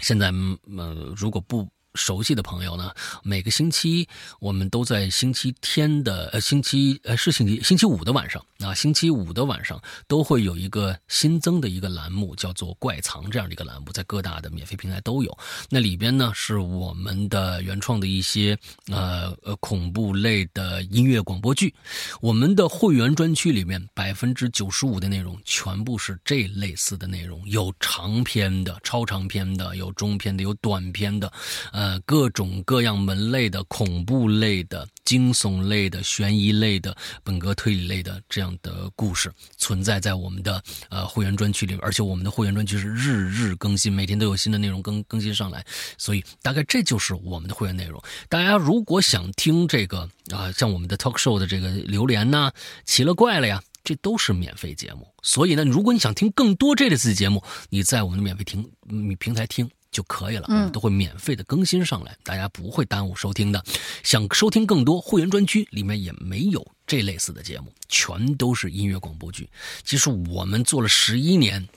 [0.00, 0.32] 现在
[0.76, 1.68] 呃，如果不。
[1.94, 2.92] 熟悉的朋友呢，
[3.22, 4.08] 每个星期
[4.40, 9.78] 我们都在星期天的呃星期呃是星期星期五的晚上啊，星期五的晚上
[10.08, 15.36] 都会有一个新增的一个栏目，叫做“怪藏”这样的一个栏目，在各大的免费平台都有。
[15.68, 18.56] 那里边呢是我们的原创的一些
[18.88, 21.74] 呃呃恐怖类的音乐广播剧。
[22.22, 31.30] 我们的会员专区里面百分之九十五的内容全部是这类似的内容，有长篇的、超长篇的，有中篇的，有短篇的，
[31.72, 31.81] 呃。
[31.82, 45.66] 呃，各种各样门类的恐怖类的、惊悚类的、悬疑类的、本格推理类的这样的故事存在在我们的呃会员专区里，而且我们的会员专区是日日更新，每天都有新的内容更更新上来，
[45.98, 48.00] 所以大概这就是我们的会员内容。
[48.28, 52.52] 大家如果想听这个啊，像我们的 talk show 的这个榴莲呐、
[52.84, 55.12] 奇了怪了呀，这都是免费节目。
[55.24, 58.70] 所以呢，如果你想听更多这类似节目，你在我们的免费听
[59.18, 59.68] 平台听。
[59.92, 63.62] 就可以了，都会免费的更新上来，大家不会耽误收听的。
[64.02, 69.48] 想收听更多会员专区里面也没有这类似的节目，全都是音乐广播剧。
[69.84, 71.68] 其实我们做了十一年，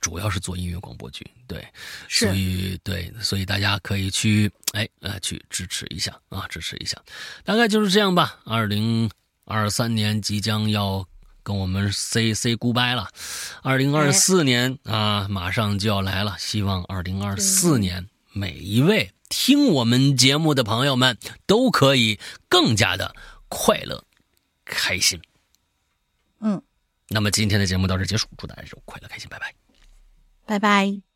[0.00, 1.62] 主要是做音乐广播剧，对，
[2.08, 7.00] 所以对，所以大家可以去哎呃去支持一下啊，支持一下，
[7.44, 8.40] 大概就是这样吧。
[8.44, 9.10] 二零
[9.44, 11.06] 二三年即将要。
[11.42, 13.08] 跟我们 say say goodbye 了，
[13.62, 16.36] 二零二四年啊，马上就要来了。
[16.38, 22.18] 希望二零二四年每一位听我们节目的朋友们都可以
[22.48, 23.14] 更加的
[23.48, 24.04] 快乐、
[24.64, 25.20] 开心。
[26.40, 26.62] 嗯，
[27.08, 29.54] 那么今天的节目到这结束，祝大家快乐开心，拜拜，
[30.46, 31.09] 拜拜。